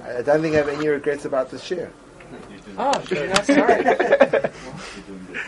I 0.05 0.21
don't 0.21 0.41
think 0.41 0.53
I 0.53 0.57
have 0.59 0.69
any 0.69 0.87
regrets 0.87 1.25
about 1.25 1.49
this 1.49 1.69
year. 1.71 1.91
You're 2.49 2.59
doing 2.59 2.75
Oh, 2.77 2.91
good. 3.07 3.17
sure, 3.17 3.27
not 3.27 3.45
sorry. 3.45 3.83
You're 3.83 3.95
doing 5.07 5.27
good. 5.27 5.41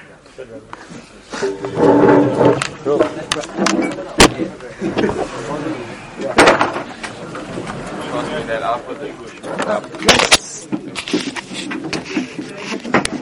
that 9.66 10.47